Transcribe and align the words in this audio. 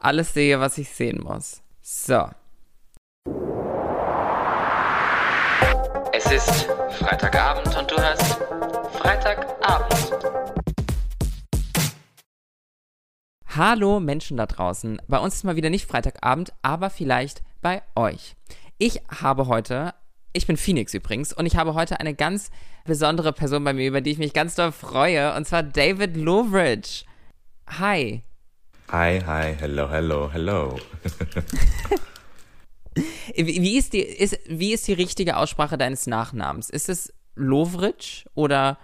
alles 0.00 0.32
sehe, 0.34 0.58
was 0.58 0.78
ich 0.78 0.88
sehen 0.88 1.20
muss. 1.22 1.62
So. 1.82 2.28
Es 6.12 6.30
ist 6.32 6.68
Freitagabend 6.98 7.76
und 7.76 7.90
du 7.90 7.96
hörst 7.96 8.38
Freitagabend. 8.94 10.26
Hallo 13.54 14.00
Menschen 14.00 14.36
da 14.36 14.46
draußen. 14.46 15.02
Bei 15.06 15.18
uns 15.18 15.36
ist 15.36 15.44
mal 15.44 15.56
wieder 15.56 15.70
nicht 15.70 15.86
Freitagabend, 15.86 16.52
aber 16.62 16.88
vielleicht 16.88 17.42
bei 17.60 17.82
euch. 17.94 18.36
Ich 18.78 19.02
habe 19.20 19.48
heute, 19.48 19.94
ich 20.32 20.46
bin 20.46 20.56
Phoenix 20.56 20.94
übrigens, 20.94 21.32
und 21.32 21.46
ich 21.46 21.56
habe 21.56 21.74
heute 21.74 22.00
eine 22.00 22.14
ganz 22.14 22.50
besondere 22.84 23.32
Person 23.32 23.64
bei 23.64 23.74
mir, 23.74 23.88
über 23.88 24.00
die 24.00 24.12
ich 24.12 24.18
mich 24.18 24.32
ganz 24.32 24.54
doll 24.54 24.72
freue, 24.72 25.34
und 25.34 25.46
zwar 25.46 25.62
David 25.62 26.16
Loveridge. 26.16 27.04
Hi. 27.78 28.22
Hi, 28.92 29.20
hi, 29.24 29.54
hello, 29.56 29.88
hello, 29.88 30.28
hello. 30.32 30.76
wie, 33.36 33.78
ist 33.78 33.92
die, 33.92 34.00
ist, 34.00 34.36
wie 34.48 34.72
ist 34.72 34.88
die 34.88 34.94
richtige 34.94 35.36
Aussprache 35.36 35.78
deines 35.78 36.08
Nachnamens? 36.08 36.70
Ist 36.70 36.88
es 36.88 37.12
Loveridge 37.36 38.24
oder 38.34 38.78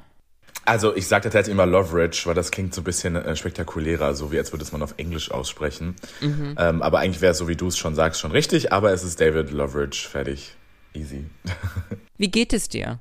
also 0.65 0.95
ich 0.95 1.09
sage 1.09 1.25
tatsächlich 1.25 1.53
immer 1.53 1.67
Loveridge, 1.67 2.23
weil 2.27 2.35
das 2.35 2.53
klingt 2.53 2.73
so 2.73 2.83
ein 2.83 2.85
bisschen 2.85 3.17
äh, 3.17 3.35
spektakulärer, 3.35 4.15
so 4.15 4.31
wie 4.31 4.39
als 4.39 4.53
würde 4.53 4.65
es 4.65 4.71
man 4.71 4.83
auf 4.83 4.95
Englisch 4.97 5.33
aussprechen. 5.33 5.97
Mhm. 6.21 6.55
Ähm, 6.57 6.83
aber 6.83 7.01
eigentlich 7.01 7.21
wäre 7.21 7.33
es, 7.33 7.39
so 7.39 7.49
wie 7.49 7.57
du 7.57 7.67
es 7.67 7.77
schon 7.77 7.97
sagst, 7.97 8.21
schon 8.21 8.31
richtig. 8.31 8.73
Aber 8.73 8.93
es 8.93 9.03
ist 9.03 9.21
David 9.21 9.51
Loveridge, 9.51 10.07
fertig. 10.09 10.55
Easy. 10.95 11.25
wie 12.17 12.31
geht 12.31 12.53
es 12.53 12.69
dir? 12.69 13.01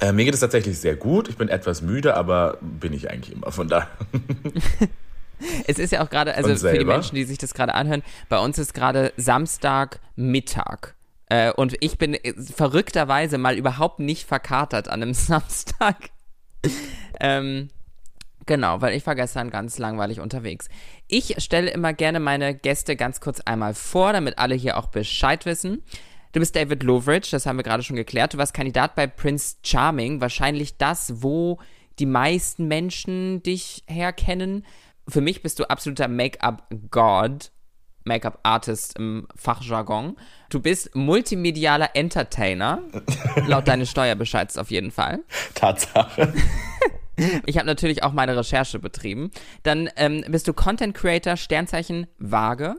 Äh, 0.00 0.12
mir 0.12 0.24
geht 0.24 0.34
es 0.34 0.40
tatsächlich 0.40 0.78
sehr 0.78 0.94
gut. 0.94 1.28
Ich 1.28 1.36
bin 1.36 1.48
etwas 1.48 1.82
müde, 1.82 2.14
aber 2.14 2.58
bin 2.60 2.92
ich 2.92 3.10
eigentlich 3.10 3.34
immer. 3.34 3.50
Von 3.50 3.66
daher. 3.68 3.88
es 5.66 5.78
ist 5.78 5.92
ja 5.92 6.04
auch 6.04 6.10
gerade, 6.10 6.34
also 6.34 6.54
für 6.56 6.78
die 6.78 6.84
Menschen, 6.84 7.14
die 7.14 7.24
sich 7.24 7.38
das 7.38 7.54
gerade 7.54 7.74
anhören, 7.74 8.02
bei 8.28 8.38
uns 8.38 8.58
ist 8.58 8.74
gerade 8.74 9.12
Samstagmittag. 9.16 10.94
Äh, 11.28 11.52
und 11.52 11.76
ich 11.80 11.98
bin 11.98 12.14
äh, 12.14 12.34
verrückterweise 12.34 13.38
mal 13.38 13.56
überhaupt 13.56 13.98
nicht 13.98 14.26
verkatert 14.26 14.88
an 14.88 15.02
einem 15.02 15.14
Samstag 15.14 16.10
ähm, 17.20 17.68
genau, 18.46 18.80
weil 18.80 18.94
ich 18.94 19.06
war 19.06 19.14
gestern 19.14 19.50
ganz 19.50 19.78
langweilig 19.78 20.20
unterwegs. 20.20 20.68
Ich 21.08 21.34
stelle 21.38 21.70
immer 21.70 21.92
gerne 21.92 22.20
meine 22.20 22.54
Gäste 22.54 22.96
ganz 22.96 23.20
kurz 23.20 23.40
einmal 23.40 23.74
vor, 23.74 24.12
damit 24.12 24.38
alle 24.38 24.54
hier 24.54 24.76
auch 24.76 24.86
Bescheid 24.86 25.46
wissen. 25.46 25.82
Du 26.32 26.40
bist 26.40 26.54
David 26.54 26.82
Loveridge, 26.82 27.28
das 27.30 27.46
haben 27.46 27.56
wir 27.56 27.62
gerade 27.62 27.82
schon 27.82 27.96
geklärt. 27.96 28.34
Du 28.34 28.38
warst 28.38 28.52
Kandidat 28.52 28.94
bei 28.94 29.06
Prince 29.06 29.56
Charming, 29.62 30.20
wahrscheinlich 30.20 30.76
das, 30.76 31.22
wo 31.22 31.58
die 31.98 32.06
meisten 32.06 32.68
Menschen 32.68 33.42
dich 33.42 33.82
herkennen. 33.86 34.66
Für 35.08 35.20
mich 35.20 35.42
bist 35.42 35.58
du 35.58 35.64
absoluter 35.64 36.08
Make-up-God. 36.08 37.52
Make-up-Artist 38.04 38.96
im 38.98 39.26
Fachjargon. 39.34 40.16
Du 40.48 40.60
bist 40.60 40.94
multimedialer 40.94 41.90
Entertainer, 41.94 42.82
laut 43.46 43.66
deines 43.66 43.90
Steuerbescheids 43.90 44.56
auf 44.58 44.70
jeden 44.70 44.90
Fall. 44.90 45.20
Tatsache. 45.54 46.32
Ich 47.46 47.56
habe 47.56 47.66
natürlich 47.66 48.02
auch 48.02 48.12
meine 48.12 48.36
Recherche 48.36 48.78
betrieben. 48.78 49.30
Dann 49.62 49.88
ähm, 49.96 50.22
bist 50.28 50.48
du 50.48 50.52
Content 50.52 50.94
Creator, 50.94 51.38
Sternzeichen 51.38 52.08
Waage 52.18 52.74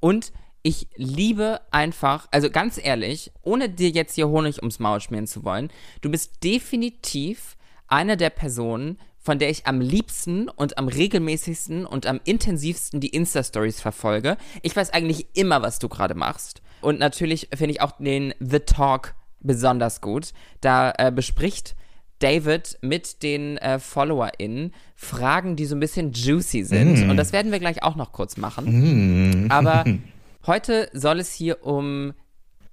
und 0.00 0.32
ich 0.62 0.88
liebe 0.96 1.60
einfach, 1.70 2.26
also 2.32 2.50
ganz 2.50 2.84
ehrlich, 2.84 3.30
ohne 3.42 3.68
dir 3.68 3.90
jetzt 3.90 4.16
hier 4.16 4.26
Honig 4.26 4.58
ums 4.58 4.80
Maul 4.80 5.00
schmieren 5.00 5.28
zu 5.28 5.44
wollen, 5.44 5.70
du 6.00 6.10
bist 6.10 6.42
definitiv 6.42 7.56
eine 7.86 8.16
der 8.16 8.30
Personen, 8.30 8.98
von 9.26 9.40
der 9.40 9.50
ich 9.50 9.66
am 9.66 9.80
liebsten 9.80 10.48
und 10.48 10.78
am 10.78 10.86
regelmäßigsten 10.86 11.84
und 11.84 12.06
am 12.06 12.20
intensivsten 12.22 13.00
die 13.00 13.08
Insta-Stories 13.08 13.80
verfolge. 13.80 14.36
Ich 14.62 14.76
weiß 14.76 14.90
eigentlich 14.90 15.26
immer, 15.34 15.62
was 15.62 15.80
du 15.80 15.88
gerade 15.88 16.14
machst. 16.14 16.62
Und 16.80 17.00
natürlich 17.00 17.48
finde 17.52 17.72
ich 17.72 17.80
auch 17.80 17.96
den 17.98 18.34
The 18.38 18.60
Talk 18.60 19.16
besonders 19.40 20.00
gut. 20.00 20.32
Da 20.60 20.92
äh, 20.96 21.10
bespricht 21.10 21.74
David 22.20 22.78
mit 22.82 23.24
den 23.24 23.58
äh, 23.58 23.80
FollowerInnen 23.80 24.72
Fragen, 24.94 25.56
die 25.56 25.66
so 25.66 25.74
ein 25.74 25.80
bisschen 25.80 26.12
juicy 26.12 26.62
sind. 26.62 27.04
Mm. 27.04 27.10
Und 27.10 27.16
das 27.16 27.32
werden 27.32 27.50
wir 27.50 27.58
gleich 27.58 27.82
auch 27.82 27.96
noch 27.96 28.12
kurz 28.12 28.36
machen. 28.36 29.46
Mm. 29.46 29.50
Aber 29.50 29.84
heute 30.46 30.88
soll 30.92 31.18
es 31.18 31.32
hier 31.32 31.66
um 31.66 32.12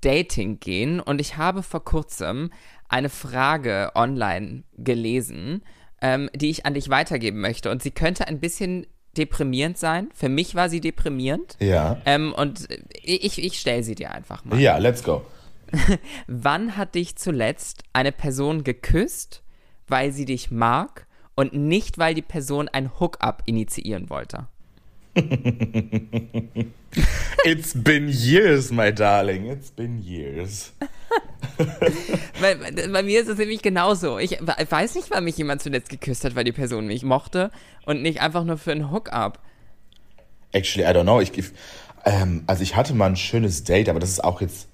Dating 0.01 0.59
gehen. 0.59 1.00
Und 1.00 1.19
ich 1.19 1.35
habe 1.35 1.63
vor 1.63 1.83
kurzem 1.83 2.51
eine 2.89 3.09
Frage 3.09 3.89
online 3.95 4.66
gelesen 4.77 5.63
ähm, 6.03 6.29
die 6.35 6.49
ich 6.49 6.65
an 6.67 6.75
dich 6.75 6.89
weitergeben 6.89 7.39
möchte. 7.39 7.71
Und 7.71 7.81
sie 7.81 7.91
könnte 7.91 8.27
ein 8.27 8.39
bisschen 8.39 8.85
deprimierend 9.17 9.77
sein. 9.77 10.09
Für 10.13 10.29
mich 10.29 10.53
war 10.53 10.69
sie 10.69 10.81
deprimierend. 10.81 11.55
Ja. 11.59 12.01
Ähm, 12.05 12.33
und 12.33 12.67
ich, 13.01 13.41
ich 13.41 13.59
stelle 13.59 13.83
sie 13.83 13.95
dir 13.95 14.11
einfach 14.11 14.43
mal. 14.43 14.59
Ja, 14.59 14.77
let's 14.77 15.03
go. 15.03 15.25
Wann 16.27 16.77
hat 16.77 16.95
dich 16.95 17.15
zuletzt 17.15 17.83
eine 17.93 18.11
Person 18.11 18.63
geküsst, 18.63 19.43
weil 19.87 20.11
sie 20.11 20.25
dich 20.25 20.51
mag 20.51 21.07
und 21.35 21.53
nicht, 21.53 21.97
weil 21.97 22.13
die 22.13 22.21
Person 22.21 22.67
ein 22.67 22.99
Hookup 22.99 23.43
initiieren 23.45 24.09
wollte? 24.09 24.47
It's 27.46 27.74
been 27.74 28.07
years, 28.09 28.72
my 28.72 28.91
darling. 28.91 29.46
It's 29.47 29.69
been 29.69 30.01
years. 30.01 30.72
bei, 32.41 32.56
bei, 32.56 33.03
mir 33.03 33.22
ist 33.22 33.28
es 33.28 33.38
nämlich 33.38 33.62
genauso. 33.62 34.18
Ich 34.18 34.31
weiß 34.31 34.96
nicht, 34.96 35.12
wann 35.12 35.24
mich 35.24 35.38
jemand 35.38 35.62
zuletzt 35.62 35.90
geküsst 35.90 36.25
hat, 36.25 36.35
weil 36.35 36.46
die 36.46 36.51
Person 36.51 36.88
mich 36.88 37.03
mochte 37.03 37.51
und 37.85 38.01
nicht 38.01 38.22
einfach 38.22 38.44
nur 38.44 38.57
für 38.57 38.72
einen 38.72 38.91
Hookup. 38.91 39.40
Actually, 40.51 40.88
I 40.88 40.94
don't 40.96 41.03
know. 41.03 41.22
Ich, 41.22 41.31
ähm, 42.06 42.44
also 42.47 42.63
ich 42.63 42.75
hatte 42.75 42.95
mal 42.95 43.07
ein 43.07 43.16
schönes 43.16 43.63
Date, 43.63 43.90
aber 43.90 44.00
das 44.00 44.09
ist 44.09 44.24
auch 44.24 44.41
jetzt, 44.41 44.68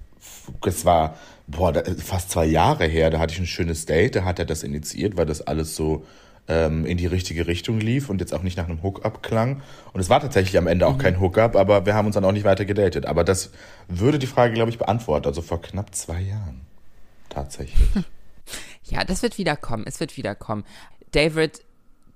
das 0.62 0.86
war 0.86 1.18
boah, 1.48 1.74
fast 1.98 2.32
zwei 2.32 2.46
Jahre 2.46 2.86
her. 2.86 3.10
Da 3.10 3.20
hatte 3.20 3.34
ich 3.34 3.40
ein 3.40 3.48
schönes 3.48 3.86
Date, 3.86 4.16
da 4.16 4.24
hat 4.24 4.40
er 4.40 4.46
das 4.46 4.64
initiiert, 4.64 5.18
weil 5.18 5.26
das 5.26 5.42
alles 5.42 5.76
so 5.76 6.06
ähm, 6.50 6.86
in 6.86 6.98
die 6.98 7.06
richtige 7.06 7.48
Richtung 7.48 7.80
lief 7.80 8.10
und 8.10 8.20
jetzt 8.20 8.34
auch 8.34 8.42
nicht 8.42 8.58
nach 8.58 8.68
einem 8.68 8.84
Hookup 8.84 9.24
klang. 9.24 9.62
Und 9.94 10.02
es 10.02 10.10
war 10.10 10.20
tatsächlich 10.20 10.58
am 10.58 10.68
Ende 10.68 10.88
auch 10.88 10.96
mhm. 10.96 11.00
kein 11.00 11.20
Hookup, 11.22 11.56
aber 11.56 11.86
wir 11.86 11.94
haben 11.94 12.08
uns 12.08 12.16
dann 12.16 12.26
auch 12.26 12.32
nicht 12.32 12.44
weiter 12.44 12.66
gedatet. 12.66 13.06
Aber 13.06 13.24
das 13.24 13.52
würde 13.88 14.20
die 14.20 14.28
Frage, 14.28 14.54
glaube 14.54 14.72
ich, 14.72 14.78
beantworten. 14.78 15.28
Also 15.28 15.42
vor 15.42 15.62
knapp 15.62 15.96
zwei 15.96 16.20
Jahren. 16.20 16.62
Tatsächlich. 17.30 17.88
Ja, 18.86 19.04
das 19.04 19.22
wird 19.22 19.38
wiederkommen. 19.38 19.84
Es 19.86 20.00
wird 20.00 20.18
wiederkommen. 20.18 20.66
David, 21.12 21.62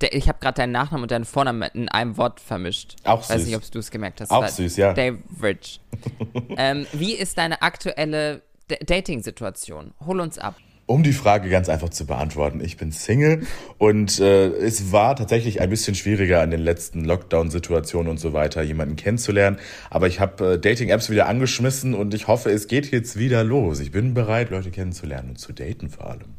ich 0.02 0.28
habe 0.28 0.40
gerade 0.40 0.56
deinen 0.56 0.72
Nachnamen 0.72 1.04
und 1.04 1.12
deinen 1.12 1.26
Vornamen 1.26 1.70
in 1.74 1.88
einem 1.88 2.18
Wort 2.18 2.40
vermischt. 2.40 2.96
Auch 3.04 3.22
süß. 3.22 3.36
Weiß 3.36 3.46
nicht, 3.46 3.56
ob 3.56 3.72
du 3.72 3.78
es 3.78 3.92
gemerkt 3.92 4.22
hast. 4.22 4.32
Auch 4.32 4.48
süß, 4.48 4.78
ja. 4.78 4.94
David. 4.94 5.80
ähm, 6.58 6.88
wie 6.92 7.14
ist 7.14 7.38
deine 7.38 7.62
aktuelle 7.62 8.42
Dating-Situation? 8.68 9.94
Hol 10.04 10.20
uns 10.20 10.40
ab. 10.40 10.56
Um 10.86 11.02
die 11.02 11.14
Frage 11.14 11.50
ganz 11.50 11.70
einfach 11.70 11.90
zu 11.90 12.06
beantworten, 12.06 12.60
ich 12.62 12.76
bin 12.76 12.92
Single 12.92 13.48
und 13.78 14.20
äh, 14.20 14.48
es 14.48 14.92
war 14.92 15.16
tatsächlich 15.16 15.62
ein 15.62 15.70
bisschen 15.70 15.96
schwieriger 15.96 16.42
an 16.42 16.52
den 16.52 16.60
letzten 16.60 17.06
Lockdown-Situationen 17.06 18.10
und 18.10 18.20
so 18.20 18.34
weiter, 18.34 18.62
jemanden 18.64 18.98
kennenzulernen. 18.98 19.60
Aber 19.90 20.08
ich 20.08 20.20
habe 20.20 20.54
äh, 20.54 20.60
Dating-Apps 20.60 21.10
wieder 21.10 21.28
angeschmissen 21.28 21.94
und 21.94 22.14
ich 22.14 22.28
hoffe, 22.28 22.52
es 22.52 22.68
geht 22.68 22.92
jetzt 22.92 23.18
wieder 23.18 23.46
los. 23.46 23.80
Ich 23.80 23.92
bin 23.92 24.14
bereit, 24.14 24.50
Leute 24.50 24.72
kennenzulernen 24.72 25.30
und 25.30 25.40
zu 25.40 25.54
daten 25.54 25.90
vor 25.90 26.10
allem. 26.10 26.36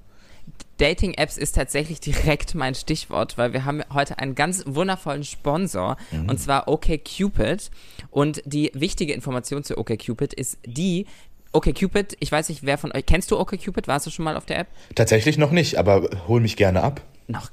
Dating-Apps 0.77 1.39
ist 1.39 1.55
tatsächlich 1.55 2.01
direkt 2.01 2.55
mein 2.55 2.75
Stichwort, 2.75 3.39
weil 3.39 3.53
wir 3.53 3.65
haben 3.65 3.83
heute 3.93 4.19
einen 4.19 4.35
ganz 4.35 4.65
wundervollen 4.67 5.25
Sponsor 5.25 5.97
mhm. 6.11 6.29
und 6.29 6.39
zwar 6.39 6.69
OKCupid. 6.69 7.71
Und 8.11 8.43
die 8.45 8.71
wichtige 8.75 9.13
Information 9.15 9.65
zu 9.65 9.79
OKCupid 9.79 10.35
ist 10.35 10.59
die, 10.67 11.07
OkCupid, 11.55 12.17
ich 12.21 12.31
weiß 12.31 12.49
nicht, 12.49 12.65
wer 12.65 12.79
von 12.79 12.93
euch, 12.93 13.07
kennst 13.07 13.31
du 13.31 13.39
OkCupid? 13.39 13.89
Warst 13.89 14.07
du 14.07 14.11
schon 14.11 14.25
mal 14.25 14.37
auf 14.37 14.45
der 14.45 14.59
App? 14.59 14.67
Tatsächlich 14.95 15.39
noch 15.39 15.51
nicht, 15.51 15.79
aber 15.79 16.09
hol 16.29 16.41
mich 16.41 16.57
gerne 16.57 16.83
ab. 16.83 17.01
Noch. 17.29 17.51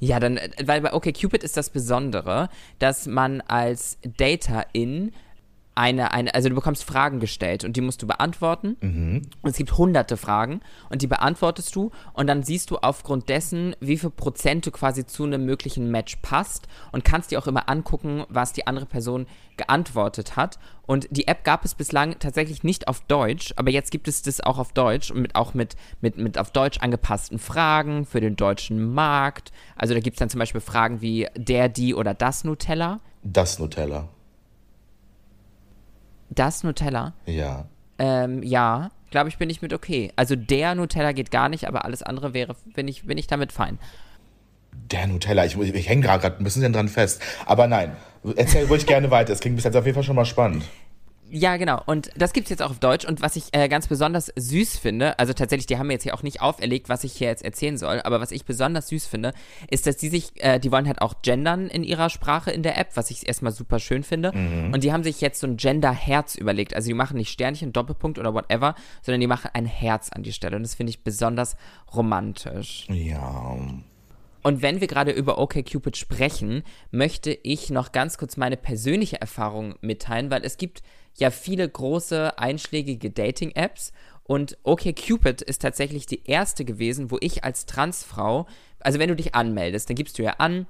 Ja, 0.00 0.20
dann, 0.20 0.38
weil 0.62 0.80
bei 0.82 0.92
OkCupid 0.92 1.42
ist 1.42 1.56
das 1.56 1.70
Besondere, 1.70 2.50
dass 2.78 3.06
man 3.06 3.40
als 3.42 3.98
Data-In 4.02 5.12
eine, 5.74 6.12
eine, 6.12 6.34
also 6.34 6.48
du 6.48 6.54
bekommst 6.54 6.84
Fragen 6.84 7.20
gestellt 7.20 7.64
und 7.64 7.76
die 7.76 7.80
musst 7.80 8.02
du 8.02 8.06
beantworten. 8.06 8.76
Mhm. 8.80 9.22
Und 9.42 9.50
es 9.50 9.56
gibt 9.56 9.76
hunderte 9.76 10.16
Fragen 10.16 10.60
und 10.90 11.02
die 11.02 11.06
beantwortest 11.06 11.74
du 11.74 11.90
und 12.12 12.26
dann 12.26 12.42
siehst 12.42 12.70
du 12.70 12.78
aufgrund 12.78 13.28
dessen, 13.28 13.74
wie 13.80 13.98
viel 13.98 14.10
Prozent 14.10 14.66
du 14.66 14.70
quasi 14.70 15.06
zu 15.06 15.24
einem 15.24 15.44
möglichen 15.44 15.90
Match 15.90 16.16
passt 16.22 16.68
und 16.92 17.04
kannst 17.04 17.30
dir 17.30 17.38
auch 17.38 17.46
immer 17.46 17.68
angucken, 17.68 18.24
was 18.28 18.52
die 18.52 18.66
andere 18.66 18.86
Person 18.86 19.26
geantwortet 19.56 20.36
hat. 20.36 20.58
Und 20.86 21.08
die 21.10 21.28
App 21.28 21.44
gab 21.44 21.64
es 21.64 21.74
bislang 21.74 22.18
tatsächlich 22.18 22.62
nicht 22.62 22.88
auf 22.88 23.00
Deutsch, 23.00 23.54
aber 23.56 23.70
jetzt 23.70 23.90
gibt 23.90 24.06
es 24.06 24.22
das 24.22 24.40
auch 24.40 24.58
auf 24.58 24.72
Deutsch 24.72 25.10
und 25.10 25.20
mit, 25.22 25.34
auch 25.34 25.54
mit, 25.54 25.76
mit, 26.00 26.18
mit 26.18 26.38
auf 26.38 26.50
Deutsch 26.50 26.78
angepassten 26.78 27.38
Fragen 27.38 28.04
für 28.04 28.20
den 28.20 28.36
deutschen 28.36 28.92
Markt. 28.92 29.52
Also 29.76 29.94
da 29.94 30.00
gibt 30.00 30.16
es 30.16 30.18
dann 30.18 30.30
zum 30.30 30.40
Beispiel 30.40 30.60
Fragen 30.60 31.00
wie 31.00 31.26
der, 31.36 31.68
die 31.68 31.94
oder 31.94 32.14
das 32.14 32.44
Nutella. 32.44 33.00
Das 33.22 33.58
Nutella. 33.58 34.08
Das 36.34 36.62
Nutella? 36.62 37.14
Ja. 37.26 37.66
Ähm, 37.98 38.42
ja, 38.42 38.90
glaube 39.10 39.28
ich, 39.28 39.38
bin 39.38 39.50
ich 39.50 39.62
mit 39.62 39.72
okay. 39.72 40.12
Also 40.16 40.36
der 40.36 40.74
Nutella 40.74 41.12
geht 41.12 41.30
gar 41.30 41.48
nicht, 41.48 41.68
aber 41.68 41.84
alles 41.84 42.02
andere 42.02 42.34
wäre, 42.34 42.56
bin 42.74 42.88
ich, 42.88 43.06
bin 43.06 43.18
ich 43.18 43.26
damit 43.26 43.52
fein. 43.52 43.78
Der 44.90 45.06
Nutella, 45.06 45.44
ich, 45.44 45.56
ich 45.56 45.88
hänge 45.88 46.02
gerade 46.02 46.36
ein 46.36 46.44
bisschen 46.44 46.72
dran 46.72 46.88
fest. 46.88 47.22
Aber 47.46 47.66
nein, 47.66 47.96
erzähl 48.36 48.66
ruhig 48.66 48.86
gerne 48.86 49.10
weiter. 49.10 49.32
Es 49.32 49.40
klingt 49.40 49.56
bis 49.56 49.64
jetzt 49.64 49.76
auf 49.76 49.86
jeden 49.86 49.94
Fall 49.94 50.04
schon 50.04 50.16
mal 50.16 50.24
spannend. 50.24 50.64
Ja, 51.30 51.56
genau. 51.56 51.82
Und 51.86 52.10
das 52.16 52.32
gibt's 52.32 52.50
jetzt 52.50 52.62
auch 52.62 52.70
auf 52.70 52.78
Deutsch. 52.78 53.04
Und 53.04 53.22
was 53.22 53.36
ich 53.36 53.44
äh, 53.52 53.68
ganz 53.68 53.88
besonders 53.88 54.32
süß 54.36 54.78
finde, 54.78 55.18
also 55.18 55.32
tatsächlich, 55.32 55.66
die 55.66 55.78
haben 55.78 55.86
mir 55.86 55.94
jetzt 55.94 56.02
hier 56.02 56.14
auch 56.14 56.22
nicht 56.22 56.40
auferlegt, 56.40 56.88
was 56.88 57.02
ich 57.02 57.14
hier 57.14 57.28
jetzt 57.28 57.44
erzählen 57.44 57.78
soll, 57.78 58.00
aber 58.02 58.20
was 58.20 58.30
ich 58.30 58.44
besonders 58.44 58.88
süß 58.88 59.06
finde, 59.06 59.32
ist, 59.70 59.86
dass 59.86 59.96
die 59.96 60.08
sich, 60.08 60.30
äh, 60.36 60.60
die 60.60 60.70
wollen 60.70 60.86
halt 60.86 61.00
auch 61.00 61.22
gendern 61.22 61.68
in 61.68 61.82
ihrer 61.82 62.10
Sprache 62.10 62.50
in 62.50 62.62
der 62.62 62.78
App, 62.78 62.90
was 62.94 63.10
ich 63.10 63.26
erstmal 63.26 63.52
super 63.52 63.78
schön 63.78 64.02
finde. 64.02 64.32
Und 64.72 64.84
die 64.84 64.92
haben 64.92 65.02
sich 65.02 65.20
jetzt 65.20 65.40
so 65.40 65.46
ein 65.46 65.56
Gender-Herz 65.56 66.34
überlegt. 66.34 66.74
Also 66.74 66.88
die 66.88 66.94
machen 66.94 67.16
nicht 67.16 67.30
Sternchen, 67.30 67.72
Doppelpunkt 67.72 68.18
oder 68.18 68.34
whatever, 68.34 68.74
sondern 69.02 69.20
die 69.20 69.26
machen 69.26 69.50
ein 69.54 69.66
Herz 69.66 70.10
an 70.10 70.22
die 70.22 70.32
Stelle. 70.32 70.56
Und 70.56 70.62
das 70.62 70.74
finde 70.74 70.90
ich 70.90 71.02
besonders 71.02 71.56
romantisch. 71.94 72.86
Ja. 72.90 73.56
Und 74.44 74.60
wenn 74.60 74.82
wir 74.82 74.88
gerade 74.88 75.10
über 75.10 75.38
OkCupid 75.38 75.96
sprechen, 75.96 76.64
möchte 76.90 77.36
ich 77.42 77.70
noch 77.70 77.92
ganz 77.92 78.18
kurz 78.18 78.36
meine 78.36 78.58
persönliche 78.58 79.18
Erfahrung 79.18 79.76
mitteilen, 79.80 80.30
weil 80.30 80.44
es 80.44 80.58
gibt 80.58 80.82
ja 81.14 81.30
viele 81.30 81.68
große 81.68 82.38
einschlägige 82.38 83.10
Dating-Apps 83.10 83.92
und 84.24 84.56
OkCupid 84.62 85.42
ist 85.42 85.62
tatsächlich 85.62 86.06
die 86.06 86.24
erste 86.24 86.64
gewesen, 86.64 87.10
wo 87.10 87.18
ich 87.20 87.44
als 87.44 87.66
Transfrau, 87.66 88.46
also 88.80 88.98
wenn 88.98 89.08
du 89.08 89.16
dich 89.16 89.34
anmeldest, 89.34 89.88
dann 89.88 89.96
gibst 89.96 90.18
du 90.18 90.22
ja 90.22 90.34
an, 90.38 90.66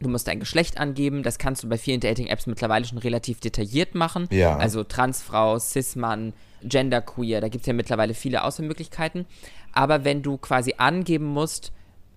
Du 0.00 0.08
musst 0.08 0.26
dein 0.26 0.40
Geschlecht 0.40 0.78
angeben. 0.78 1.22
Das 1.22 1.38
kannst 1.38 1.62
du 1.62 1.68
bei 1.68 1.78
vielen 1.78 2.00
Dating-Apps 2.00 2.46
mittlerweile 2.46 2.84
schon 2.84 2.98
relativ 2.98 3.40
detailliert 3.40 3.94
machen. 3.94 4.26
Ja. 4.30 4.56
Also 4.56 4.82
Transfrau, 4.82 5.58
Cis-Mann, 5.58 6.32
Genderqueer, 6.62 7.40
da 7.40 7.48
gibt 7.48 7.62
es 7.62 7.66
ja 7.66 7.72
mittlerweile 7.72 8.14
viele 8.14 8.44
Auswahlmöglichkeiten. 8.44 9.26
Aber 9.72 10.04
wenn 10.04 10.22
du 10.22 10.36
quasi 10.36 10.74
angeben 10.78 11.26
musst, 11.26 11.72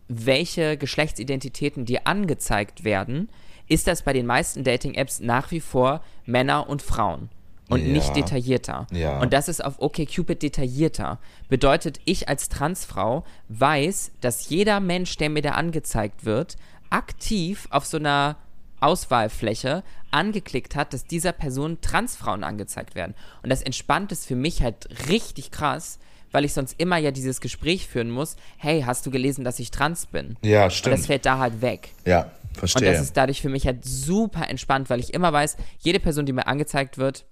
welche 0.08 0.78
Geschlechtsidentitäten 0.78 1.86
dir 1.86 2.08
angezeigt 2.08 2.84
werden, 2.84 3.30
ist 3.68 3.88
das 3.88 4.02
bei 4.02 4.14
den 4.14 4.26
meisten 4.26 4.64
Dating-Apps 4.64 5.20
nach 5.20 5.52
wie 5.52 5.60
vor 5.60 6.02
Männer 6.26 6.70
und 6.70 6.82
Frauen. 6.82 7.30
Und 7.70 7.82
Ja. 7.86 7.88
nicht 7.92 8.16
detaillierter. 8.16 8.88
Ja. 8.92 9.20
Und 9.20 9.34
das 9.34 9.50
ist 9.50 9.64
auf 9.64 9.80
OkCupid 9.82 10.42
detaillierter. 10.42 11.20
Bedeutet, 11.50 12.00
ich 12.06 12.30
als 12.30 12.48
Transfrau 12.48 13.26
weiß, 13.50 14.12
dass 14.22 14.48
jeder 14.50 14.80
Mensch, 14.80 15.18
der 15.18 15.30
mir 15.30 15.42
da 15.42 15.52
angezeigt 15.52 16.24
wird, 16.24 16.56
aktiv 16.90 17.68
auf 17.70 17.86
so 17.86 17.98
einer 17.98 18.38
Auswahlfläche 18.80 19.84
angeklickt 20.12 20.76
hat, 20.76 20.94
dass 20.94 21.06
dieser 21.06 21.32
Person 21.34 21.80
Transfrauen 21.82 22.44
angezeigt 22.44 22.96
werden. 22.96 23.14
Und 23.44 23.50
das 23.50 23.62
entspannt 23.62 24.12
es 24.12 24.26
für 24.26 24.36
mich 24.36 24.62
halt 24.62 24.88
richtig 25.10 25.52
krass, 25.52 26.00
weil 26.32 26.46
ich 26.46 26.54
sonst 26.54 26.76
immer 26.80 26.98
ja 26.98 27.12
dieses 27.12 27.42
Gespräch 27.42 27.88
führen 27.88 28.12
muss, 28.12 28.36
hey, 28.58 28.82
hast 28.86 29.06
du 29.06 29.12
gelesen, 29.12 29.44
dass 29.44 29.60
ich 29.60 29.72
trans 29.72 30.06
bin? 30.06 30.38
Ja, 30.42 30.64
Und 30.64 30.66
das 30.72 30.76
stimmt. 30.78 31.00
fällt 31.06 31.26
da 31.26 31.38
halt 31.40 31.62
weg. 31.62 31.90
Ja, 32.06 32.32
Und 32.50 32.58
verstehe. 32.60 32.92
das 32.92 33.02
ist 33.02 33.18
dadurch 33.18 33.42
für 33.42 33.50
mich 33.50 33.66
halt 33.66 33.84
super 33.86 34.48
entspannt, 34.50 34.90
weil 34.90 35.00
ich 35.00 35.14
immer 35.14 35.34
weiß, 35.34 35.58
jede 35.80 36.00
Person, 36.00 36.26
die 36.26 36.34
mir 36.34 36.48
angezeigt 36.48 36.98
wird, 36.98 37.26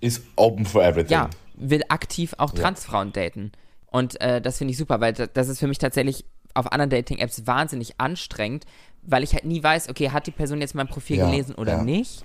Ist 0.00 0.22
open 0.36 0.66
for 0.66 0.82
everything. 0.84 1.12
ja, 1.12 1.30
will 1.54 1.82
aktiv 1.88 2.34
auch 2.38 2.50
Transfrauen 2.52 3.12
daten. 3.12 3.52
Und 3.86 4.20
äh, 4.20 4.40
das 4.42 4.58
finde 4.58 4.72
ich 4.72 4.78
super, 4.78 5.00
weil 5.00 5.12
da- 5.14 5.26
das 5.26 5.48
ist 5.48 5.58
für 5.58 5.66
mich 5.68 5.78
tatsächlich 5.78 6.24
auf 6.54 6.70
anderen 6.72 6.90
Dating-Apps 6.90 7.46
wahnsinnig 7.46 7.98
anstrengend, 8.00 8.64
weil 9.02 9.22
ich 9.22 9.32
halt 9.34 9.44
nie 9.44 9.62
weiß, 9.62 9.88
okay, 9.88 10.10
hat 10.10 10.26
die 10.26 10.30
Person 10.32 10.60
jetzt 10.60 10.74
mein 10.74 10.88
Profil 10.88 11.18
Ja, 11.18 11.30
gelesen 11.30 11.54
oder 11.54 11.76
ja. 11.78 11.82
nicht? 11.82 12.20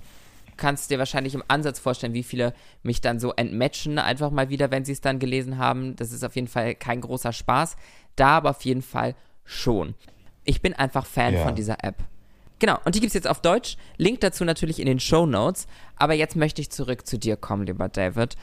Du 0.46 0.52
kannst 0.56 0.90
dir 0.90 0.98
wahrscheinlich 0.98 1.34
im 1.34 1.42
Ansatz 1.48 1.78
vorstellen, 1.78 2.12
wie 2.12 2.22
viele 2.22 2.52
mich 2.82 3.00
dann 3.00 3.18
so 3.18 3.32
entmatchen, 3.32 3.98
einfach 3.98 4.30
mal 4.30 4.50
wieder, 4.50 4.70
wenn 4.70 4.84
sie 4.84 4.92
es 4.92 5.00
dann 5.00 5.18
gelesen 5.18 5.56
haben. 5.58 5.96
Das 5.96 6.12
ist 6.12 6.24
auf 6.24 6.34
jeden 6.34 6.48
Fall 6.48 6.74
kein 6.74 7.00
großer 7.00 7.32
Spaß. 7.32 7.76
Da 8.16 8.28
aber 8.36 8.50
auf 8.50 8.62
jeden 8.64 8.82
Fall 8.82 9.14
schon. 9.44 9.94
Ich 10.44 10.60
bin 10.60 10.74
einfach 10.74 11.06
Fan 11.06 11.34
Ja. 11.34 11.42
von 11.44 11.54
dieser 11.54 11.82
App. 11.82 11.96
Genau, 12.62 12.78
und 12.84 12.94
die 12.94 13.00
gibt's 13.00 13.14
jetzt 13.14 13.26
auf 13.26 13.40
Deutsch. 13.40 13.76
Link 13.96 14.20
dazu 14.20 14.44
natürlich 14.44 14.78
in 14.78 14.86
den 14.86 15.00
Show 15.00 15.26
Notes. 15.26 15.66
Aber 15.96 16.14
jetzt 16.14 16.36
möchte 16.36 16.60
ich 16.60 16.70
zurück 16.70 17.04
zu 17.08 17.18
dir 17.18 17.36
kommen, 17.36 17.66
lieber 17.66 17.88
David. 17.88 18.36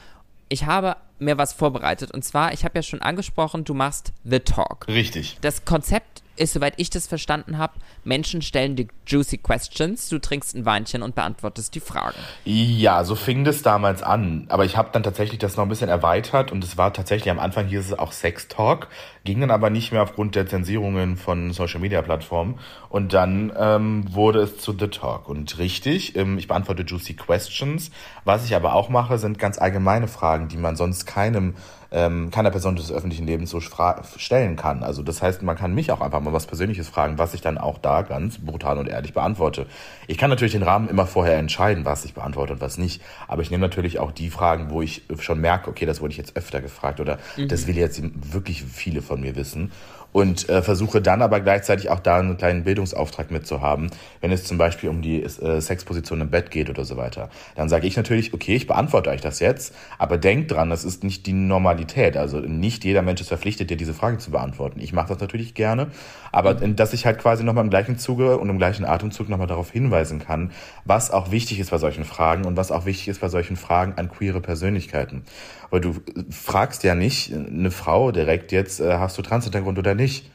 Ich 0.50 0.66
habe 0.66 0.98
mir 1.18 1.38
was 1.38 1.54
vorbereitet. 1.54 2.10
Und 2.10 2.22
zwar, 2.22 2.52
ich 2.52 2.66
habe 2.66 2.76
ja 2.76 2.82
schon 2.82 3.00
angesprochen, 3.00 3.64
du 3.64 3.72
machst 3.72 4.12
The 4.24 4.40
Talk. 4.40 4.86
Richtig. 4.88 5.38
Das 5.40 5.64
Konzept 5.64 6.19
ist, 6.40 6.54
soweit 6.54 6.74
ich 6.78 6.90
das 6.90 7.06
verstanden 7.06 7.58
habe, 7.58 7.74
Menschen 8.04 8.42
stellen 8.42 8.76
dir 8.76 8.86
juicy 9.06 9.38
questions, 9.38 10.08
du 10.08 10.18
trinkst 10.18 10.56
ein 10.56 10.64
Weinchen 10.64 11.02
und 11.02 11.14
beantwortest 11.14 11.74
die 11.74 11.80
Fragen. 11.80 12.16
Ja, 12.44 13.04
so 13.04 13.14
fing 13.14 13.44
das 13.44 13.62
damals 13.62 14.02
an. 14.02 14.46
Aber 14.48 14.64
ich 14.64 14.76
habe 14.76 14.90
dann 14.92 15.02
tatsächlich 15.02 15.38
das 15.38 15.56
noch 15.56 15.64
ein 15.64 15.68
bisschen 15.68 15.88
erweitert 15.88 16.50
und 16.52 16.64
es 16.64 16.76
war 16.76 16.92
tatsächlich 16.92 17.30
am 17.30 17.38
Anfang 17.38 17.66
hieß 17.66 17.80
es 17.86 17.98
auch 17.98 18.12
Sex 18.12 18.48
Talk, 18.48 18.88
ging 19.24 19.40
dann 19.40 19.50
aber 19.50 19.70
nicht 19.70 19.92
mehr 19.92 20.02
aufgrund 20.02 20.34
der 20.34 20.46
Zensierungen 20.46 21.16
von 21.16 21.52
Social 21.52 21.80
Media 21.80 22.02
Plattformen. 22.02 22.58
Und 22.88 23.12
dann 23.12 23.52
ähm, 23.56 24.12
wurde 24.12 24.40
es 24.40 24.58
zu 24.58 24.74
The 24.78 24.88
Talk. 24.88 25.28
Und 25.28 25.58
richtig, 25.58 26.16
ähm, 26.16 26.38
ich 26.38 26.48
beantworte 26.48 26.82
juicy 26.82 27.14
questions. 27.14 27.90
Was 28.24 28.44
ich 28.44 28.54
aber 28.54 28.74
auch 28.74 28.88
mache, 28.88 29.18
sind 29.18 29.38
ganz 29.38 29.58
allgemeine 29.58 30.08
Fragen, 30.08 30.48
die 30.48 30.56
man 30.56 30.76
sonst 30.76 31.06
keinem 31.06 31.54
ähm, 31.92 32.30
keiner 32.30 32.50
Person 32.50 32.76
des 32.76 32.92
öffentlichen 32.92 33.26
Lebens 33.26 33.50
so 33.50 33.60
stellen 33.60 34.56
kann. 34.56 34.82
Also 34.82 35.02
das 35.02 35.22
heißt, 35.22 35.42
man 35.42 35.56
kann 35.56 35.74
mich 35.74 35.90
auch 35.92 36.00
einfach 36.00 36.20
mal 36.20 36.32
was 36.32 36.46
Persönliches 36.46 36.88
fragen, 36.88 37.18
was 37.18 37.34
ich 37.34 37.40
dann 37.40 37.58
auch 37.58 37.78
da 37.78 38.02
ganz 38.02 38.38
brutal 38.38 38.78
und 38.78 38.88
ehrlich 38.88 39.12
beantworte. 39.12 39.66
Ich 40.06 40.18
kann 40.18 40.30
natürlich 40.30 40.52
den 40.52 40.62
Rahmen 40.62 40.88
immer 40.88 41.06
vorher 41.06 41.38
entscheiden, 41.38 41.84
was 41.84 42.04
ich 42.04 42.14
beantworte 42.14 42.54
und 42.54 42.60
was 42.60 42.78
nicht. 42.78 43.02
Aber 43.26 43.42
ich 43.42 43.50
nehme 43.50 43.62
natürlich 43.62 43.98
auch 43.98 44.12
die 44.12 44.30
Fragen, 44.30 44.70
wo 44.70 44.82
ich 44.82 45.02
schon 45.18 45.40
merke, 45.40 45.70
okay, 45.70 45.86
das 45.86 46.00
wurde 46.00 46.12
ich 46.12 46.18
jetzt 46.18 46.36
öfter 46.36 46.60
gefragt 46.60 47.00
oder 47.00 47.18
das 47.48 47.66
will 47.66 47.76
jetzt 47.76 48.00
wirklich 48.32 48.62
viele 48.62 49.02
von 49.02 49.20
mir 49.20 49.34
wissen. 49.36 49.72
Und 50.12 50.48
äh, 50.48 50.62
versuche 50.62 51.00
dann 51.00 51.22
aber 51.22 51.40
gleichzeitig 51.40 51.88
auch 51.88 52.00
da 52.00 52.18
einen 52.18 52.36
kleinen 52.36 52.64
Bildungsauftrag 52.64 53.30
mitzuhaben, 53.30 53.90
wenn 54.20 54.32
es 54.32 54.44
zum 54.44 54.58
Beispiel 54.58 54.88
um 54.88 55.02
die 55.02 55.22
äh, 55.22 55.60
Sexposition 55.60 56.20
im 56.20 56.30
Bett 56.30 56.50
geht 56.50 56.68
oder 56.68 56.84
so 56.84 56.96
weiter. 56.96 57.30
Dann 57.54 57.68
sage 57.68 57.86
ich 57.86 57.96
natürlich, 57.96 58.34
okay, 58.34 58.56
ich 58.56 58.66
beantworte 58.66 59.10
euch 59.10 59.20
das 59.20 59.38
jetzt, 59.38 59.74
aber 59.98 60.18
denkt 60.18 60.50
dran, 60.50 60.70
das 60.70 60.84
ist 60.84 61.04
nicht 61.04 61.26
die 61.26 61.32
Normalität. 61.32 62.16
Also 62.16 62.40
nicht 62.40 62.84
jeder 62.84 63.02
Mensch 63.02 63.20
ist 63.20 63.28
verpflichtet, 63.28 63.70
dir 63.70 63.76
diese 63.76 63.94
Fragen 63.94 64.18
zu 64.18 64.30
beantworten. 64.30 64.80
Ich 64.80 64.92
mache 64.92 65.08
das 65.08 65.20
natürlich 65.20 65.54
gerne, 65.54 65.88
aber 66.32 66.54
dass 66.54 66.92
ich 66.92 67.06
halt 67.06 67.18
quasi 67.18 67.44
nochmal 67.44 67.64
im 67.64 67.70
gleichen 67.70 67.98
Zuge 67.98 68.38
und 68.38 68.48
im 68.48 68.58
gleichen 68.58 68.84
Atemzug 68.84 69.28
nochmal 69.28 69.46
darauf 69.46 69.70
hinweisen 69.70 70.18
kann, 70.18 70.50
was 70.84 71.10
auch 71.10 71.30
wichtig 71.30 71.60
ist 71.60 71.70
bei 71.70 71.78
solchen 71.78 72.04
Fragen 72.04 72.44
und 72.44 72.56
was 72.56 72.72
auch 72.72 72.84
wichtig 72.84 73.08
ist 73.08 73.20
bei 73.20 73.28
solchen 73.28 73.56
Fragen 73.56 73.94
an 73.96 74.10
queere 74.10 74.40
Persönlichkeiten. 74.40 75.22
Weil 75.70 75.80
du 75.80 75.94
fragst 76.30 76.82
ja 76.82 76.94
nicht 76.94 77.32
eine 77.32 77.70
Frau 77.70 78.10
direkt 78.10 78.52
jetzt, 78.52 78.80
äh, 78.80 78.94
hast 78.94 79.16
du 79.16 79.22
Transhintergrund 79.22 79.78
oder 79.78 79.94
nicht? 79.94 80.30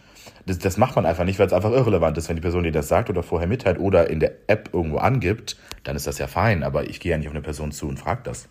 Das, 0.45 0.59
das 0.59 0.77
macht 0.77 0.95
man 0.95 1.05
einfach 1.05 1.25
nicht, 1.25 1.39
weil 1.39 1.47
es 1.47 1.53
einfach 1.53 1.71
irrelevant 1.71 2.17
ist. 2.17 2.29
Wenn 2.29 2.35
die 2.35 2.41
Person 2.41 2.63
dir 2.63 2.71
das 2.71 2.87
sagt 2.87 3.09
oder 3.09 3.23
vorher 3.23 3.47
mitteilt 3.47 3.79
oder 3.79 4.09
in 4.09 4.19
der 4.19 4.31
App 4.47 4.69
irgendwo 4.73 4.97
angibt, 4.97 5.57
dann 5.83 5.95
ist 5.95 6.07
das 6.07 6.19
ja 6.19 6.27
fein. 6.27 6.63
Aber 6.63 6.87
ich 6.89 6.99
gehe 6.99 7.11
ja 7.11 7.17
nicht 7.17 7.27
auf 7.27 7.33
eine 7.33 7.41
Person 7.41 7.71
zu 7.71 7.87
und 7.87 7.99
frage 7.99 8.21
das. 8.23 8.47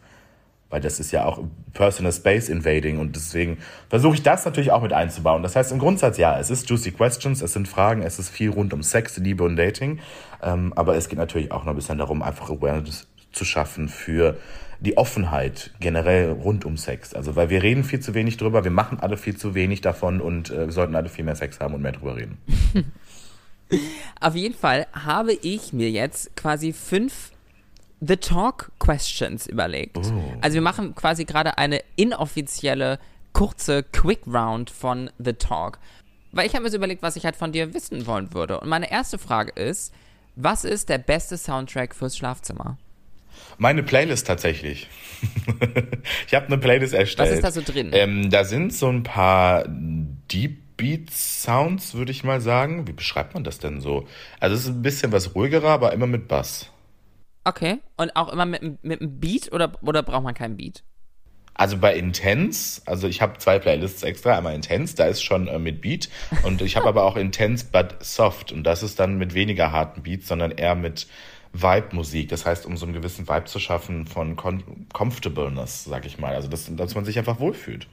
Weil 0.71 0.81
das 0.81 0.99
ist 0.99 1.13
ja 1.13 1.25
auch 1.25 1.41
Personal 1.73 2.13
Space 2.13 2.49
Invading 2.49 2.99
und 2.99 3.15
deswegen 3.15 3.59
versuche 3.89 4.15
ich 4.15 4.23
das 4.23 4.45
natürlich 4.45 4.73
auch 4.73 4.83
mit 4.83 4.93
einzubauen. 4.93 5.43
Das 5.43 5.55
heißt 5.55 5.71
im 5.71 5.79
Grundsatz 5.79 6.19
ja, 6.19 6.39
es 6.39 6.51
ist 6.51 6.69
Juicy 6.69 6.91
Questions, 6.91 7.43
es 7.43 7.53
sind 7.53 7.69
Fragen, 7.69 8.03
es 8.03 8.19
ist 8.19 8.31
viel 8.31 8.51
rund 8.51 8.73
um 8.73 8.83
Sex, 8.83 9.17
Liebe 9.19 9.45
und 9.45 9.57
Dating. 9.57 10.01
Ähm, 10.43 10.73
aber 10.75 10.97
es 10.97 11.09
geht 11.09 11.19
natürlich 11.19 11.53
auch 11.53 11.65
noch 11.65 11.75
ein 11.75 11.77
bisschen 11.77 11.99
darum, 11.99 12.23
einfach 12.23 12.51
Awareness 12.51 13.07
zu 13.31 13.45
schaffen 13.45 13.89
für 13.89 14.37
die 14.85 14.97
Offenheit 14.97 15.73
generell 15.81 16.31
rund 16.31 16.65
um 16.65 16.77
Sex. 16.77 17.15
Also 17.15 17.35
weil 17.37 17.51
wir 17.51 17.63
reden 17.63 17.85
viel 17.85 18.01
zu 18.01 18.15
wenig 18.15 18.37
drüber, 18.37 18.65
wir 18.65 18.71
machen 18.71 19.01
alle 19.01 19.17
viel 19.17 19.37
zu 19.37 19.55
wenig 19.55 19.81
davon 19.81 20.21
und 20.21 20.51
äh, 20.51 20.67
wir 20.67 20.73
sollten 20.73 20.95
alle 20.95 21.09
viel 21.09 21.25
mehr 21.25 21.37
Sex 21.37 21.59
haben 21.61 21.75
und 21.75 21.83
mehr 21.83 21.93
drüber 21.93 22.17
reden. 22.17 22.39
Auf 24.21 24.35
jeden 24.35 24.55
Fall 24.55 24.87
habe 24.93 25.33
ich 25.33 25.73
mir 25.73 25.91
jetzt 25.91 26.37
quasi 26.37 26.73
fünf 26.73 27.33
The 28.01 28.17
Talk 28.17 28.71
Questions 28.79 29.47
überlegt. 29.47 29.97
Also 30.43 30.55
wir 30.55 30.61
machen 30.61 30.95
quasi 30.95 31.25
gerade 31.25 31.57
eine 31.57 31.81
inoffizielle, 31.97 32.99
kurze 33.33 33.83
Quick 33.83 34.21
Round 34.27 34.69
von 34.69 35.11
The 35.19 35.33
Talk. 35.33 35.79
Weil 36.33 36.47
ich 36.47 36.55
habe 36.55 36.65
mir 36.65 36.71
so 36.71 36.77
überlegt, 36.77 37.03
was 37.03 37.17
ich 37.17 37.25
halt 37.25 37.37
von 37.37 37.53
dir 37.53 37.73
wissen 37.73 38.07
wollen 38.07 38.35
würde. 38.35 38.61
Und 38.61 38.69
meine 38.69 38.91
erste 38.91 39.19
Frage 39.19 39.53
ist, 39.53 39.95
was 40.37 40.65
ist 40.65 40.89
der 40.89 40.99
beste 40.99 41.39
Soundtrack 41.39 41.95
fürs 41.95 42.17
Schlafzimmer? 42.17 42.77
Meine 43.59 43.83
Playlist 43.83 44.27
tatsächlich. 44.27 44.89
ich 46.27 46.35
habe 46.35 46.47
eine 46.47 46.59
Playlist 46.59 46.95
erstellt. 46.95 47.31
Was 47.31 47.37
ist 47.37 47.45
da 47.45 47.51
so 47.51 47.63
drin? 47.63 47.91
Ähm, 47.93 48.31
da 48.31 48.45
sind 48.45 48.73
so 48.73 48.89
ein 48.89 49.03
paar 49.03 49.65
Deep 49.69 50.65
Beat 50.77 51.11
Sounds, 51.11 51.95
würde 51.95 52.11
ich 52.11 52.25
mal 52.25 52.41
sagen. 52.41 52.87
Wie 52.87 52.93
beschreibt 52.93 53.35
man 53.35 53.45
das 53.45 53.59
denn 53.59 53.81
so? 53.81 54.07
Also 54.41 54.57
es 54.57 54.63
ist 54.63 54.69
ein 54.69 54.83
bisschen 54.83 55.13
was 55.13 55.35
ruhigerer, 55.35 55.69
aber 55.69 55.93
immer 55.93 56.07
mit 56.07 56.29
Bass. 56.29 56.71
Okay. 57.45 57.79
Und 57.97 58.17
auch 58.17 58.33
immer 58.33 58.47
mit, 58.47 58.83
mit 58.83 59.01
einem 59.01 59.21
Beat 59.21 59.53
oder, 59.53 59.73
oder 59.83 60.03
braucht 60.03 60.25
man 60.25 60.35
keinen 60.35 60.57
Beat? 60.57 60.83
Also 61.57 61.79
bei 61.79 61.95
Intense, 61.95 62.83
also 62.85 63.07
ich 63.07 63.23
habe 63.23 63.39
zwei 63.39 63.61
Playlists 63.61 64.03
extra, 64.03 64.37
einmal 64.37 64.57
Intense, 64.57 64.97
da 64.97 65.07
ist 65.07 65.23
schon 65.23 65.47
äh, 65.47 65.61
mit 65.61 65.81
Beat 65.81 66.09
und 66.43 66.61
ich 66.63 66.75
habe 66.75 66.89
aber 66.89 67.05
auch 67.05 67.17
Intense 67.17 67.67
but 67.71 67.95
Soft 68.01 68.51
und 68.51 68.65
das 68.65 68.83
ist 68.83 68.99
dann 68.99 69.19
mit 69.19 69.35
weniger 69.35 69.71
harten 69.71 70.03
Beats, 70.03 70.27
sondern 70.27 70.51
eher 70.51 70.75
mit 70.75 71.07
Vibe-Musik. 71.55 72.29
Das 72.29 72.45
heißt, 72.45 72.67
um 72.67 72.77
so 72.77 72.85
einen 72.85 72.95
gewissen 72.95 73.27
Vibe 73.27 73.45
zu 73.45 73.59
schaffen 73.59 74.07
von 74.07 74.37
Con 74.37 74.87
Comfortableness, 74.93 75.85
sag 75.85 76.05
ich 76.05 76.19
mal. 76.19 76.35
Also 76.35 76.49
dass, 76.49 76.69
dass 76.75 76.95
man 76.95 77.05
sich 77.05 77.19
einfach 77.19 77.41
wohlfühlt. 77.41 77.87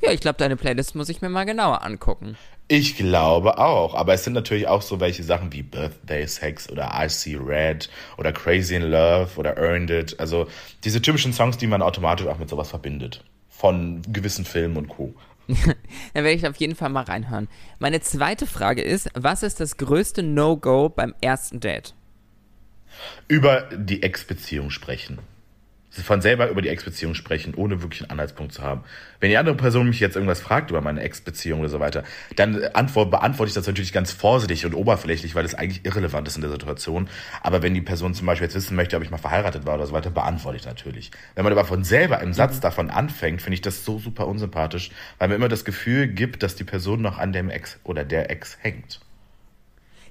Ja, 0.00 0.12
ich 0.12 0.20
glaube, 0.20 0.38
deine 0.38 0.56
Playlist 0.56 0.94
muss 0.94 1.08
ich 1.08 1.22
mir 1.22 1.28
mal 1.28 1.44
genauer 1.44 1.84
angucken. 1.84 2.36
Ich 2.68 2.96
glaube 2.96 3.58
auch, 3.58 3.94
aber 3.94 4.14
es 4.14 4.24
sind 4.24 4.34
natürlich 4.34 4.68
auch 4.68 4.82
so 4.82 5.00
welche 5.00 5.24
Sachen 5.24 5.52
wie 5.52 5.62
Birthday 5.62 6.26
Sex 6.26 6.70
oder 6.70 6.92
I 6.94 7.08
See 7.08 7.36
Red 7.36 7.88
oder 8.16 8.32
Crazy 8.32 8.76
in 8.76 8.82
Love 8.82 9.30
oder 9.36 9.56
Earned 9.56 9.90
It. 9.90 10.20
Also 10.20 10.46
diese 10.84 11.02
typischen 11.02 11.32
Songs, 11.32 11.56
die 11.56 11.66
man 11.66 11.82
automatisch 11.82 12.26
auch 12.26 12.38
mit 12.38 12.48
sowas 12.48 12.68
verbindet. 12.68 13.24
Von 13.48 14.02
gewissen 14.12 14.44
Filmen 14.44 14.76
und 14.76 14.88
Co. 14.88 15.14
Dann 15.48 16.24
werde 16.24 16.32
ich 16.32 16.46
auf 16.46 16.56
jeden 16.56 16.76
Fall 16.76 16.90
mal 16.90 17.04
reinhören. 17.04 17.48
Meine 17.78 18.00
zweite 18.00 18.46
Frage 18.46 18.82
ist, 18.82 19.08
was 19.14 19.42
ist 19.42 19.60
das 19.60 19.78
größte 19.78 20.22
No-Go 20.22 20.90
beim 20.90 21.14
ersten 21.22 21.58
Date? 21.58 21.94
Über 23.26 23.68
die 23.72 24.02
Ex-Beziehung 24.02 24.70
sprechen. 24.70 25.18
Von 25.90 26.20
selber 26.20 26.48
über 26.48 26.62
die 26.62 26.68
Ex-Beziehung 26.68 27.14
sprechen, 27.14 27.54
ohne 27.54 27.82
wirklich 27.82 28.02
einen 28.02 28.10
Anhaltspunkt 28.10 28.52
zu 28.52 28.62
haben. 28.62 28.84
Wenn 29.20 29.30
die 29.30 29.38
andere 29.38 29.56
Person 29.56 29.88
mich 29.88 30.00
jetzt 30.00 30.16
irgendwas 30.16 30.40
fragt 30.40 30.70
über 30.70 30.80
meine 30.80 31.00
Ex-Beziehung 31.00 31.60
oder 31.60 31.70
so 31.70 31.80
weiter, 31.80 32.04
dann 32.36 32.62
antwort, 32.74 33.10
beantworte 33.10 33.48
ich 33.48 33.54
das 33.54 33.66
natürlich 33.66 33.92
ganz 33.92 34.12
vorsichtig 34.12 34.66
und 34.66 34.74
oberflächlich, 34.74 35.34
weil 35.34 35.44
es 35.44 35.54
eigentlich 35.54 35.84
irrelevant 35.84 36.28
ist 36.28 36.36
in 36.36 36.42
der 36.42 36.50
Situation. 36.50 37.08
Aber 37.42 37.62
wenn 37.62 37.74
die 37.74 37.80
Person 37.80 38.14
zum 38.14 38.26
Beispiel 38.26 38.46
jetzt 38.46 38.54
wissen 38.54 38.76
möchte, 38.76 38.96
ob 38.96 39.02
ich 39.02 39.10
mal 39.10 39.18
verheiratet 39.18 39.66
war 39.66 39.74
oder 39.74 39.86
so 39.86 39.92
weiter, 39.92 40.10
beantworte 40.10 40.58
ich 40.58 40.66
natürlich. 40.66 41.10
Wenn 41.34 41.44
man 41.44 41.52
aber 41.52 41.64
von 41.64 41.82
selber 41.82 42.20
im 42.20 42.32
Satz 42.32 42.60
davon 42.60 42.90
anfängt, 42.90 43.42
finde 43.42 43.54
ich 43.54 43.62
das 43.62 43.84
so 43.84 43.98
super 43.98 44.28
unsympathisch, 44.28 44.90
weil 45.18 45.28
mir 45.28 45.34
immer 45.34 45.48
das 45.48 45.64
Gefühl 45.64 46.06
gibt, 46.06 46.42
dass 46.42 46.54
die 46.54 46.64
Person 46.64 47.00
noch 47.00 47.18
an 47.18 47.32
dem 47.32 47.50
Ex 47.50 47.80
oder 47.82 48.04
der 48.04 48.30
Ex 48.30 48.58
hängt. 48.60 49.00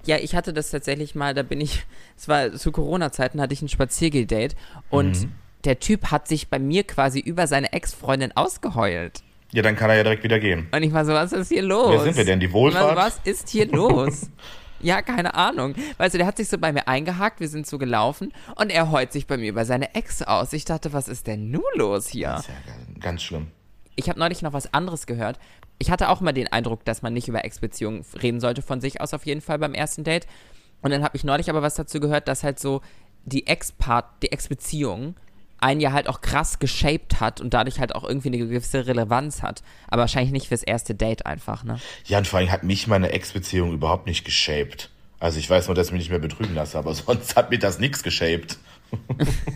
Ja, 0.07 0.17
ich 0.17 0.35
hatte 0.35 0.53
das 0.53 0.71
tatsächlich 0.71 1.13
mal, 1.15 1.33
da 1.33 1.43
bin 1.43 1.61
ich, 1.61 1.83
es 2.17 2.27
war 2.27 2.51
zu 2.53 2.71
Corona-Zeiten, 2.71 3.39
hatte 3.41 3.53
ich 3.53 3.61
ein 3.61 3.69
Spaziergeh-Date 3.69 4.55
und 4.89 5.21
Mhm. 5.23 5.31
der 5.65 5.79
Typ 5.79 6.11
hat 6.11 6.27
sich 6.27 6.49
bei 6.49 6.59
mir 6.59 6.83
quasi 6.83 7.19
über 7.19 7.45
seine 7.47 7.73
Ex-Freundin 7.73 8.31
ausgeheult. 8.35 9.21
Ja, 9.53 9.61
dann 9.61 9.75
kann 9.77 9.89
er 9.89 9.97
ja 9.97 10.03
direkt 10.03 10.23
wieder 10.23 10.39
gehen. 10.39 10.67
Und 10.71 10.83
ich 10.83 10.91
war 10.91 11.05
so, 11.05 11.13
was 11.13 11.31
ist 11.31 11.49
hier 11.49 11.61
los? 11.61 11.91
Wer 11.91 11.99
sind 12.01 12.17
wir 12.17 12.25
denn, 12.25 12.39
die 12.39 12.51
Wohlfahrt? 12.51 12.97
Was, 12.97 13.17
was 13.17 13.21
ist 13.25 13.49
hier 13.49 13.65
los? 13.67 14.29
ja, 14.81 15.01
keine 15.01 15.35
Ahnung. 15.35 15.73
Weißt 15.97 16.13
du, 16.13 16.17
der 16.17 16.27
hat 16.27 16.35
sich 16.37 16.49
so 16.49 16.57
bei 16.57 16.73
mir 16.73 16.87
eingehakt, 16.87 17.39
wir 17.39 17.47
sind 17.47 17.65
so 17.65 17.77
gelaufen 17.77 18.33
und 18.55 18.69
er 18.71 18.91
heult 18.91 19.13
sich 19.13 19.25
bei 19.25 19.37
mir 19.37 19.49
über 19.49 19.63
seine 19.63 19.95
Ex 19.95 20.21
aus. 20.21 20.51
Ich 20.53 20.65
dachte, 20.65 20.91
was 20.91 21.07
ist 21.07 21.27
denn 21.27 21.49
nun 21.49 21.63
los 21.75 22.07
hier? 22.07 22.27
Das 22.29 22.39
ist 22.41 22.47
ja 22.49 22.99
ganz 23.01 23.23
schlimm. 23.23 23.47
Ich 23.95 24.09
habe 24.09 24.19
neulich 24.19 24.41
noch 24.41 24.53
was 24.53 24.73
anderes 24.73 25.05
gehört. 25.07 25.39
Ich 25.79 25.91
hatte 25.91 26.09
auch 26.09 26.21
mal 26.21 26.33
den 26.33 26.51
Eindruck, 26.51 26.83
dass 26.85 27.01
man 27.01 27.13
nicht 27.13 27.27
über 27.27 27.45
Ex-Beziehungen 27.45 28.05
reden 28.21 28.39
sollte, 28.39 28.61
von 28.61 28.81
sich 28.81 29.01
aus 29.01 29.13
auf 29.13 29.25
jeden 29.25 29.41
Fall 29.41 29.59
beim 29.59 29.73
ersten 29.73 30.03
Date. 30.03 30.27
Und 30.81 30.91
dann 30.91 31.03
habe 31.03 31.15
ich 31.17 31.23
neulich 31.23 31.49
aber 31.49 31.61
was 31.61 31.75
dazu 31.75 31.99
gehört, 31.99 32.27
dass 32.27 32.43
halt 32.43 32.59
so 32.59 32.81
die 33.25 33.47
Ex-Part, 33.47 34.05
die 34.23 34.31
Ex-Beziehung 34.31 35.15
einen 35.59 35.81
ja 35.81 35.91
halt 35.91 36.07
auch 36.07 36.21
krass 36.21 36.59
geshaped 36.59 37.19
hat 37.19 37.41
und 37.41 37.53
dadurch 37.53 37.79
halt 37.79 37.95
auch 37.95 38.03
irgendwie 38.03 38.27
eine 38.29 38.37
gewisse 38.37 38.85
Relevanz 38.85 39.41
hat. 39.41 39.63
Aber 39.87 40.01
wahrscheinlich 40.01 40.31
nicht 40.31 40.47
fürs 40.47 40.61
erste 40.61 40.93
Date 40.93 41.25
einfach, 41.25 41.63
ne? 41.63 41.79
Ja, 42.05 42.19
und 42.19 42.27
vor 42.27 42.39
allem 42.39 42.51
hat 42.51 42.63
mich 42.63 42.87
meine 42.87 43.11
Ex-Beziehung 43.11 43.73
überhaupt 43.73 44.05
nicht 44.05 44.23
geshaped. 44.23 44.91
Also 45.19 45.39
ich 45.39 45.49
weiß 45.49 45.67
nur, 45.67 45.73
dass 45.73 45.87
ich 45.87 45.93
mich 45.93 46.01
nicht 46.01 46.11
mehr 46.11 46.19
betrügen 46.19 46.53
lasse, 46.53 46.77
aber 46.77 46.93
sonst 46.95 47.35
hat 47.35 47.49
mir 47.49 47.59
das 47.59 47.79
nichts 47.79 48.03
geshaped. 48.03 48.57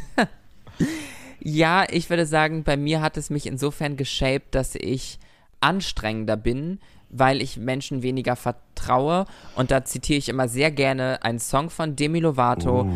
Ja, 1.44 1.86
ich 1.90 2.10
würde 2.10 2.28
sagen, 2.28 2.64
bei 2.64 2.78
mir 2.78 3.02
hat 3.02 3.18
es 3.18 3.32
mich 3.32 3.48
insofern 3.48 3.98
geshaped, 3.98 4.54
dass 4.54 4.76
ich 4.76 5.18
anstrengender 5.62 6.38
bin, 6.38 6.80
weil 7.10 7.42
ich 7.42 7.58
Menschen 7.58 8.04
weniger 8.04 8.36
vertraue. 8.36 9.26
Und 9.56 9.72
da 9.72 9.84
zitiere 9.84 10.18
ich 10.18 10.30
immer 10.30 10.48
sehr 10.48 10.72
gerne 10.72 11.24
einen 11.24 11.40
Song 11.40 11.70
von 11.70 11.96
Demi 11.96 12.20
Lovato, 12.20 12.88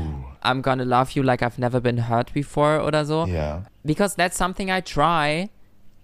I'm 0.41 0.61
gonna 0.61 0.83
love 0.83 1.11
you 1.13 1.23
like 1.23 1.41
I've 1.41 1.59
never 1.59 1.81
been 1.81 2.09
hurt 2.09 2.33
before 2.33 2.83
oder 2.83 3.05
so. 3.05 3.25
Ja. 3.25 3.63
Because 3.83 4.15
that's 4.15 4.37
something 4.37 4.69
I 4.69 4.81
try. 4.81 5.49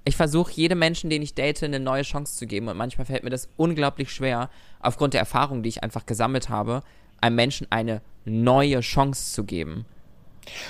Ich 0.03 0.17
versuche 0.17 0.51
jedem 0.53 0.79
Menschen, 0.79 1.09
den 1.09 1.21
ich 1.21 1.35
date, 1.35 1.63
eine 1.63 1.79
neue 1.79 2.01
Chance 2.01 2.37
zu 2.37 2.47
geben. 2.47 2.67
Und 2.67 2.77
manchmal 2.77 3.05
fällt 3.05 3.23
mir 3.23 3.29
das 3.29 3.49
unglaublich 3.55 4.11
schwer, 4.11 4.49
aufgrund 4.79 5.13
der 5.13 5.19
Erfahrung, 5.19 5.61
die 5.61 5.69
ich 5.69 5.83
einfach 5.83 6.05
gesammelt 6.05 6.49
habe, 6.49 6.81
einem 7.21 7.35
Menschen 7.35 7.67
eine 7.69 8.01
neue 8.25 8.79
Chance 8.79 9.33
zu 9.33 9.43
geben. 9.43 9.85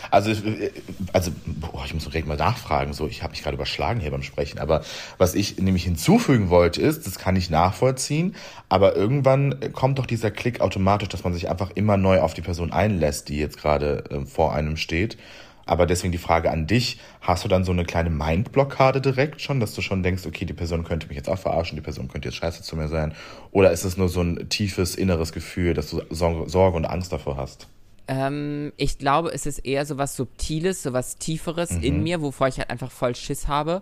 Also, 0.09 0.31
äh, 0.31 0.71
also 1.13 1.31
boah, 1.45 1.83
ich 1.85 1.93
muss 1.93 2.03
direkt 2.05 2.27
mal 2.27 2.37
nachfragen. 2.37 2.93
So, 2.93 3.07
ich 3.07 3.23
habe 3.23 3.31
mich 3.31 3.43
gerade 3.43 3.55
überschlagen 3.55 3.99
hier 3.99 4.11
beim 4.11 4.23
Sprechen. 4.23 4.59
Aber 4.59 4.81
was 5.17 5.35
ich 5.35 5.57
nämlich 5.57 5.83
hinzufügen 5.83 6.49
wollte, 6.49 6.81
ist, 6.81 7.07
das 7.07 7.17
kann 7.19 7.35
ich 7.35 7.49
nachvollziehen, 7.49 8.35
aber 8.69 8.95
irgendwann 8.95 9.73
kommt 9.73 9.99
doch 9.99 10.05
dieser 10.05 10.31
Klick 10.31 10.61
automatisch, 10.61 11.09
dass 11.09 11.23
man 11.23 11.33
sich 11.33 11.49
einfach 11.49 11.71
immer 11.75 11.97
neu 11.97 12.21
auf 12.21 12.33
die 12.33 12.41
Person 12.41 12.71
einlässt, 12.71 13.29
die 13.29 13.37
jetzt 13.37 13.57
gerade 13.57 14.03
äh, 14.09 14.25
vor 14.25 14.53
einem 14.53 14.77
steht. 14.77 15.17
Aber 15.65 15.85
deswegen 15.85 16.11
die 16.11 16.17
Frage 16.17 16.51
an 16.51 16.67
dich, 16.67 16.99
hast 17.21 17.43
du 17.43 17.47
dann 17.47 17.63
so 17.63 17.71
eine 17.71 17.85
kleine 17.85 18.09
Mindblockade 18.09 18.99
direkt 18.99 19.41
schon, 19.41 19.59
dass 19.59 19.73
du 19.73 19.81
schon 19.81 20.03
denkst, 20.03 20.25
okay, 20.25 20.43
die 20.43 20.53
Person 20.53 20.83
könnte 20.83 21.07
mich 21.07 21.15
jetzt 21.15 21.29
auch 21.29 21.37
verarschen, 21.37 21.75
die 21.75 21.81
Person 21.81 22.07
könnte 22.07 22.27
jetzt 22.27 22.37
scheiße 22.37 22.63
zu 22.63 22.75
mir 22.75 22.87
sein? 22.87 23.13
Oder 23.51 23.71
ist 23.71 23.85
es 23.85 23.95
nur 23.95 24.09
so 24.09 24.21
ein 24.21 24.49
tiefes 24.49 24.95
inneres 24.95 25.31
Gefühl, 25.31 25.73
dass 25.73 25.89
du 25.89 26.01
Sor- 26.09 26.49
Sorge 26.49 26.75
und 26.77 26.85
Angst 26.85 27.13
davor 27.13 27.37
hast? 27.37 27.67
Ähm, 28.07 28.73
ich 28.77 28.97
glaube, 28.97 29.31
es 29.33 29.45
ist 29.45 29.59
eher 29.59 29.85
so 29.85 29.97
was 29.97 30.15
Subtiles, 30.15 30.83
so 30.83 30.93
was 30.93 31.17
Tieferes 31.17 31.71
in 31.71 32.03
mir, 32.03 32.21
wovor 32.21 32.47
ich 32.47 32.57
halt 32.57 32.69
einfach 32.69 32.91
voll 32.91 33.15
Schiss 33.15 33.47
habe. 33.47 33.81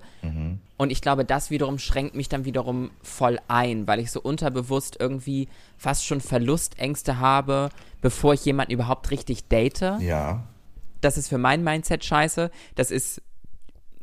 Und 0.77 0.91
ich 0.91 1.01
glaube, 1.01 1.25
das 1.25 1.49
wiederum 1.49 1.77
schränkt 1.79 2.15
mich 2.15 2.29
dann 2.29 2.45
wiederum 2.45 2.91
voll 3.01 3.39
ein, 3.47 3.87
weil 3.87 3.99
ich 3.99 4.11
so 4.11 4.21
unterbewusst 4.21 4.97
irgendwie 4.99 5.49
fast 5.77 6.05
schon 6.05 6.21
Verlustängste 6.21 7.19
habe, 7.19 7.69
bevor 8.01 8.33
ich 8.33 8.45
jemanden 8.45 8.71
überhaupt 8.71 9.11
richtig 9.11 9.47
date. 9.47 9.81
Ja. 9.99 10.47
Das 11.01 11.17
ist 11.17 11.27
für 11.27 11.37
mein 11.37 11.63
Mindset 11.63 12.05
scheiße. 12.05 12.51
Das 12.75 12.91
ist, 12.91 13.21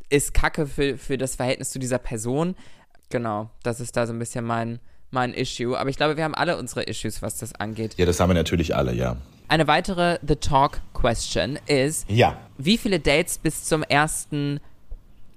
ist 0.09 0.35
Kacke 0.35 0.67
für, 0.67 0.99
für 0.99 1.19
das 1.19 1.37
Verhältnis 1.37 1.71
zu 1.71 1.79
dieser 1.79 1.99
Person. 1.99 2.57
Genau, 3.11 3.51
das 3.63 3.81
ist 3.81 3.97
da 3.97 4.07
so 4.07 4.13
ein 4.13 4.19
bisschen 4.19 4.45
mein, 4.45 4.81
mein 5.11 5.33
Issue. 5.33 5.79
Aber 5.79 5.91
ich 5.91 5.97
glaube, 5.97 6.17
wir 6.17 6.25
haben 6.25 6.35
alle 6.35 6.59
unsere 6.59 6.83
Issues, 6.83 7.23
was 7.23 7.39
das 7.39 7.55
angeht. 7.55 7.95
Ja, 7.97 8.07
das 8.07 8.21
haben 8.21 8.31
wir 8.31 8.35
natürlich 8.35 8.75
alle, 8.75 8.95
ja. 8.95 9.17
Eine 9.49 9.69
weitere 9.69 10.19
The 10.27 10.37
Talk 10.37 10.81
Question 10.93 11.59
ist, 11.67 12.09
Ja. 12.11 12.37
wie 12.59 12.79
viele 12.79 12.99
Dates 12.99 13.39
bis 13.39 13.65
zum 13.65 13.83
ersten 13.85 14.59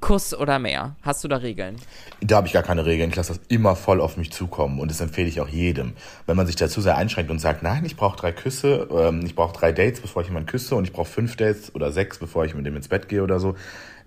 Kuss 0.01 0.33
oder 0.33 0.57
mehr? 0.57 0.95
Hast 1.03 1.23
du 1.23 1.27
da 1.27 1.35
Regeln? 1.37 1.75
Da 2.21 2.37
habe 2.37 2.47
ich 2.47 2.53
gar 2.53 2.63
keine 2.63 2.85
Regeln. 2.85 3.09
Ich 3.11 3.15
lasse 3.17 3.33
das 3.33 3.41
immer 3.49 3.75
voll 3.75 3.99
auf 4.01 4.17
mich 4.17 4.31
zukommen 4.31 4.79
und 4.79 4.89
das 4.89 5.01
empfehle 5.01 5.27
ich 5.27 5.41
auch 5.41 5.47
jedem. 5.49 5.93
Wenn 6.25 6.37
man 6.37 6.47
sich 6.47 6.55
dazu 6.55 6.81
sehr 6.81 6.97
einschränkt 6.97 7.29
und 7.29 7.39
sagt, 7.39 7.61
nein, 7.63 7.83
ich 7.85 7.97
brauche 7.97 8.17
drei 8.17 8.31
Küsse, 8.31 8.87
ähm, 8.91 9.23
ich 9.25 9.35
brauche 9.35 9.53
drei 9.55 9.73
Dates, 9.73 9.99
bevor 10.01 10.21
ich 10.23 10.29
jemanden 10.29 10.47
küsse 10.47 10.73
und 10.75 10.85
ich 10.85 10.93
brauche 10.93 11.09
fünf 11.09 11.35
Dates 11.35 11.75
oder 11.75 11.91
sechs, 11.91 12.17
bevor 12.17 12.45
ich 12.45 12.55
mit 12.55 12.65
dem 12.65 12.75
ins 12.77 12.87
Bett 12.87 13.09
gehe 13.09 13.21
oder 13.21 13.39
so. 13.39 13.55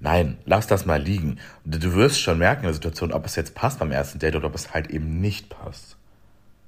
Nein, 0.01 0.39
lass 0.47 0.67
das 0.67 0.85
mal 0.87 1.01
liegen. 1.01 1.39
Du 1.65 1.79
du 1.79 1.93
wirst 1.95 2.21
schon 2.21 2.39
merken 2.39 2.63
in 2.63 2.69
der 2.69 2.75
Situation, 2.75 3.13
ob 3.13 3.27
es 3.27 3.37
jetzt 3.37 3.55
passt 3.55 3.79
beim 3.79 3.93
ersten 3.93 4.19
Date 4.19 4.35
oder 4.35 4.47
ob 4.47 4.55
es 4.57 4.73
halt 4.75 4.91
eben 4.91 5.21
nicht 5.21 5.49
passt. 5.51 5.97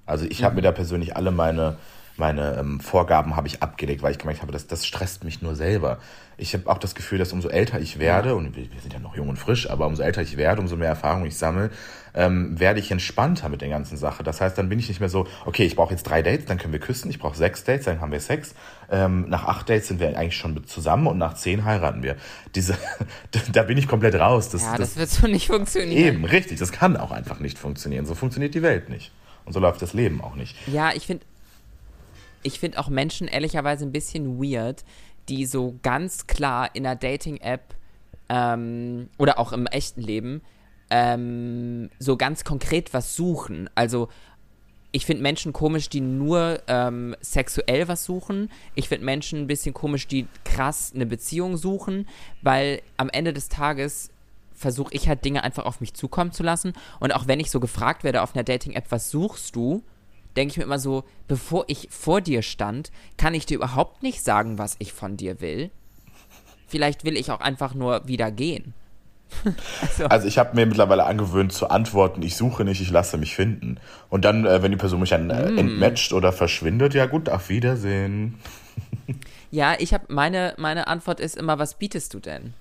Also 0.06 0.26
ich 0.26 0.44
habe 0.44 0.54
mir 0.56 0.62
da 0.62 0.70
persönlich 0.70 1.16
alle 1.16 1.30
meine, 1.30 1.78
meine 2.16 2.56
ähm, 2.58 2.80
Vorgaben 2.80 3.36
habe 3.36 3.48
ich 3.48 3.62
abgelegt, 3.62 4.02
weil 4.02 4.12
ich 4.12 4.18
gemerkt 4.18 4.42
habe, 4.42 4.52
das, 4.52 4.66
das 4.66 4.86
stresst 4.86 5.24
mich 5.24 5.42
nur 5.42 5.56
selber. 5.56 5.98
Ich 6.36 6.52
habe 6.54 6.68
auch 6.68 6.78
das 6.78 6.94
Gefühl, 6.94 7.18
dass 7.18 7.32
umso 7.32 7.48
älter 7.48 7.80
ich 7.80 7.98
werde, 7.98 8.34
und 8.34 8.56
wir, 8.56 8.72
wir 8.72 8.80
sind 8.80 8.92
ja 8.92 8.98
noch 8.98 9.16
jung 9.16 9.28
und 9.28 9.38
frisch, 9.38 9.70
aber 9.70 9.86
umso 9.86 10.02
älter 10.02 10.22
ich 10.22 10.36
werde, 10.36 10.60
umso 10.60 10.76
mehr 10.76 10.88
Erfahrung 10.88 11.24
ich 11.26 11.36
sammle, 11.36 11.70
ähm, 12.14 12.58
werde 12.58 12.80
ich 12.80 12.90
entspannter 12.90 13.48
mit 13.48 13.60
der 13.60 13.68
ganzen 13.68 13.96
Sache. 13.96 14.22
Das 14.22 14.40
heißt, 14.40 14.56
dann 14.56 14.68
bin 14.68 14.78
ich 14.78 14.88
nicht 14.88 15.00
mehr 15.00 15.08
so, 15.08 15.26
okay, 15.44 15.64
ich 15.64 15.76
brauche 15.76 15.92
jetzt 15.92 16.04
drei 16.04 16.22
Dates, 16.22 16.46
dann 16.46 16.58
können 16.58 16.72
wir 16.72 16.80
küssen, 16.80 17.10
ich 17.10 17.18
brauche 17.18 17.36
sechs 17.36 17.64
Dates, 17.64 17.86
dann 17.86 18.00
haben 18.00 18.12
wir 18.12 18.20
Sex. 18.20 18.54
Ähm, 18.90 19.28
nach 19.28 19.44
acht 19.44 19.68
Dates 19.68 19.88
sind 19.88 20.00
wir 20.00 20.16
eigentlich 20.16 20.36
schon 20.36 20.64
zusammen 20.66 21.06
und 21.06 21.18
nach 21.18 21.34
zehn 21.34 21.64
heiraten 21.64 22.02
wir. 22.02 22.16
Diese, 22.54 22.76
da 23.52 23.62
bin 23.64 23.78
ich 23.78 23.88
komplett 23.88 24.14
raus. 24.14 24.50
Das, 24.50 24.62
Ja, 24.62 24.76
das, 24.76 24.94
das, 24.94 24.96
wird 24.96 25.10
so 25.10 25.26
nicht 25.26 25.48
funktionieren. 25.48 26.14
eben, 26.14 26.24
richtig, 26.24 26.58
das 26.58 26.70
kann 26.70 26.96
auch 26.96 27.10
einfach 27.10 27.40
nicht 27.40 27.58
funktionieren. 27.58 28.06
So 28.06 28.14
funktioniert 28.14 28.54
die 28.54 28.62
Welt 28.62 28.88
nicht. 28.88 29.12
Und 29.44 29.52
so 29.52 29.60
läuft 29.60 29.82
das 29.82 29.92
Leben 29.92 30.22
auch 30.22 30.36
nicht. 30.36 30.56
Ja, 30.68 30.92
ich 30.94 31.06
finde 31.06 31.24
ich 32.44 32.60
finde 32.60 32.78
auch 32.78 32.88
Menschen 32.88 33.26
ehrlicherweise 33.26 33.84
ein 33.84 33.92
bisschen 33.92 34.38
weird, 34.40 34.84
die 35.28 35.46
so 35.46 35.78
ganz 35.82 36.26
klar 36.26 36.70
in 36.74 36.86
einer 36.86 36.96
Dating-App 36.96 37.74
ähm, 38.28 39.08
oder 39.18 39.38
auch 39.38 39.52
im 39.52 39.66
echten 39.66 40.00
Leben 40.00 40.42
ähm, 40.90 41.90
so 41.98 42.16
ganz 42.16 42.44
konkret 42.44 42.94
was 42.94 43.16
suchen. 43.16 43.68
Also 43.74 44.08
ich 44.92 45.06
finde 45.06 45.22
Menschen 45.22 45.52
komisch, 45.52 45.88
die 45.88 46.00
nur 46.00 46.62
ähm, 46.68 47.16
sexuell 47.20 47.88
was 47.88 48.04
suchen. 48.04 48.50
Ich 48.76 48.88
finde 48.88 49.04
Menschen 49.04 49.40
ein 49.40 49.46
bisschen 49.48 49.74
komisch, 49.74 50.06
die 50.06 50.28
krass 50.44 50.92
eine 50.94 51.06
Beziehung 51.06 51.56
suchen, 51.56 52.06
weil 52.42 52.80
am 52.96 53.08
Ende 53.08 53.32
des 53.32 53.48
Tages 53.48 54.10
versuche 54.52 54.94
ich 54.94 55.08
halt 55.08 55.24
Dinge 55.24 55.42
einfach 55.42 55.64
auf 55.64 55.80
mich 55.80 55.94
zukommen 55.94 56.30
zu 56.30 56.44
lassen. 56.44 56.74
Und 57.00 57.12
auch 57.12 57.26
wenn 57.26 57.40
ich 57.40 57.50
so 57.50 57.58
gefragt 57.58 58.04
werde 58.04 58.22
auf 58.22 58.34
einer 58.36 58.44
Dating-App, 58.44 58.86
was 58.90 59.10
suchst 59.10 59.56
du, 59.56 59.82
denke 60.36 60.52
ich 60.52 60.58
mir 60.58 60.64
immer 60.64 60.78
so, 60.78 61.04
bevor 61.28 61.64
ich 61.68 61.88
vor 61.90 62.20
dir 62.20 62.42
stand, 62.42 62.90
kann 63.16 63.34
ich 63.34 63.46
dir 63.46 63.56
überhaupt 63.56 64.02
nicht 64.02 64.22
sagen, 64.22 64.58
was 64.58 64.76
ich 64.78 64.92
von 64.92 65.16
dir 65.16 65.40
will. 65.40 65.70
Vielleicht 66.66 67.04
will 67.04 67.16
ich 67.16 67.30
auch 67.30 67.40
einfach 67.40 67.74
nur 67.74 68.06
wieder 68.08 68.30
gehen. 68.30 68.74
also, 69.80 70.06
Also 70.06 70.28
ich 70.28 70.38
habe 70.38 70.54
mir 70.54 70.66
mittlerweile 70.66 71.04
angewöhnt 71.06 71.52
zu 71.52 71.68
antworten, 71.70 72.22
ich 72.22 72.36
suche 72.36 72.64
nicht, 72.64 72.80
ich 72.80 72.90
lasse 72.90 73.16
mich 73.18 73.34
finden. 73.34 73.78
Und 74.10 74.24
dann, 74.24 74.44
äh, 74.44 74.62
wenn 74.62 74.70
die 74.70 74.76
Person 74.76 75.00
mich 75.00 75.10
dann 75.10 75.26
Mm. 75.28 75.58
entmatcht 75.58 76.12
oder 76.12 76.32
verschwindet, 76.32 76.94
ja 76.94 77.06
gut, 77.06 77.28
auf 77.28 77.48
Wiedersehen. 77.48 78.38
ja, 79.50 79.74
ich 79.78 79.94
habe 79.94 80.12
meine, 80.12 80.54
meine 80.58 80.86
Antwort 80.88 81.20
ist 81.20 81.36
immer, 81.36 81.58
was 81.58 81.74
bietest 81.74 82.14
du 82.14 82.20
denn? 82.20 82.54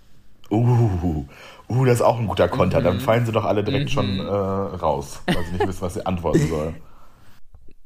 Uh, 0.52 1.26
uh, 1.70 1.86
das 1.86 1.96
ist 1.96 2.02
auch 2.02 2.20
ein 2.20 2.28
guter 2.28 2.48
Konter. 2.48 2.82
Dann 2.82 3.00
fallen 3.00 3.26
sie 3.26 3.32
doch 3.32 3.46
alle 3.46 3.64
direkt 3.64 3.90
schon 3.90 4.20
äh, 4.20 4.24
raus, 4.24 5.22
weil 5.26 5.44
sie 5.46 5.54
nicht 5.54 5.68
wissen, 5.68 5.82
was 5.82 5.96
sie 5.96 6.06
antworten 6.06 6.48
sollen. 6.48 6.76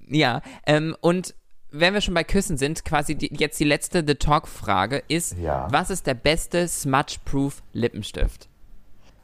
Ja, 0.10 0.42
ähm, 0.66 0.96
und 1.02 1.36
wenn 1.72 1.94
wir 1.94 2.02
schon 2.02 2.14
bei 2.14 2.24
Küssen 2.24 2.58
sind, 2.58 2.86
quasi 2.86 3.16
die, 3.16 3.30
jetzt 3.38 3.60
die 3.60 3.66
letzte 3.66 4.04
The 4.06 4.16
Talk-Frage 4.16 5.04
ist, 5.08 5.38
Ja. 5.38 5.68
was 5.70 5.90
ist 5.90 6.08
der 6.08 6.14
beste 6.14 6.68
Smudge-Proof 6.68 7.62
Lippenstift? 7.74 8.48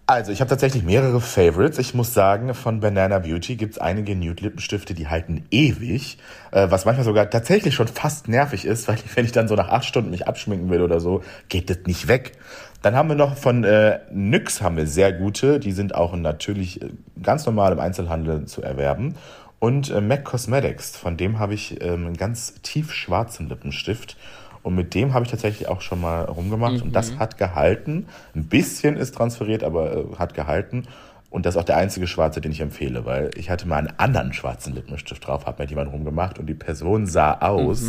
Also, 0.06 0.34
ich 0.34 0.42
habe 0.42 0.50
tatsächlich 0.50 0.84
mehrere 0.84 1.22
Favorites. 1.22 1.80
Ich 1.80 1.94
muss 1.94 2.14
sagen, 2.14 2.54
von 2.54 2.82
Banana 2.82 3.20
Beauty 3.20 3.56
gibt's 3.56 3.78
einige 3.78 4.18
Nude-Lippenstifte, 4.18 4.94
die 4.94 5.08
halten 5.08 5.46
ewig, 5.50 6.18
äh, 6.52 6.70
was 6.70 6.84
manchmal 6.84 7.06
sogar 7.06 7.30
tatsächlich 7.30 7.74
schon 7.74 7.88
fast 7.88 8.28
nervig 8.28 8.66
ist, 8.66 8.88
weil 8.90 8.98
wenn 9.16 9.24
ich 9.24 9.32
dann 9.32 9.48
so 9.48 9.56
nach 9.56 9.70
acht 9.70 9.86
Stunden 9.86 10.10
mich 10.12 10.28
abschminken 10.28 10.70
will 10.70 10.82
oder 10.82 11.00
so, 11.00 11.24
geht 11.48 11.70
das 11.70 11.80
nicht 11.86 12.10
weg. 12.10 12.34
Dann 12.82 12.96
haben 12.96 13.08
wir 13.08 13.16
noch 13.16 13.38
von 13.38 13.64
äh, 13.64 14.00
NYX 14.12 14.62
haben 14.62 14.76
wir 14.76 14.88
sehr 14.88 15.14
gute, 15.14 15.62
die 15.62 15.72
sind 15.72 15.96
auch 15.96 16.14
natürlich 16.18 16.82
äh, 16.82 16.90
ganz 17.22 17.46
normal 17.46 17.72
im 17.72 17.80
Einzelhandel 17.80 18.44
zu 18.44 18.62
erwerben. 18.62 19.16
Und 19.64 19.90
äh, 19.92 20.02
MAC 20.02 20.26
Cosmetics, 20.26 20.98
von 20.98 21.16
dem 21.16 21.40
habe 21.40 21.54
ich 21.54 21.82
ähm, 21.82 22.06
einen 22.06 22.18
ganz 22.18 22.56
tief 22.64 22.92
schwarzen 22.92 23.48
Lippenstift. 23.48 24.18
Und 24.62 24.76
mit 24.76 24.94
dem 24.94 25.14
habe 25.14 25.24
ich 25.24 25.32
tatsächlich 25.32 25.70
auch 25.70 25.80
schon 25.80 26.02
mal 26.02 26.26
rumgemacht. 26.26 26.82
Und 26.82 26.94
das 26.94 27.18
hat 27.18 27.38
gehalten. 27.38 28.08
Ein 28.36 28.50
bisschen 28.50 28.98
ist 28.98 29.16
transferiert, 29.16 29.64
aber 29.64 29.96
äh, 29.96 30.04
hat 30.20 30.34
gehalten. 30.34 30.84
Und 31.30 31.46
das 31.46 31.56
ist 31.56 31.62
auch 31.62 31.64
der 31.64 31.78
einzige 31.78 32.08
schwarze, 32.08 32.42
den 32.42 32.52
ich 32.52 32.60
empfehle, 32.60 33.06
weil 33.06 33.32
ich 33.38 33.50
hatte 33.50 33.66
mal 33.66 33.78
einen 33.78 33.94
anderen 33.96 34.34
schwarzen 34.34 34.76
Lippenstift 34.76 35.26
drauf, 35.26 35.46
hat 35.46 35.60
mir 35.60 35.66
jemand 35.66 35.94
rumgemacht 35.94 36.40
und 36.40 36.48
die 36.48 36.56
Person 36.56 37.08
sah 37.08 37.36
aus. 37.36 37.84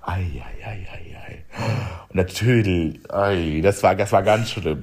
Ei, 0.00 0.22
ei, 0.22 0.66
ei, 0.66 0.86
ei, 0.94 1.16
ei. 1.28 1.44
Und 2.08 2.14
natürlich, 2.14 3.00
ei, 3.12 3.60
das 3.62 3.82
war, 3.82 3.94
das 3.94 4.12
war 4.12 4.22
ganz 4.22 4.48
schlimm. 4.48 4.80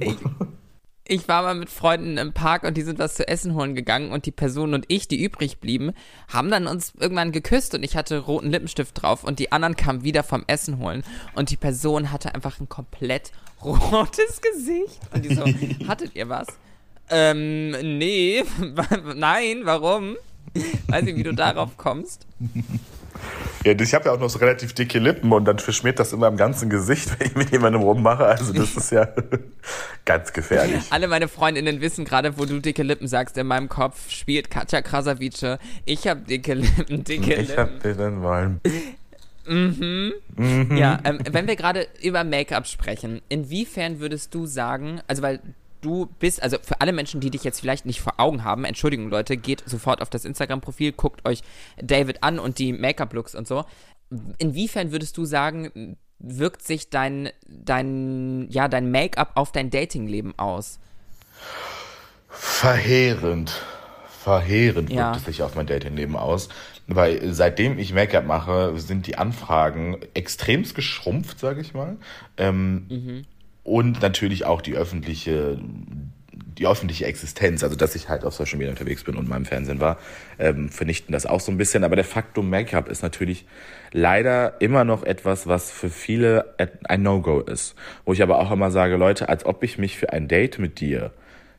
Ich 1.07 1.27
war 1.27 1.43
mal 1.43 1.53
mit 1.53 1.69
Freunden 1.69 2.17
im 2.17 2.33
Park 2.33 2.63
und 2.63 2.75
die 2.77 2.81
sind 2.81 2.97
was 2.97 3.13
zu 3.13 3.27
essen 3.27 3.53
holen 3.53 3.75
gegangen 3.75 4.12
und 4.12 4.25
die 4.25 4.31
Person 4.31 4.74
und 4.74 4.85
ich, 4.88 5.07
die 5.07 5.24
übrig 5.24 5.59
blieben, 5.59 5.91
haben 6.27 6.50
dann 6.50 6.65
uns 6.65 6.93
irgendwann 7.00 7.31
geküsst 7.31 7.75
und 7.75 7.83
ich 7.83 7.95
hatte 7.95 8.17
roten 8.17 8.50
Lippenstift 8.50 9.00
drauf 9.00 9.24
und 9.24 9.38
die 9.38 9.51
anderen 9.51 9.75
kamen 9.75 10.03
wieder 10.03 10.24
vom 10.24 10.43
Essen 10.47 10.79
holen 10.79 11.03
und 11.35 11.51
die 11.51 11.57
Person 11.57 12.12
hatte 12.12 12.33
einfach 12.33 12.59
ein 12.59 12.69
komplett 12.69 13.31
rotes 13.63 14.41
Gesicht 14.41 15.00
und 15.13 15.24
die 15.24 15.35
so, 15.35 15.45
hattet 15.88 16.15
ihr 16.15 16.27
was? 16.27 16.47
Ähm, 17.12 17.69
nee, 18.00 18.43
nein, 19.15 19.62
warum? 19.63 20.17
Weiß 20.88 21.03
nicht, 21.03 21.17
wie 21.17 21.24
du 21.24 21.35
darauf 21.35 21.77
kommst. 21.77 22.25
Ja, 23.65 23.74
ich 23.74 23.94
habe 23.96 24.05
ja 24.05 24.12
auch 24.12 24.20
noch 24.20 24.29
so 24.29 24.38
relativ 24.39 24.74
dicke 24.74 25.00
Lippen 25.00 25.32
und 25.32 25.46
dann 25.46 25.58
verschmiert 25.58 26.00
das 26.00 26.13
immer 26.13 26.27
im 26.27 26.38
ganzen 26.38 26.70
Gesicht, 26.70 27.10
wenn 27.20 27.27
ich 27.27 27.36
mit 27.36 27.51
jemandem 27.51 27.82
rummache. 27.82 28.25
Also 28.25 28.53
das 28.53 28.75
ist 28.75 28.91
ja 28.91 29.08
ganz 30.05 30.34
gefährlich. 30.34 30.84
Alle 30.91 31.08
meine 31.08 31.27
Freundinnen 31.27 31.82
wissen 31.82 32.05
gerade, 32.05 32.38
wo 32.38 32.46
du 32.46 32.60
dicke 32.60 32.84
Lippen 32.84 33.08
sagst. 33.08 33.38
In 33.38 33.48
meinem 33.48 33.67
Kopf 33.70 34.12
spielt 34.12 34.51
Katja 34.51 34.82
Krasavice. 34.82 35.58
Ich 35.86 36.08
habe 36.08 36.22
dicke 36.22 36.53
Lippen, 36.53 37.03
dicke 37.03 37.34
Ich 37.34 37.48
Lippen. 37.50 37.58
hab 37.58 37.82
den 37.82 38.20
mal. 38.20 38.60
Ja, 39.48 41.00
ähm, 41.03 41.20
wenn 41.32 41.48
wir 41.48 41.55
gerade 41.55 41.88
über 42.01 42.24
Make-up 42.24 42.67
sprechen, 42.67 43.22
inwiefern 43.29 44.00
würdest 44.00 44.34
du 44.34 44.46
sagen, 44.48 45.01
also 45.08 45.22
weil 45.22 45.39
du 45.85 46.07
bist, 46.19 46.41
also 46.41 46.57
für 46.61 46.81
alle 46.81 46.91
Menschen, 46.93 47.21
die 47.21 47.29
dich 47.29 47.43
jetzt 47.43 47.59
vielleicht 47.59 47.85
nicht 47.85 48.01
vor 48.01 48.13
Augen 48.17 48.43
haben, 48.43 48.65
Entschuldigung 48.65 49.09
Leute, 49.09 49.37
geht 49.37 49.63
sofort 49.65 50.01
auf 50.01 50.09
das 50.09 50.25
Instagram-Profil, 50.25 50.91
guckt 50.93 51.27
euch 51.27 51.41
David 51.81 52.23
an 52.23 52.39
und 52.39 52.57
die 52.59 52.73
Make-up-Looks 52.73 53.35
und 53.35 53.47
so. 53.47 53.65
Inwiefern 54.37 54.91
würdest 54.91 55.17
du 55.17 55.25
sagen, 55.25 55.97
wirkt 56.19 56.63
sich 56.63 56.89
dein, 56.89 57.29
dein, 57.47 58.47
ja, 58.49 58.67
dein 58.67 58.89
Make-up 58.91 59.31
auf 59.35 59.51
dein 59.51 59.69
Datingleben 59.69 60.37
aus? 60.37 60.79
Verheerend. 62.29 63.61
Verheerend 64.23 64.89
Ja. 64.89 65.07
wirkt 65.07 65.17
es 65.17 65.25
sich 65.25 65.43
auf 65.43 65.55
mein 65.55 65.67
Datingleben 65.67 66.15
aus. 66.15 66.49
Weil 66.87 67.33
seitdem 67.33 67.79
ich 67.79 67.93
Make-up 67.93 68.25
mache, 68.25 68.77
sind 68.77 69.07
die 69.07 69.17
Anfragen 69.17 69.97
extremst 70.13 70.75
geschrumpft, 70.75 71.39
sage 71.39 71.61
ich 71.61 71.73
mal. 71.73 71.97
Ähm, 72.37 73.25
Und 73.65 74.00
natürlich 74.03 74.45
auch 74.45 74.62
die 74.62 74.75
öffentliche, 74.75 75.57
die 76.31 76.67
öffentliche 76.67 77.05
Existenz, 77.05 77.63
also 77.63 77.75
dass 77.75 77.95
ich 77.95 78.09
halt 78.09 78.24
auf 78.24 78.35
Social 78.35 78.59
Media 78.59 78.72
unterwegs 78.72 79.03
bin 79.03 79.16
und 79.16 79.24
in 79.24 79.29
meinem 79.29 79.46
Fernsehen 79.46 79.79
war, 79.79 79.98
ähm, 80.37 80.70
vernichten 80.70 81.13
das 81.13 81.25
auch 81.25 81.39
so 81.39 81.51
ein 81.51 81.57
bisschen. 81.57 81.83
Aber 81.83 81.96
der 81.96 82.05
Faktum 82.05 82.48
Make-up 82.51 82.87
ist 82.87 83.01
natürlich 83.01 83.48
leider 83.92 84.61
immer 84.61 84.85
noch 84.85 85.01
etwas, 85.01 85.48
was 85.48 85.72
für 85.72 85.89
viele 85.89 86.53
ein 86.87 87.01
No-Go 87.01 87.39
ist. 87.39 87.74
Wo 88.05 88.13
ich 88.13 88.22
aber 88.22 88.37
auch 88.37 88.51
immer 88.51 88.70
sage, 88.70 88.98
Leute, 88.98 89.29
als 89.29 89.48
ob 89.48 89.63
ich 89.63 89.79
mich 89.79 89.98
für 89.98 90.13
ein 90.13 90.27
Date 90.27 90.59
mit 90.59 90.79
dir 90.79 91.11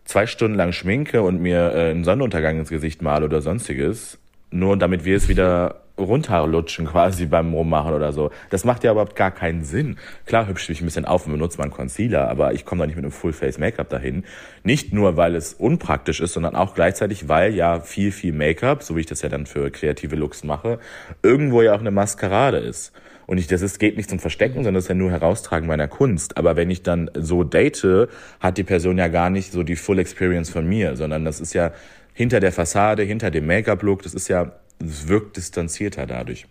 zwei 0.04 0.28
Stunden 0.28 0.56
lang 0.56 0.70
schminke 0.70 1.22
und 1.22 1.40
mir 1.42 1.74
äh, 1.74 1.90
einen 1.90 2.04
Sonnenuntergang 2.04 2.60
ins 2.60 2.70
Gesicht 2.70 3.02
male 3.02 3.24
oder 3.24 3.42
sonstiges, 3.42 4.18
nur 4.52 4.76
damit 4.76 5.04
wir 5.04 5.16
es 5.16 5.26
wieder 5.26 5.85
runterlutschen 5.98 6.86
quasi 6.86 7.26
beim 7.26 7.52
Rummachen 7.54 7.94
oder 7.94 8.12
so. 8.12 8.30
Das 8.50 8.64
macht 8.64 8.84
ja 8.84 8.92
überhaupt 8.92 9.16
gar 9.16 9.30
keinen 9.30 9.64
Sinn. 9.64 9.96
Klar 10.26 10.46
hübsche 10.46 10.72
ich 10.72 10.80
ein 10.80 10.84
bisschen 10.84 11.04
auf 11.04 11.26
und 11.26 11.32
benutze 11.32 11.58
mal 11.58 11.64
einen 11.64 11.72
Concealer, 11.72 12.28
aber 12.28 12.52
ich 12.52 12.64
komme 12.64 12.80
da 12.80 12.86
nicht 12.86 12.96
mit 12.96 13.04
einem 13.04 13.12
Full-Face-Make-up 13.12 13.88
dahin. 13.88 14.24
Nicht 14.62 14.92
nur, 14.92 15.16
weil 15.16 15.34
es 15.34 15.54
unpraktisch 15.54 16.20
ist, 16.20 16.34
sondern 16.34 16.54
auch 16.56 16.74
gleichzeitig, 16.74 17.28
weil 17.28 17.54
ja 17.54 17.80
viel, 17.80 18.12
viel 18.12 18.32
Make-up, 18.32 18.82
so 18.82 18.96
wie 18.96 19.00
ich 19.00 19.06
das 19.06 19.22
ja 19.22 19.28
dann 19.28 19.46
für 19.46 19.70
kreative 19.70 20.16
Looks 20.16 20.44
mache, 20.44 20.78
irgendwo 21.22 21.62
ja 21.62 21.74
auch 21.74 21.80
eine 21.80 21.90
Maskerade 21.90 22.58
ist. 22.58 22.92
Und 23.26 23.38
ich, 23.38 23.48
das 23.48 23.60
ist, 23.60 23.78
geht 23.78 23.96
nicht 23.96 24.08
zum 24.08 24.20
Verstecken, 24.20 24.56
sondern 24.56 24.74
das 24.74 24.84
ist 24.84 24.88
ja 24.88 24.94
nur 24.94 25.10
Heraustragen 25.10 25.66
meiner 25.66 25.88
Kunst. 25.88 26.36
Aber 26.36 26.56
wenn 26.56 26.70
ich 26.70 26.82
dann 26.82 27.10
so 27.14 27.42
date, 27.42 28.08
hat 28.40 28.56
die 28.56 28.62
Person 28.62 28.98
ja 28.98 29.08
gar 29.08 29.30
nicht 29.30 29.52
so 29.52 29.64
die 29.64 29.76
Full 29.76 29.98
Experience 29.98 30.50
von 30.50 30.66
mir, 30.66 30.96
sondern 30.96 31.24
das 31.24 31.40
ist 31.40 31.52
ja 31.52 31.72
hinter 32.12 32.40
der 32.40 32.52
Fassade, 32.52 33.02
hinter 33.02 33.30
dem 33.30 33.46
Make-up-Look, 33.46 34.02
das 34.02 34.14
ist 34.14 34.28
ja, 34.28 34.52
es 34.80 35.08
wirkt 35.08 35.36
distanzierter 35.36 36.06
dadurch. 36.06 36.46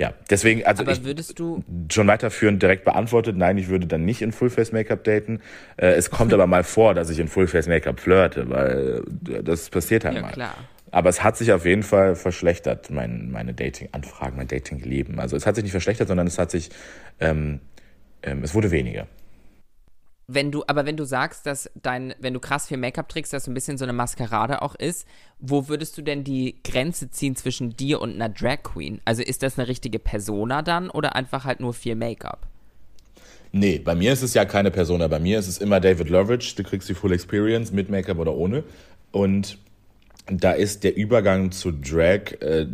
Ja, 0.00 0.14
deswegen, 0.30 0.64
also 0.64 0.82
Aber 0.82 0.92
ich, 0.92 1.04
würdest 1.04 1.38
du, 1.38 1.62
schon 1.92 2.06
weiterführend 2.06 2.62
direkt 2.62 2.84
beantwortet, 2.86 3.36
nein, 3.36 3.58
ich 3.58 3.68
würde 3.68 3.86
dann 3.86 4.06
nicht 4.06 4.22
in 4.22 4.32
Full-Face-Make-up 4.32 5.04
daten. 5.04 5.40
Äh, 5.76 5.88
es 5.88 6.08
kommt 6.08 6.32
aber 6.32 6.46
mal 6.46 6.64
vor, 6.64 6.94
dass 6.94 7.10
ich 7.10 7.18
in 7.18 7.28
Full-Face-Make-up 7.28 8.00
flirte, 8.00 8.48
weil 8.48 9.02
äh, 9.28 9.42
das 9.42 9.68
passiert 9.68 10.06
halt 10.06 10.16
Ja, 10.16 10.22
mal. 10.22 10.32
klar. 10.32 10.54
Aber 10.90 11.10
es 11.10 11.22
hat 11.22 11.36
sich 11.36 11.52
auf 11.52 11.66
jeden 11.66 11.82
Fall 11.82 12.16
verschlechtert, 12.16 12.90
mein, 12.90 13.30
meine 13.30 13.52
Dating-Anfragen, 13.52 14.38
mein 14.38 14.48
Dating-Leben. 14.48 15.20
Also 15.20 15.36
es 15.36 15.46
hat 15.46 15.56
sich 15.56 15.64
nicht 15.64 15.72
verschlechtert, 15.72 16.08
sondern 16.08 16.26
es 16.26 16.38
hat 16.38 16.50
sich, 16.50 16.70
ähm, 17.20 17.60
ähm, 18.22 18.42
es 18.42 18.54
wurde 18.54 18.70
weniger. 18.70 19.06
Wenn 20.32 20.52
du, 20.52 20.62
aber 20.66 20.86
wenn 20.86 20.96
du 20.96 21.04
sagst, 21.04 21.44
dass 21.46 21.70
dein, 21.74 22.14
wenn 22.20 22.34
du 22.34 22.40
krass 22.40 22.68
viel 22.68 22.76
Make-up 22.76 23.08
trägst, 23.08 23.32
dass 23.32 23.44
so 23.44 23.50
ein 23.50 23.54
bisschen 23.54 23.78
so 23.78 23.84
eine 23.84 23.92
Maskerade 23.92 24.62
auch 24.62 24.76
ist, 24.76 25.06
wo 25.40 25.68
würdest 25.68 25.98
du 25.98 26.02
denn 26.02 26.22
die 26.22 26.56
Grenze 26.62 27.10
ziehen 27.10 27.34
zwischen 27.34 27.76
dir 27.76 28.00
und 28.00 28.14
einer 28.14 28.28
Drag 28.28 28.62
Queen? 28.62 29.00
Also 29.04 29.22
ist 29.22 29.42
das 29.42 29.58
eine 29.58 29.66
richtige 29.66 29.98
Persona 29.98 30.62
dann 30.62 30.88
oder 30.88 31.16
einfach 31.16 31.44
halt 31.44 31.58
nur 31.58 31.74
viel 31.74 31.96
Make-up? 31.96 32.46
Nee, 33.52 33.80
bei 33.80 33.96
mir 33.96 34.12
ist 34.12 34.22
es 34.22 34.34
ja 34.34 34.44
keine 34.44 34.70
Persona. 34.70 35.08
Bei 35.08 35.18
mir 35.18 35.38
ist 35.38 35.48
es 35.48 35.58
immer 35.58 35.80
David 35.80 36.08
Loveridge. 36.08 36.52
Du 36.56 36.62
kriegst 36.62 36.88
die 36.88 36.94
Full 36.94 37.12
Experience 37.12 37.72
mit 37.72 37.90
Make-up 37.90 38.18
oder 38.18 38.34
ohne. 38.34 38.62
Und 39.10 39.58
da 40.30 40.52
ist 40.52 40.84
der 40.84 40.96
Übergang 40.96 41.50
zu 41.52 41.72
Drag, 41.72 42.40
äh, 42.40 42.66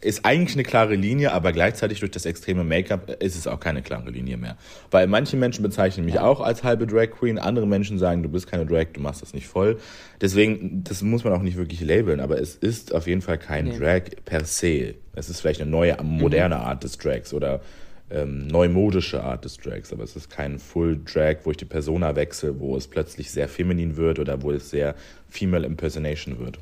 ist 0.00 0.24
eigentlich 0.24 0.56
eine 0.56 0.62
klare 0.62 0.94
Linie, 0.94 1.32
aber 1.32 1.52
gleichzeitig 1.52 2.00
durch 2.00 2.10
das 2.10 2.26
extreme 2.26 2.64
Make-up 2.64 3.22
ist 3.22 3.36
es 3.36 3.46
auch 3.46 3.60
keine 3.60 3.82
klare 3.82 4.10
Linie 4.10 4.36
mehr. 4.36 4.56
Weil 4.90 5.06
manche 5.06 5.36
Menschen 5.36 5.62
bezeichnen 5.62 6.04
mich 6.04 6.18
auch 6.18 6.40
als 6.40 6.64
halbe 6.64 6.86
Drag 6.86 7.10
Queen, 7.10 7.38
andere 7.38 7.66
Menschen 7.66 7.98
sagen, 7.98 8.22
du 8.22 8.28
bist 8.28 8.46
keine 8.46 8.66
Drag, 8.66 8.86
du 8.92 9.00
machst 9.00 9.22
das 9.22 9.32
nicht 9.32 9.46
voll. 9.46 9.78
Deswegen, 10.20 10.84
das 10.84 11.02
muss 11.02 11.24
man 11.24 11.32
auch 11.32 11.42
nicht 11.42 11.56
wirklich 11.56 11.80
labeln, 11.80 12.20
aber 12.20 12.40
es 12.40 12.54
ist 12.54 12.94
auf 12.94 13.06
jeden 13.06 13.22
Fall 13.22 13.38
kein 13.38 13.66
Nee. 13.66 13.78
Drag 13.78 14.02
per 14.24 14.44
se. 14.44 14.94
Es 15.14 15.28
ist 15.28 15.40
vielleicht 15.40 15.60
eine 15.60 15.70
neue, 15.70 15.96
moderne 16.02 16.56
Art 16.56 16.84
des 16.84 16.98
Drags 16.98 17.32
oder 17.32 17.60
ähm, 18.10 18.48
neumodische 18.48 19.22
Art 19.22 19.44
des 19.44 19.56
Drags, 19.56 19.92
aber 19.92 20.02
es 20.04 20.16
ist 20.16 20.30
kein 20.30 20.58
Full 20.58 21.00
Drag, 21.04 21.38
wo 21.44 21.52
ich 21.52 21.56
die 21.56 21.64
Persona 21.64 22.16
wechsle, 22.16 22.58
wo 22.58 22.76
es 22.76 22.88
plötzlich 22.88 23.30
sehr 23.30 23.48
feminin 23.48 23.96
wird 23.96 24.18
oder 24.18 24.42
wo 24.42 24.50
es 24.50 24.70
sehr 24.70 24.94
Female 25.28 25.66
Impersonation 25.66 26.38
wird. 26.38 26.58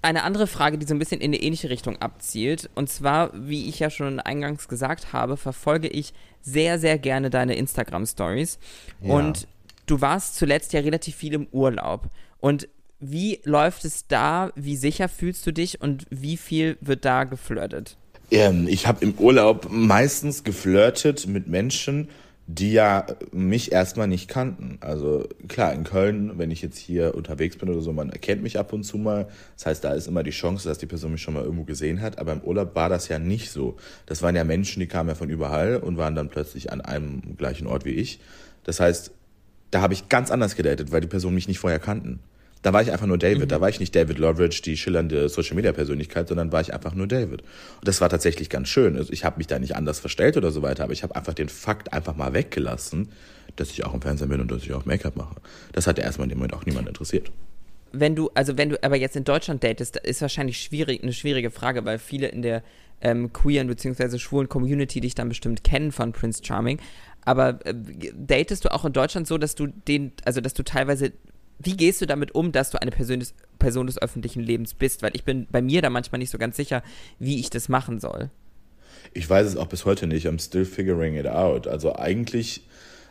Eine 0.00 0.22
andere 0.22 0.46
Frage, 0.46 0.78
die 0.78 0.86
so 0.86 0.94
ein 0.94 0.98
bisschen 0.98 1.20
in 1.20 1.30
eine 1.30 1.42
ähnliche 1.42 1.70
Richtung 1.70 1.96
abzielt, 1.96 2.70
und 2.74 2.88
zwar, 2.88 3.30
wie 3.34 3.68
ich 3.68 3.80
ja 3.80 3.90
schon 3.90 4.20
eingangs 4.20 4.68
gesagt 4.68 5.12
habe, 5.12 5.36
verfolge 5.36 5.88
ich 5.88 6.12
sehr, 6.40 6.78
sehr 6.78 6.98
gerne 6.98 7.30
deine 7.30 7.56
Instagram-Stories. 7.56 8.58
Ja. 9.02 9.14
Und 9.14 9.48
du 9.86 10.00
warst 10.00 10.36
zuletzt 10.36 10.72
ja 10.72 10.80
relativ 10.80 11.16
viel 11.16 11.34
im 11.34 11.48
Urlaub. 11.50 12.10
Und 12.38 12.68
wie 13.00 13.40
läuft 13.44 13.84
es 13.84 14.06
da? 14.06 14.50
Wie 14.54 14.76
sicher 14.76 15.08
fühlst 15.08 15.46
du 15.46 15.52
dich 15.52 15.80
und 15.80 16.06
wie 16.10 16.36
viel 16.36 16.76
wird 16.80 17.04
da 17.04 17.24
geflirtet? 17.24 17.96
Ähm, 18.30 18.66
ich 18.68 18.86
habe 18.86 19.04
im 19.04 19.14
Urlaub 19.14 19.68
meistens 19.70 20.44
geflirtet 20.44 21.26
mit 21.26 21.48
Menschen, 21.48 22.08
die 22.50 22.72
ja 22.72 23.04
mich 23.30 23.72
erstmal 23.72 24.08
nicht 24.08 24.28
kannten. 24.28 24.78
Also 24.80 25.28
klar, 25.48 25.74
in 25.74 25.84
Köln, 25.84 26.38
wenn 26.38 26.50
ich 26.50 26.62
jetzt 26.62 26.78
hier 26.78 27.14
unterwegs 27.14 27.56
bin 27.58 27.68
oder 27.68 27.82
so, 27.82 27.92
man 27.92 28.08
erkennt 28.10 28.42
mich 28.42 28.58
ab 28.58 28.72
und 28.72 28.84
zu 28.84 28.96
mal. 28.96 29.28
Das 29.56 29.66
heißt, 29.66 29.84
da 29.84 29.92
ist 29.92 30.08
immer 30.08 30.22
die 30.22 30.30
Chance, 30.30 30.66
dass 30.66 30.78
die 30.78 30.86
Person 30.86 31.12
mich 31.12 31.20
schon 31.22 31.34
mal 31.34 31.44
irgendwo 31.44 31.64
gesehen 31.64 32.00
hat. 32.00 32.18
Aber 32.18 32.32
im 32.32 32.40
Urlaub 32.40 32.74
war 32.74 32.88
das 32.88 33.08
ja 33.08 33.18
nicht 33.18 33.50
so. 33.50 33.76
Das 34.06 34.22
waren 34.22 34.34
ja 34.34 34.44
Menschen, 34.44 34.80
die 34.80 34.86
kamen 34.86 35.10
ja 35.10 35.14
von 35.14 35.28
überall 35.28 35.76
und 35.76 35.98
waren 35.98 36.14
dann 36.14 36.30
plötzlich 36.30 36.72
an 36.72 36.80
einem 36.80 37.36
gleichen 37.36 37.66
Ort 37.66 37.84
wie 37.84 37.90
ich. 37.90 38.18
Das 38.64 38.80
heißt, 38.80 39.12
Da 39.70 39.82
habe 39.82 39.92
ich 39.92 40.08
ganz 40.08 40.30
anders 40.30 40.56
gedatet, 40.56 40.92
weil 40.92 41.00
die 41.02 41.08
Personen 41.08 41.34
mich 41.34 41.48
nicht 41.48 41.58
vorher 41.58 41.78
kannten. 41.78 42.20
Da 42.62 42.72
war 42.72 42.82
ich 42.82 42.92
einfach 42.92 43.06
nur 43.06 43.18
David. 43.18 43.44
Mhm. 43.44 43.48
Da 43.48 43.60
war 43.60 43.68
ich 43.68 43.80
nicht 43.80 43.94
David 43.94 44.18
Loveridge, 44.18 44.62
die 44.64 44.76
schillernde 44.76 45.28
Social 45.28 45.54
Media 45.54 45.72
Persönlichkeit, 45.72 46.28
sondern 46.28 46.52
war 46.52 46.60
ich 46.60 46.74
einfach 46.74 46.94
nur 46.94 47.06
David. 47.06 47.42
Und 47.42 47.88
das 47.88 48.00
war 48.00 48.08
tatsächlich 48.08 48.50
ganz 48.50 48.68
schön. 48.68 48.96
Also 48.96 49.12
ich 49.12 49.24
habe 49.24 49.38
mich 49.38 49.46
da 49.46 49.58
nicht 49.58 49.76
anders 49.76 50.00
verstellt 50.00 50.36
oder 50.36 50.50
so 50.50 50.62
weiter, 50.62 50.84
aber 50.84 50.92
ich 50.92 51.02
habe 51.02 51.14
einfach 51.16 51.34
den 51.34 51.48
Fakt 51.48 51.92
einfach 51.92 52.16
mal 52.16 52.32
weggelassen, 52.32 53.10
dass 53.56 53.70
ich 53.70 53.84
auch 53.84 53.94
im 53.94 54.02
Fernsehen 54.02 54.28
bin 54.28 54.40
und 54.40 54.50
dass 54.50 54.62
ich 54.62 54.72
auch 54.72 54.84
Make-up 54.84 55.16
mache. 55.16 55.36
Das 55.72 55.86
hat 55.86 55.98
ja 55.98 56.04
erstmal 56.04 56.26
in 56.26 56.30
dem 56.30 56.38
Moment 56.38 56.54
auch 56.54 56.66
niemand 56.66 56.88
interessiert. 56.88 57.30
Wenn 57.92 58.14
du, 58.14 58.30
also 58.34 58.58
wenn 58.58 58.68
du 58.68 58.82
aber 58.82 58.96
jetzt 58.96 59.16
in 59.16 59.24
Deutschland 59.24 59.64
datest, 59.64 59.96
ist 59.96 60.20
wahrscheinlich 60.20 60.60
schwierig, 60.60 61.02
eine 61.02 61.12
schwierige 61.12 61.50
Frage, 61.50 61.84
weil 61.84 61.98
viele 61.98 62.28
in 62.28 62.42
der 62.42 62.62
ähm, 63.00 63.32
queeren 63.32 63.68
bzw. 63.68 64.18
schwulen 64.18 64.48
Community 64.48 65.00
dich 65.00 65.14
dann 65.14 65.28
bestimmt 65.28 65.64
kennen 65.64 65.92
von 65.92 66.12
Prince 66.12 66.42
Charming. 66.44 66.80
Aber 67.24 67.64
äh, 67.64 67.74
datest 68.14 68.64
du 68.64 68.72
auch 68.72 68.84
in 68.84 68.92
Deutschland 68.92 69.26
so, 69.26 69.38
dass 69.38 69.54
du 69.54 69.66
den, 69.66 70.12
also 70.24 70.40
dass 70.40 70.54
du 70.54 70.64
teilweise 70.64 71.12
wie 71.58 71.76
gehst 71.76 72.00
du 72.00 72.06
damit 72.06 72.34
um, 72.34 72.52
dass 72.52 72.70
du 72.70 72.80
eine 72.80 72.90
Person 72.90 73.20
des, 73.20 73.34
Person 73.58 73.86
des 73.86 74.00
öffentlichen 74.00 74.40
Lebens 74.40 74.74
bist? 74.74 75.02
Weil 75.02 75.10
ich 75.14 75.24
bin 75.24 75.46
bei 75.50 75.62
mir 75.62 75.82
da 75.82 75.90
manchmal 75.90 76.18
nicht 76.18 76.30
so 76.30 76.38
ganz 76.38 76.56
sicher, 76.56 76.82
wie 77.18 77.40
ich 77.40 77.50
das 77.50 77.68
machen 77.68 78.00
soll. 78.00 78.30
Ich 79.14 79.28
weiß 79.28 79.46
es 79.46 79.56
auch 79.56 79.66
bis 79.66 79.84
heute 79.84 80.06
nicht. 80.06 80.26
I'm 80.26 80.40
still 80.40 80.64
figuring 80.64 81.14
it 81.14 81.26
out. 81.26 81.66
Also 81.66 81.96
eigentlich 81.96 82.62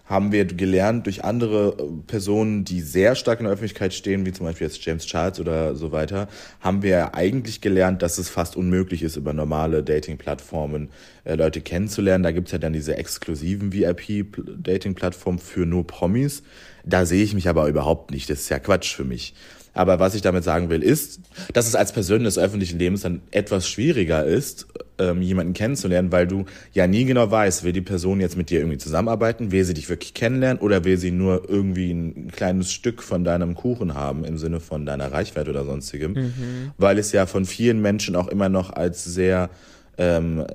haben 0.08 0.32
wir 0.32 0.46
gelernt 0.46 1.06
durch 1.06 1.24
andere 1.24 1.76
äh, 1.78 1.84
Personen, 2.08 2.64
die 2.64 2.82
sehr 2.82 3.16
stark 3.16 3.40
in 3.40 3.44
der 3.44 3.54
Öffentlichkeit 3.54 3.94
stehen, 3.94 4.26
wie 4.26 4.32
zum 4.32 4.46
Beispiel 4.46 4.68
jetzt 4.68 4.84
James 4.84 5.06
Charles 5.06 5.40
oder 5.40 5.76
so 5.76 5.92
weiter, 5.92 6.28
haben 6.62 6.82
wir 6.82 7.14
eigentlich 7.14 7.62
gelernt, 7.62 8.02
dass 8.02 8.18
es 8.18 8.30
fast 8.30 8.56
unmöglich 8.56 9.04
ist, 9.04 9.18
über 9.18 9.34
normale 9.34 9.84
Dating-Plattformen 9.84 10.90
äh, 11.26 11.36
Leute 11.36 11.62
kennenzulernen. 11.62 12.24
Da 12.24 12.32
gibt's 12.32 12.52
ja 12.52 12.58
dann 12.58 12.74
diese 12.74 12.96
exklusiven 12.96 13.74
VIP-Dating-Plattformen 13.74 15.40
für 15.40 15.66
nur 15.66 15.86
Promis. 15.86 16.44
Da 16.86 17.06
sehe 17.06 17.24
ich 17.24 17.34
mich 17.34 17.50
aber 17.50 17.68
überhaupt 17.68 18.12
nicht. 18.12 18.30
Das 18.30 18.40
ist 18.40 18.50
ja 18.50 18.60
Quatsch 18.60 18.96
für 18.96 19.04
mich. 19.04 19.34
Aber 19.74 20.00
was 20.00 20.16
ich 20.16 20.24
damit 20.24 20.44
sagen 20.44 20.70
will, 20.70 20.82
ist, 20.82 21.20
dass 21.54 21.68
es 21.68 21.76
als 21.76 21.92
Person 21.92 22.24
des 22.24 22.40
öffentlichen 22.40 22.80
Lebens 22.80 23.02
dann 23.02 23.22
etwas 23.30 23.70
schwieriger 23.70 24.26
ist, 24.26 24.66
ähm, 25.00 25.22
jemanden 25.22 25.54
kennenzulernen, 25.54 26.12
weil 26.12 26.28
du 26.28 26.46
ja 26.74 26.88
nie 26.88 27.06
genau 27.06 27.30
weißt, 27.30 27.64
will 27.64 27.74
die 27.74 27.82
Person 27.82 28.20
jetzt 28.20 28.38
mit 28.38 28.50
dir 28.50 28.60
irgendwie 28.60 28.78
zusammenarbeiten, 28.78 29.52
will 29.52 29.64
sie 29.64 29.74
dich 29.74 29.90
wirklich 29.90 30.14
kennenlernen 30.14 30.62
oder 30.62 30.84
will 30.84 30.98
sie 30.98 31.12
nur 31.12 31.50
irgendwie 31.50 31.92
ein 31.92 32.32
kleines 32.32 32.72
Stück 32.72 33.04
von 33.04 33.24
deinem 33.24 33.56
Kuchen 33.56 33.94
haben 33.94 34.26
im 34.26 34.38
Sinne 34.38 34.60
von 34.60 34.86
deiner 34.86 35.12
Reichweite 35.12 35.50
oder 35.50 35.66
sonstigem. 35.66 36.14
Mhm. 36.14 36.72
Weil 36.78 36.98
es 36.98 37.12
ja 37.12 37.26
von 37.26 37.46
vielen 37.46 37.82
Menschen 37.82 38.16
auch 38.16 38.28
immer 38.28 38.50
noch 38.50 38.72
als 38.72 39.04
sehr 39.04 39.50
ähm, 39.98 40.46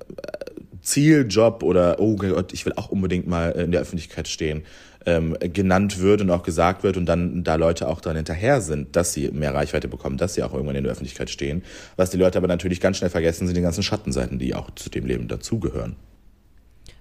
Zieljob 0.83 1.62
oder 1.62 2.00
oh 2.00 2.16
Gott, 2.16 2.52
ich 2.52 2.66
will 2.66 2.72
auch 2.74 2.88
unbedingt 2.88 3.26
mal 3.26 3.50
in 3.52 3.70
der 3.70 3.81
Öffentlichkeit 3.81 4.28
stehen 4.28 4.62
ähm, 5.06 5.36
genannt 5.40 6.00
wird 6.00 6.20
und 6.20 6.30
auch 6.30 6.42
gesagt 6.42 6.82
wird 6.82 6.96
und 6.96 7.06
dann 7.06 7.44
da 7.44 7.56
Leute 7.56 7.88
auch 7.88 8.00
dann 8.00 8.16
hinterher 8.16 8.60
sind, 8.60 8.96
dass 8.96 9.12
sie 9.12 9.30
mehr 9.30 9.54
Reichweite 9.54 9.88
bekommen, 9.88 10.16
dass 10.16 10.34
sie 10.34 10.42
auch 10.42 10.52
irgendwann 10.52 10.76
in 10.76 10.84
der 10.84 10.92
Öffentlichkeit 10.92 11.30
stehen. 11.30 11.62
Was 11.96 12.10
die 12.10 12.16
Leute 12.16 12.38
aber 12.38 12.48
natürlich 12.48 12.80
ganz 12.80 12.98
schnell 12.98 13.10
vergessen, 13.10 13.46
sind 13.46 13.56
die 13.56 13.62
ganzen 13.62 13.82
Schattenseiten, 13.82 14.38
die 14.38 14.54
auch 14.54 14.70
zu 14.74 14.90
dem 14.90 15.06
Leben 15.06 15.28
dazugehören. 15.28 15.96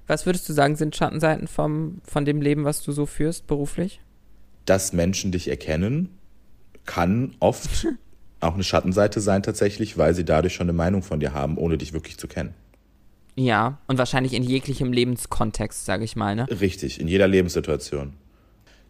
Was 0.08 0.26
würdest 0.26 0.50
du 0.50 0.54
sagen, 0.54 0.76
sind 0.76 0.96
Schattenseiten 0.96 1.48
vom, 1.48 2.02
von 2.04 2.26
dem 2.26 2.42
Leben, 2.42 2.66
was 2.66 2.82
du 2.82 2.92
so 2.92 3.06
führst, 3.06 3.48
beruflich? 3.48 4.02
Dass 4.66 4.94
Menschen 4.94 5.32
dich 5.32 5.48
erkennen, 5.48 6.10
kann 6.86 7.36
oft 7.40 7.88
auch 8.40 8.56
eine 8.56 8.64
Schattenseite 8.64 9.22
sein 9.22 9.44
tatsächlich, 9.44 9.98
weil 9.98 10.14
sie 10.14 10.26
dadurch 10.26 10.54
schon 10.54 10.66
eine 10.66 10.74
Meinung 10.74 11.04
von 11.04 11.20
dir 11.20 11.34
haben, 11.34 11.58
ohne 11.58 11.78
dich 11.78 11.94
wirklich 11.94 12.18
zu 12.18 12.28
kennen. 12.28 12.54
Ja, 13.36 13.80
und 13.88 13.98
wahrscheinlich 13.98 14.34
in 14.34 14.44
jeglichem 14.44 14.92
Lebenskontext, 14.92 15.86
sage 15.86 16.04
ich 16.04 16.16
mal, 16.16 16.36
ne? 16.36 16.48
Richtig, 16.60 17.00
in 17.00 17.08
jeder 17.08 17.28
Lebenssituation. 17.28 18.14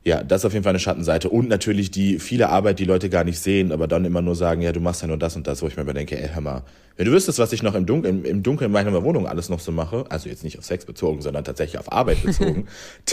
Ja, 0.03 0.23
das 0.23 0.41
ist 0.41 0.45
auf 0.45 0.53
jeden 0.53 0.63
Fall 0.63 0.71
eine 0.71 0.79
Schattenseite. 0.79 1.29
Und 1.29 1.47
natürlich 1.47 1.91
die 1.91 2.17
viele 2.17 2.49
Arbeit, 2.49 2.79
die 2.79 2.85
Leute 2.85 3.07
gar 3.07 3.23
nicht 3.23 3.39
sehen, 3.39 3.71
aber 3.71 3.87
dann 3.87 4.03
immer 4.03 4.23
nur 4.23 4.35
sagen, 4.35 4.63
ja, 4.63 4.71
du 4.71 4.79
machst 4.79 5.03
ja 5.03 5.07
nur 5.07 5.17
das 5.17 5.35
und 5.35 5.45
das, 5.45 5.61
wo 5.61 5.67
ich 5.67 5.75
mir 5.75 5.83
immer 5.83 5.93
denke, 5.93 6.19
ey, 6.19 6.29
hör 6.33 6.41
mal, 6.41 6.63
wenn 6.97 7.05
du 7.05 7.11
wüsstest, 7.11 7.37
was 7.37 7.53
ich 7.53 7.61
noch 7.61 7.75
im 7.75 7.85
Dunkeln, 7.85 8.25
im 8.25 8.41
Dunkeln 8.41 8.69
in 8.69 8.73
meiner 8.73 9.03
Wohnung 9.03 9.27
alles 9.27 9.49
noch 9.49 9.59
so 9.59 9.71
mache, 9.71 10.05
also 10.09 10.27
jetzt 10.27 10.43
nicht 10.43 10.57
auf 10.57 10.65
Sex 10.65 10.85
bezogen, 10.85 11.21
sondern 11.21 11.43
tatsächlich 11.43 11.79
auf 11.79 11.91
Arbeit 11.91 12.23
bezogen, 12.23 12.67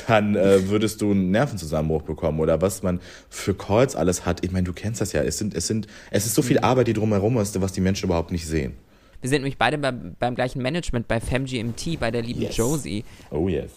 dann 0.06 0.34
äh, 0.34 0.70
würdest 0.70 1.02
du 1.02 1.10
einen 1.10 1.30
Nervenzusammenbruch 1.30 2.02
bekommen. 2.02 2.40
Oder 2.40 2.62
was 2.62 2.82
man 2.82 3.00
für 3.28 3.52
Calls 3.52 3.94
alles 3.94 4.24
hat. 4.24 4.42
Ich 4.42 4.50
meine, 4.50 4.64
du 4.64 4.72
kennst 4.72 5.02
das 5.02 5.12
ja. 5.12 5.22
Es 5.22 5.36
sind, 5.36 5.54
es 5.54 5.66
sind, 5.66 5.88
es 6.10 6.24
ist 6.24 6.34
so 6.34 6.42
viel 6.42 6.58
Arbeit, 6.60 6.88
die 6.88 6.94
drumherum 6.94 7.36
ist, 7.36 7.60
was 7.60 7.72
die 7.72 7.82
Menschen 7.82 8.06
überhaupt 8.06 8.32
nicht 8.32 8.46
sehen. 8.46 8.72
Wir 9.20 9.30
sind 9.30 9.42
nämlich 9.42 9.58
beide 9.58 9.78
bei, 9.78 9.90
beim 9.90 10.34
gleichen 10.34 10.62
Management 10.62 11.08
bei 11.08 11.20
FemGMT, 11.20 11.98
bei 11.98 12.10
der 12.10 12.22
lieben 12.22 12.42
yes. 12.42 12.56
Josie. 12.56 13.04
Oh 13.30 13.48
yes. 13.48 13.72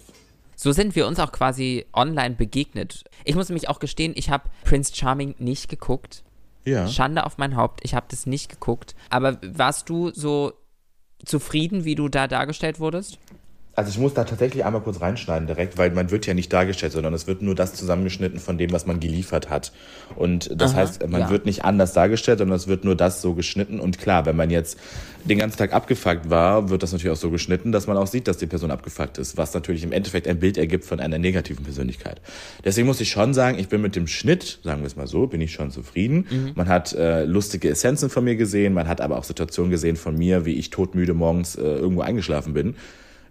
So 0.54 0.70
sind 0.72 0.94
wir 0.94 1.06
uns 1.06 1.18
auch 1.18 1.32
quasi 1.32 1.86
online 1.92 2.36
begegnet. 2.36 3.04
Ich 3.24 3.34
muss 3.34 3.48
nämlich 3.48 3.68
auch 3.68 3.80
gestehen, 3.80 4.12
ich 4.14 4.30
habe 4.30 4.48
Prince 4.64 4.94
Charming 4.94 5.34
nicht 5.38 5.68
geguckt. 5.68 6.22
Ja. 6.64 6.86
Schande 6.86 7.26
auf 7.26 7.38
mein 7.38 7.56
Haupt, 7.56 7.80
ich 7.82 7.94
habe 7.94 8.06
das 8.08 8.26
nicht 8.26 8.48
geguckt. 8.48 8.94
Aber 9.10 9.38
warst 9.42 9.88
du 9.88 10.10
so 10.10 10.52
zufrieden, 11.24 11.84
wie 11.84 11.96
du 11.96 12.08
da 12.08 12.28
dargestellt 12.28 12.78
wurdest? 12.78 13.18
Also 13.74 13.90
ich 13.90 13.98
muss 13.98 14.12
da 14.12 14.24
tatsächlich 14.24 14.66
einmal 14.66 14.82
kurz 14.82 15.00
reinschneiden 15.00 15.46
direkt, 15.46 15.78
weil 15.78 15.90
man 15.92 16.10
wird 16.10 16.26
ja 16.26 16.34
nicht 16.34 16.52
dargestellt, 16.52 16.92
sondern 16.92 17.14
es 17.14 17.26
wird 17.26 17.40
nur 17.40 17.54
das 17.54 17.72
zusammengeschnitten 17.72 18.38
von 18.38 18.58
dem, 18.58 18.70
was 18.70 18.84
man 18.84 19.00
geliefert 19.00 19.48
hat. 19.48 19.72
Und 20.14 20.50
das 20.54 20.72
Aha, 20.72 20.80
heißt, 20.80 21.08
man 21.08 21.22
ja. 21.22 21.30
wird 21.30 21.46
nicht 21.46 21.64
anders 21.64 21.94
dargestellt, 21.94 22.40
sondern 22.40 22.56
es 22.56 22.66
wird 22.66 22.84
nur 22.84 22.96
das 22.96 23.22
so 23.22 23.32
geschnitten. 23.32 23.80
Und 23.80 23.98
klar, 23.98 24.26
wenn 24.26 24.36
man 24.36 24.50
jetzt 24.50 24.78
den 25.24 25.38
ganzen 25.38 25.56
Tag 25.56 25.72
abgefuckt 25.72 26.28
war, 26.28 26.68
wird 26.68 26.82
das 26.82 26.92
natürlich 26.92 27.12
auch 27.12 27.20
so 27.20 27.30
geschnitten, 27.30 27.72
dass 27.72 27.86
man 27.86 27.96
auch 27.96 28.06
sieht, 28.06 28.28
dass 28.28 28.36
die 28.36 28.46
Person 28.46 28.70
abgefuckt 28.70 29.16
ist, 29.16 29.38
was 29.38 29.54
natürlich 29.54 29.84
im 29.84 29.92
Endeffekt 29.92 30.28
ein 30.28 30.38
Bild 30.38 30.58
ergibt 30.58 30.84
von 30.84 31.00
einer 31.00 31.16
negativen 31.16 31.64
Persönlichkeit. 31.64 32.20
Deswegen 32.64 32.86
muss 32.86 33.00
ich 33.00 33.10
schon 33.10 33.32
sagen, 33.32 33.58
ich 33.58 33.68
bin 33.68 33.80
mit 33.80 33.96
dem 33.96 34.06
Schnitt, 34.06 34.58
sagen 34.62 34.82
wir 34.82 34.86
es 34.86 34.96
mal 34.96 35.06
so, 35.06 35.28
bin 35.28 35.40
ich 35.40 35.52
schon 35.52 35.70
zufrieden. 35.70 36.26
Mhm. 36.28 36.52
Man 36.56 36.68
hat 36.68 36.92
äh, 36.92 37.24
lustige 37.24 37.70
Essenzen 37.70 38.10
von 38.10 38.22
mir 38.22 38.36
gesehen, 38.36 38.74
man 38.74 38.86
hat 38.86 39.00
aber 39.00 39.16
auch 39.16 39.24
Situationen 39.24 39.70
gesehen 39.70 39.96
von 39.96 40.14
mir, 40.14 40.44
wie 40.44 40.54
ich 40.54 40.68
todmüde 40.68 41.14
morgens 41.14 41.56
äh, 41.56 41.62
irgendwo 41.62 42.02
eingeschlafen 42.02 42.52
bin 42.52 42.74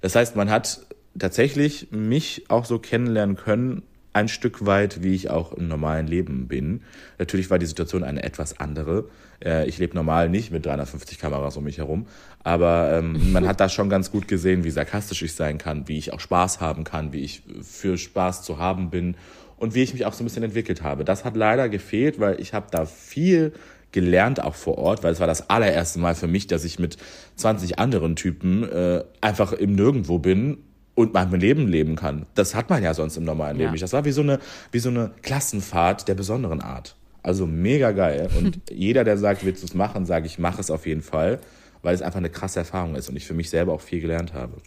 das 0.01 0.15
heißt, 0.15 0.35
man 0.35 0.49
hat 0.49 0.81
tatsächlich 1.17 1.91
mich 1.91 2.49
auch 2.49 2.65
so 2.65 2.79
kennenlernen 2.79 3.35
können, 3.35 3.83
ein 4.13 4.27
Stück 4.27 4.65
weit, 4.65 5.03
wie 5.03 5.15
ich 5.15 5.29
auch 5.29 5.53
im 5.53 5.67
normalen 5.67 6.05
Leben 6.05 6.47
bin. 6.47 6.81
Natürlich 7.17 7.49
war 7.49 7.59
die 7.59 7.65
Situation 7.65 8.03
eine 8.03 8.23
etwas 8.23 8.59
andere. 8.59 9.05
Äh, 9.43 9.67
ich 9.67 9.77
lebe 9.77 9.95
normal 9.95 10.27
nicht 10.27 10.51
mit 10.51 10.65
350 10.65 11.17
Kameras 11.17 11.55
um 11.55 11.63
mich 11.63 11.77
herum, 11.77 12.07
aber 12.43 12.91
ähm, 12.93 13.17
man 13.31 13.47
hat 13.47 13.59
da 13.59 13.69
schon 13.69 13.89
ganz 13.89 14.11
gut 14.11 14.27
gesehen, 14.27 14.63
wie 14.63 14.69
sarkastisch 14.71 15.21
ich 15.21 15.33
sein 15.33 15.57
kann, 15.57 15.87
wie 15.87 15.97
ich 15.97 16.11
auch 16.11 16.19
Spaß 16.19 16.59
haben 16.59 16.83
kann, 16.83 17.13
wie 17.13 17.21
ich 17.21 17.43
für 17.61 17.97
Spaß 17.97 18.43
zu 18.43 18.57
haben 18.57 18.89
bin 18.89 19.15
und 19.55 19.75
wie 19.75 19.83
ich 19.83 19.93
mich 19.93 20.05
auch 20.05 20.13
so 20.13 20.23
ein 20.23 20.25
bisschen 20.25 20.43
entwickelt 20.43 20.81
habe. 20.81 21.05
Das 21.05 21.23
hat 21.23 21.37
leider 21.37 21.69
gefehlt, 21.69 22.19
weil 22.19 22.41
ich 22.41 22.53
habe 22.53 22.67
da 22.69 22.85
viel 22.85 23.53
gelernt, 23.91 24.41
auch 24.43 24.55
vor 24.55 24.77
Ort, 24.77 25.03
weil 25.03 25.13
es 25.13 25.19
war 25.19 25.27
das 25.27 25.49
allererste 25.49 25.99
Mal 25.99 26.15
für 26.15 26.27
mich, 26.27 26.47
dass 26.47 26.63
ich 26.63 26.79
mit 26.79 26.97
20 27.35 27.79
anderen 27.79 28.15
Typen 28.15 28.63
äh, 28.63 29.03
einfach 29.21 29.53
im 29.53 29.75
Nirgendwo 29.75 30.19
bin 30.19 30.59
und 30.95 31.13
mein 31.13 31.31
Leben 31.31 31.67
leben 31.67 31.95
kann. 31.95 32.25
Das 32.35 32.55
hat 32.55 32.69
man 32.69 32.83
ja 32.83 32.93
sonst 32.93 33.17
im 33.17 33.23
normalen 33.23 33.57
Leben 33.57 33.71
nicht. 33.71 33.83
Das 33.83 33.93
war 33.93 34.05
wie 34.05 34.11
so 34.11 34.21
eine, 34.21 34.39
wie 34.71 34.79
so 34.79 34.89
eine 34.89 35.11
Klassenfahrt 35.21 36.07
der 36.07 36.15
besonderen 36.15 36.61
Art. 36.61 36.95
Also 37.23 37.45
mega 37.45 37.91
geil. 37.91 38.29
Und 38.37 38.59
jeder, 38.71 39.03
der 39.03 39.17
sagt, 39.17 39.45
willst 39.45 39.61
du 39.63 39.67
es 39.67 39.73
machen, 39.73 40.05
sage 40.05 40.25
ich, 40.25 40.39
mach 40.39 40.59
es 40.59 40.71
auf 40.71 40.85
jeden 40.85 41.01
Fall, 41.01 41.39
weil 41.81 41.95
es 41.95 42.01
einfach 42.01 42.17
eine 42.17 42.29
krasse 42.29 42.59
Erfahrung 42.59 42.95
ist 42.95 43.09
und 43.09 43.15
ich 43.15 43.25
für 43.25 43.33
mich 43.33 43.49
selber 43.49 43.73
auch 43.73 43.81
viel 43.81 44.01
gelernt 44.01 44.33
habe. 44.33 44.57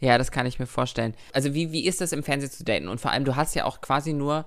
Ja, 0.00 0.18
das 0.18 0.30
kann 0.30 0.46
ich 0.46 0.58
mir 0.58 0.66
vorstellen. 0.66 1.14
Also 1.32 1.54
wie, 1.54 1.72
wie 1.72 1.86
ist 1.86 2.00
das 2.00 2.12
im 2.12 2.22
Fernsehen 2.22 2.50
zu 2.50 2.64
daten? 2.64 2.88
Und 2.88 3.00
vor 3.00 3.10
allem, 3.10 3.24
du 3.24 3.36
hast 3.36 3.54
ja 3.54 3.64
auch 3.64 3.80
quasi 3.80 4.12
nur 4.12 4.44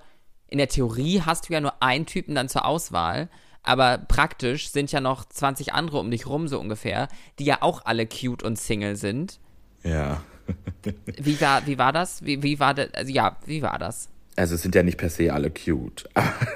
in 0.48 0.58
der 0.58 0.68
Theorie 0.68 1.22
hast 1.24 1.48
du 1.48 1.52
ja 1.52 1.60
nur 1.60 1.82
einen 1.82 2.06
Typen 2.06 2.34
dann 2.34 2.48
zur 2.48 2.64
Auswahl, 2.64 3.28
aber 3.62 3.98
praktisch 3.98 4.70
sind 4.70 4.92
ja 4.92 5.00
noch 5.00 5.24
20 5.26 5.74
andere 5.74 5.98
um 5.98 6.10
dich 6.10 6.26
rum, 6.26 6.48
so 6.48 6.58
ungefähr, 6.58 7.08
die 7.38 7.44
ja 7.44 7.58
auch 7.60 7.84
alle 7.84 8.06
cute 8.06 8.42
und 8.42 8.58
Single 8.58 8.96
sind. 8.96 9.40
Ja. 9.82 10.22
wie, 11.04 11.40
war, 11.40 11.66
wie 11.66 11.78
war 11.78 11.92
das? 11.92 12.24
Wie, 12.24 12.42
wie 12.42 12.58
war 12.58 12.74
das? 12.74 12.94
Also, 12.94 13.12
ja, 13.12 13.36
wie 13.44 13.62
war 13.62 13.78
das? 13.78 14.08
Also 14.36 14.54
es 14.54 14.62
sind 14.62 14.74
ja 14.74 14.84
nicht 14.84 14.98
per 14.98 15.10
se 15.10 15.32
alle 15.32 15.50
cute. 15.50 16.08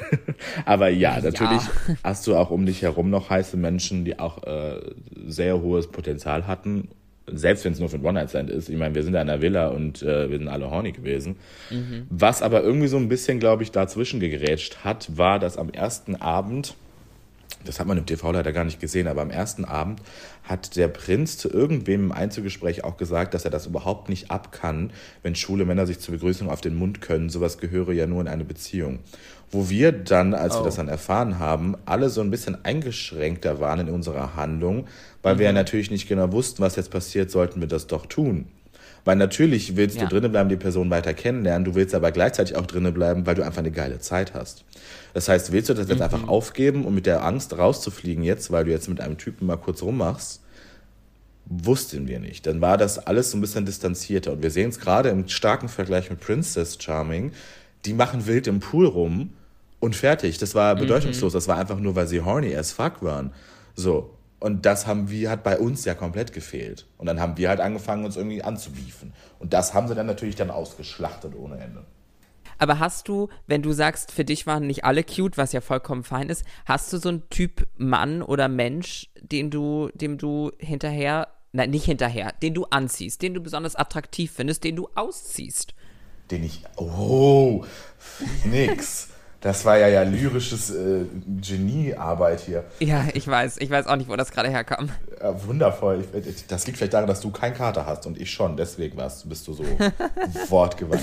Aber 0.65 0.89
ja, 0.89 1.21
natürlich 1.21 1.63
ja. 1.89 1.97
hast 2.05 2.27
du 2.27 2.37
auch 2.37 2.51
um 2.51 2.65
dich 2.65 2.83
herum 2.83 3.11
noch 3.11 3.29
heiße 3.29 3.57
Menschen, 3.57 4.05
die 4.05 4.21
auch 4.21 4.45
äh, 4.45 4.81
sehr 5.27 5.61
hohes 5.61 5.89
Potenzial 5.89 6.47
hatten 6.47 6.89
selbst 7.27 7.65
wenn 7.65 7.73
es 7.73 7.81
nur 7.81 7.89
für 7.89 7.97
ein 7.97 8.05
One-Night-Stand 8.05 8.51
ist, 8.51 8.69
ich 8.69 8.77
meine, 8.77 8.95
wir 8.95 9.03
sind 9.03 9.15
ja 9.15 9.21
in 9.21 9.29
der 9.29 9.41
Villa 9.41 9.69
und 9.69 10.03
äh, 10.03 10.31
wir 10.31 10.39
sind 10.39 10.49
alle 10.49 10.71
horny 10.71 10.93
gewesen. 10.93 11.37
Mhm. 11.71 12.07
Was 12.11 12.43
aber 12.43 12.63
irgendwie 12.63 12.89
so 12.89 12.97
ein 12.97 13.09
bisschen, 13.09 13.39
glaube 13.39 13.63
ich, 13.63 13.71
dazwischen 13.71 14.21
gegerätscht 14.21 14.85
hat, 14.85 15.17
war, 15.17 15.39
dass 15.39 15.57
am 15.57 15.71
ersten 15.71 16.17
Abend, 16.17 16.75
das 17.65 17.79
hat 17.79 17.87
man 17.87 17.97
im 17.97 18.07
TV 18.07 18.33
leider 18.33 18.53
gar 18.53 18.65
nicht 18.65 18.81
gesehen, 18.81 19.07
aber 19.07 19.23
am 19.23 19.31
ersten 19.31 19.65
Abend 19.65 20.01
hat 20.43 20.75
der 20.75 20.89
Prinz 20.89 21.39
zu 21.39 21.49
irgendwem 21.49 22.07
im 22.07 22.13
Einzelgespräch 22.13 22.83
auch 22.83 22.97
gesagt, 22.97 23.35
dass 23.35 23.45
er 23.45 23.53
das 23.53 23.67
überhaupt 23.67 24.09
nicht 24.09 24.31
ab 24.31 24.51
kann, 24.51 24.91
wenn 25.23 25.37
schwule 25.37 25.65
Männer 25.65 25.87
sich 25.87 26.01
zur 26.01 26.15
Begrüßung 26.15 26.51
auf 26.51 26.61
den 26.61 26.75
Mund 26.75 27.01
können. 27.01 27.29
Sowas 27.31 27.59
gehöre 27.59 27.93
ja 27.93 28.09
nur 28.09 28.21
in 28.21 28.29
eine 28.29 28.45
Beziehung. 28.45 28.99
Wo 29.53 29.69
wir 29.69 29.93
dann, 29.93 30.35
als 30.35 30.57
oh. 30.57 30.61
wir 30.61 30.65
das 30.65 30.77
dann 30.77 30.89
erfahren 30.89 31.39
haben, 31.39 31.77
alle 31.85 32.09
so 32.09 32.21
ein 32.23 32.31
bisschen 32.31 32.65
eingeschränkter 32.65 33.61
waren 33.61 33.81
in 33.81 33.89
unserer 33.91 34.35
Handlung, 34.35 34.87
weil 35.23 35.35
mhm. 35.35 35.39
wir 35.39 35.47
ja 35.47 35.53
natürlich 35.53 35.91
nicht 35.91 36.09
genau 36.09 36.33
wussten, 36.33 36.63
was 36.63 36.77
jetzt 36.77 36.91
passiert, 36.91 37.31
sollten 37.31 37.61
wir 37.61 37.69
das 37.69 37.87
doch 37.87 38.07
tun. 38.07 38.47
Weil 39.05 39.17
natürlich 39.17 39.77
willst 39.77 39.97
Ja. 39.97 40.05
du 40.05 40.09
drinnen 40.11 40.31
bleiben, 40.31 40.49
die 40.49 40.57
Person 40.57 40.91
weiter 40.91 41.13
kennenlernen, 41.15 41.65
du 41.65 41.75
willst 41.75 41.95
aber 41.95 42.13
gleichzeitig 42.13 42.57
auch 42.57 42.67
drinnen 42.67 42.95
bleiben, 42.95 43.27
weil 43.27 43.35
du 43.35 43.45
einfach 43.45 43.59
eine 43.59 43.73
geile 43.73 43.99
Zeit 43.99 44.35
hast. 44.35 44.65
Das 45.15 45.29
heißt, 45.29 45.53
willst 45.53 45.69
du 45.69 45.75
das 45.75 45.89
jetzt 45.89 46.01
einfach 46.03 46.29
aufgeben 46.29 46.85
und 46.85 46.95
mit 46.95 47.07
der 47.07 47.25
Angst 47.25 47.57
rauszufliegen 47.57 48.23
jetzt, 48.23 48.53
weil 48.53 48.65
du 48.65 48.71
jetzt 48.71 48.89
mit 48.89 49.01
einem 49.01 49.19
Typen 49.19 49.47
mal 49.47 49.57
kurz 49.57 49.83
rummachst, 49.83 50.41
wussten 51.47 52.09
wir 52.09 52.21
nicht. 52.21 52.47
Dann 52.47 52.61
war 52.61 52.79
das 52.79 52.99
alles 52.99 53.31
so 53.31 53.37
ein 53.37 53.41
bisschen 53.41 53.67
distanzierter. 53.67 54.33
Und 54.33 54.43
wir 54.43 54.51
sehen 54.51 54.71
es 54.71 54.79
gerade 54.79 55.09
im 55.09 55.29
starken 55.29 55.69
Vergleich 55.69 56.09
mit 56.09 56.21
Princess 56.21 56.79
Charming. 56.81 57.33
Die 57.85 57.95
machen 57.95 58.27
wild 58.27 58.47
im 58.47 58.61
Pool 58.61 58.87
rum 58.87 59.31
und 59.81 59.97
fertig. 59.97 60.39
Das 60.39 60.55
war 60.55 60.77
bedeutungslos. 60.77 61.33
Das 61.33 61.49
war 61.49 61.59
einfach 61.59 61.79
nur, 61.81 61.97
weil 61.97 62.07
sie 62.07 62.21
horny 62.21 62.55
as 62.55 62.73
fuck 62.73 63.03
waren. 63.03 63.33
So. 63.75 64.11
Und 64.43 64.67
das 64.67 64.89
haben 64.89 65.09
wir, 65.09 65.31
hat 65.31 65.45
bei 65.45 65.57
uns 65.57 65.85
ja 65.85 65.95
komplett 65.95 66.33
gefehlt. 66.33 66.89
Und 66.99 67.07
dann 67.07 67.21
haben 67.21 67.37
wir 67.37 67.49
halt 67.49 67.61
angefangen, 67.61 68.05
uns 68.05 68.17
irgendwie 68.17 68.43
anzubiefen. 68.43 69.13
Und 69.39 69.53
das 69.53 69.73
haben 69.73 69.87
sie 69.87 69.95
dann 69.95 70.07
natürlich 70.07 70.35
dann 70.35 70.51
ausgeschlachtet 70.51 71.37
ohne 71.37 71.59
Ende. 71.59 71.85
Aber 72.59 72.81
hast 72.81 73.07
du, 73.07 73.29
wenn 73.47 73.63
du 73.63 73.71
sagst, 73.71 74.11
für 74.11 74.25
dich 74.25 74.45
waren 74.45 74.67
nicht 74.67 74.85
alle 74.85 75.05
cute, 75.05 75.39
was 75.39 75.53
ja 75.53 75.61
vollkommen 75.61 76.03
fein 76.03 76.29
ist, 76.29 76.45
hast 76.65 76.93
du 76.93 76.99
so 76.99 77.09
einen 77.09 77.29
Typ 77.31 77.69
Mann 77.77 78.21
oder 78.21 78.49
Mensch, 78.49 79.11
den 79.21 79.49
du, 79.53 79.91
dem 79.95 80.19
du 80.19 80.51
hinterher, 80.59 81.29
nein, 81.53 81.71
nicht 81.71 81.85
hinterher, 81.85 82.33
den 82.43 82.55
du 82.55 82.65
anziehst, 82.65 83.23
den 83.23 83.35
du 83.35 83.41
besonders 83.41 83.77
attraktiv 83.77 84.33
findest, 84.33 84.65
den 84.65 84.75
du 84.75 84.89
ausziehst? 84.97 85.73
Den 86.33 86.43
ich. 86.43 86.65
Oh, 86.75 87.65
nix. 88.45 89.12
Das 89.43 89.65
war 89.65 89.77
ja 89.77 89.89
ja 89.89 90.03
lyrisches 90.03 90.71
äh, 90.71 91.05
Geniearbeit 91.41 92.41
hier. 92.41 92.65
Ja, 92.81 93.05
ich 93.13 93.27
weiß, 93.27 93.57
ich 93.59 93.71
weiß 93.71 93.87
auch 93.87 93.97
nicht, 93.97 94.09
wo 94.09 94.17
das 94.17 94.31
gerade 94.31 94.49
herkam. 94.51 94.89
Ja, 95.21 95.45
wundervoll. 95.47 96.05
Ich- 96.27 96.47
Das 96.47 96.65
liegt 96.67 96.79
vielleicht 96.79 96.95
daran, 96.95 97.09
dass 97.09 97.21
du 97.21 97.31
keinen 97.31 97.55
Kater 97.55 97.85
hast 97.87 98.07
und 98.07 98.21
ich 98.21 98.31
schon. 98.31 98.57
Deswegen 98.57 98.97
warst, 98.97 99.29
bist 99.29 99.47
du 99.49 99.53
so 99.53 99.65
wortgewandt. 100.49 101.03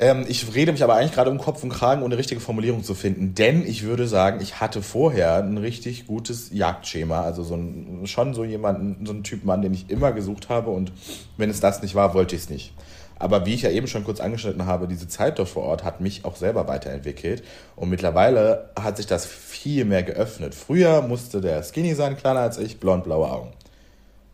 Ähm, 0.00 0.24
ich 0.28 0.54
rede 0.54 0.70
mich 0.70 0.84
aber 0.84 0.94
eigentlich 0.94 1.10
gerade 1.12 1.30
um 1.30 1.38
Kopf 1.38 1.64
und 1.64 1.70
Kragen, 1.70 2.02
ohne 2.04 2.16
richtige 2.16 2.40
Formulierung 2.40 2.84
zu 2.84 2.94
finden. 2.94 3.34
Denn 3.34 3.66
ich 3.66 3.82
würde 3.82 4.06
sagen, 4.06 4.40
ich 4.40 4.60
hatte 4.60 4.80
vorher 4.80 5.38
ein 5.42 5.58
richtig 5.58 6.06
gutes 6.06 6.50
Jagdschema. 6.52 7.22
Also 7.22 7.42
so 7.42 7.54
ein, 7.56 8.02
schon 8.06 8.32
so 8.34 8.44
jemanden, 8.44 9.04
so 9.04 9.12
einen 9.12 9.24
Typ 9.24 9.44
Mann, 9.44 9.62
den 9.62 9.74
ich 9.74 9.90
immer 9.90 10.12
gesucht 10.12 10.48
habe. 10.48 10.70
Und 10.70 10.92
wenn 11.36 11.50
es 11.50 11.58
das 11.58 11.82
nicht 11.82 11.96
war, 11.96 12.14
wollte 12.14 12.36
ich 12.36 12.42
es 12.42 12.50
nicht. 12.50 12.72
Aber 13.18 13.46
wie 13.46 13.54
ich 13.54 13.62
ja 13.62 13.70
eben 13.70 13.86
schon 13.86 14.04
kurz 14.04 14.20
angeschnitten 14.20 14.66
habe, 14.66 14.86
diese 14.86 15.08
Zeit 15.08 15.38
dort 15.38 15.48
vor 15.48 15.64
Ort 15.64 15.84
hat 15.84 16.00
mich 16.00 16.24
auch 16.24 16.36
selber 16.36 16.68
weiterentwickelt. 16.68 17.42
Und 17.74 17.88
mittlerweile 17.88 18.70
hat 18.78 18.96
sich 18.96 19.06
das 19.06 19.26
viel 19.26 19.84
mehr 19.84 20.02
geöffnet. 20.02 20.54
Früher 20.54 21.02
musste 21.02 21.40
der 21.40 21.62
skinny 21.62 21.94
sein, 21.94 22.16
kleiner 22.16 22.40
als 22.40 22.58
ich, 22.58 22.78
blond, 22.78 23.04
blaue 23.04 23.30
Augen. 23.30 23.52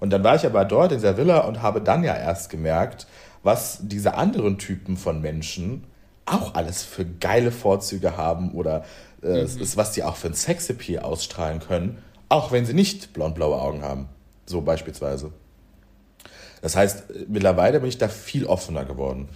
Und 0.01 0.11
dann 0.11 0.23
war 0.23 0.37
ich 0.37 0.45
aber 0.45 0.65
dort 0.65 0.93
in 0.93 1.01
der 1.01 1.17
Villa 1.17 1.39
und 1.41 1.63
habe 1.63 1.81
dann 1.81 2.05
ja 2.05 2.15
erst 2.15 2.51
gemerkt, 2.51 3.07
was 3.43 3.79
diese 3.83 4.15
anderen 4.15 4.59
Typen 4.59 4.97
von 4.97 5.21
Menschen 5.21 5.85
auch 6.27 6.55
alles 6.55 6.83
für 6.83 7.05
geile 7.05 7.53
Vorzüge 7.53 8.17
haben 8.17 8.53
oder 8.53 8.85
äh, 9.23 9.45
ist, 9.45 9.77
was 9.77 9.93
die 9.93 10.03
auch 10.03 10.17
für 10.17 10.29
ein 10.29 10.35
Sexappeal 10.35 11.03
ausstrahlen 11.03 11.61
können, 11.61 12.03
auch 12.29 12.53
wenn 12.53 12.67
sie 12.67 12.75
nicht 12.75 13.13
blond-blaue 13.13 13.61
Augen 13.61 13.83
haben. 13.83 14.09
So 14.47 14.61
beispielsweise. 14.61 15.33
Das 16.65 16.77
heißt, 16.77 17.29
mittlerweile 17.29 17.79
bin 17.79 17.91
ich 17.91 17.99
da 17.99 18.09
viel 18.09 18.47
offener 18.47 18.87
geworden. 18.87 19.29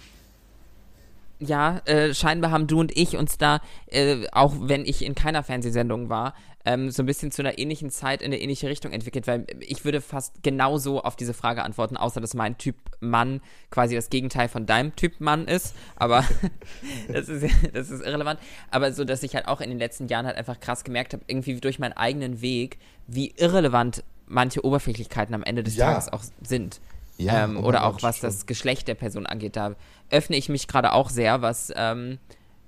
Ja, 1.37 1.77
äh, 1.85 2.15
scheinbar 2.15 2.49
haben 2.49 2.65
du 2.65 2.79
und 2.79 2.97
ich 2.97 3.17
uns 3.17 3.37
da, 3.37 3.61
äh, 3.85 4.25
auch 4.31 4.55
wenn 4.61 4.83
ich 4.83 5.05
in 5.05 5.13
keiner 5.13 5.43
Fernsehsendung 5.43 6.09
war, 6.09 6.33
ähm, 6.65 6.89
so 6.89 7.03
ein 7.03 7.05
bisschen 7.05 7.31
zu 7.31 7.43
einer 7.43 7.59
ähnlichen 7.59 7.91
Zeit 7.91 8.23
in 8.23 8.33
eine 8.33 8.41
ähnliche 8.41 8.67
Richtung 8.67 8.91
entwickelt, 8.91 9.27
weil 9.27 9.45
ich 9.59 9.85
würde 9.85 10.01
fast 10.01 10.41
genauso 10.41 11.03
auf 11.03 11.15
diese 11.15 11.35
Frage 11.35 11.61
antworten, 11.63 11.97
außer 11.97 12.19
dass 12.19 12.33
mein 12.33 12.57
Typ 12.57 12.75
Mann 12.99 13.41
quasi 13.69 13.93
das 13.93 14.09
Gegenteil 14.09 14.49
von 14.49 14.65
deinem 14.65 14.95
Typ 14.95 15.21
Mann 15.21 15.47
ist, 15.47 15.75
aber 15.97 16.25
das 17.13 17.29
ist, 17.29 17.45
das 17.73 17.91
ist 17.91 18.03
irrelevant, 18.03 18.39
aber 18.71 18.91
so, 18.91 19.05
dass 19.05 19.21
ich 19.21 19.35
halt 19.35 19.47
auch 19.47 19.61
in 19.61 19.69
den 19.69 19.77
letzten 19.77 20.07
Jahren 20.07 20.25
halt 20.25 20.35
einfach 20.35 20.59
krass 20.59 20.83
gemerkt 20.83 21.13
habe, 21.13 21.23
irgendwie 21.27 21.61
durch 21.61 21.77
meinen 21.77 21.93
eigenen 21.93 22.41
Weg, 22.41 22.79
wie 23.05 23.35
irrelevant 23.37 24.03
manche 24.25 24.65
Oberflächlichkeiten 24.65 25.35
am 25.35 25.43
Ende 25.43 25.61
des 25.61 25.75
Ja. 25.75 25.91
Tages 25.91 26.11
auch 26.11 26.23
sind. 26.41 26.81
Ja, 27.19 27.43
ähm, 27.43 27.57
oh 27.57 27.67
oder 27.67 27.85
auch 27.85 28.01
was 28.01 28.21
das 28.21 28.45
Geschlecht 28.45 28.87
der 28.87 28.95
Person 28.95 29.25
angeht. 29.25 29.55
Da 29.55 29.75
öffne 30.09 30.37
ich 30.37 30.47
mich 30.47 30.67
gerade 30.67 30.93
auch 30.93 31.09
sehr, 31.09 31.41
was 31.41 31.71
ähm, 31.75 32.17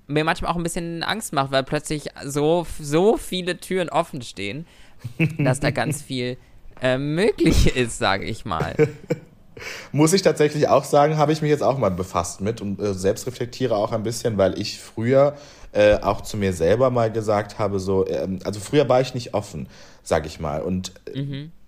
mir 0.06 0.24
manchmal 0.24 0.52
auch 0.52 0.56
ein 0.56 0.62
bisschen 0.62 1.02
Angst 1.02 1.32
macht, 1.32 1.50
weil 1.52 1.62
plötzlich 1.62 2.10
so, 2.24 2.66
so 2.78 3.16
viele 3.16 3.58
Türen 3.58 3.88
offen 3.88 4.20
stehen, 4.20 4.66
dass 5.38 5.60
da 5.60 5.70
ganz 5.70 6.02
viel 6.02 6.36
äh, 6.82 6.98
möglich 6.98 7.76
ist, 7.76 7.98
sage 7.98 8.24
ich 8.24 8.44
mal. 8.44 8.74
Muss 9.92 10.12
ich 10.12 10.22
tatsächlich 10.22 10.68
auch 10.68 10.84
sagen, 10.84 11.16
habe 11.16 11.32
ich 11.32 11.40
mich 11.40 11.50
jetzt 11.50 11.62
auch 11.62 11.78
mal 11.78 11.90
befasst 11.90 12.40
mit 12.40 12.60
und 12.60 12.80
äh, 12.80 12.94
selbst 12.94 13.26
reflektiere 13.26 13.76
auch 13.76 13.92
ein 13.92 14.02
bisschen, 14.02 14.36
weil 14.36 14.58
ich 14.58 14.80
früher 14.80 15.36
äh, 15.72 15.96
auch 15.96 16.20
zu 16.20 16.36
mir 16.36 16.52
selber 16.52 16.90
mal 16.90 17.10
gesagt 17.10 17.58
habe, 17.58 17.78
so, 17.78 18.06
ähm, 18.06 18.40
also 18.44 18.60
früher 18.60 18.88
war 18.88 19.00
ich 19.00 19.14
nicht 19.14 19.34
offen, 19.34 19.68
sag 20.02 20.26
ich 20.26 20.40
mal. 20.40 20.62
Und 20.62 20.92
äh, 21.06 21.18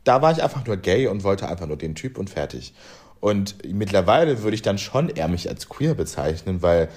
da 0.05 0.23
war 0.23 0.33
ich 0.33 0.43
einfach 0.43 0.65
nur 0.67 0.77
gay 0.77 1.07
und 1.07 1.25
wollte 1.25 1.49
einfach 1.49 1.67
nur 1.67 1.77
den 1.77 1.95
Typ 1.95 2.19
und 2.19 2.31
fertig. 2.31 2.75
Und 3.21 3.57
mittlerweile 3.67 4.43
würde 4.43 4.55
ich 4.55 4.63
dann 4.63 4.79
schon 4.79 5.09
eher 5.09 5.29
mich 5.29 5.49
als 5.49 5.69
queer 5.69 5.95
bezeichnen, 5.95 6.61
weil 6.63 6.89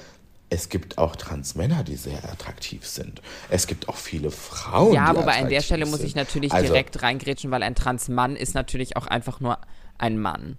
es 0.49 0.69
gibt 0.69 0.97
auch 0.97 1.15
Transmänner, 1.15 1.83
die 1.83 1.95
sehr 1.95 2.23
attraktiv 2.31 2.85
sind. 2.85 3.21
Es 3.49 3.67
gibt 3.67 3.89
auch 3.89 3.95
viele 3.95 4.31
Frauen, 4.31 4.93
ja, 4.93 5.11
die 5.11 5.17
wobei 5.19 5.41
an 5.41 5.49
der 5.49 5.61
Stelle 5.61 5.85
muss 5.85 5.99
sind. 5.99 6.07
ich 6.07 6.15
natürlich 6.15 6.53
Also- 6.53 6.67
direkt 6.67 7.01
reingrätschen, 7.01 7.51
weil 7.51 7.63
ein 7.63 7.75
Transmann 7.75 8.35
ist 8.35 8.55
natürlich 8.55 8.95
auch 8.97 9.07
einfach 9.07 9.39
nur 9.39 9.57
ein 9.97 10.17
Mann. 10.19 10.57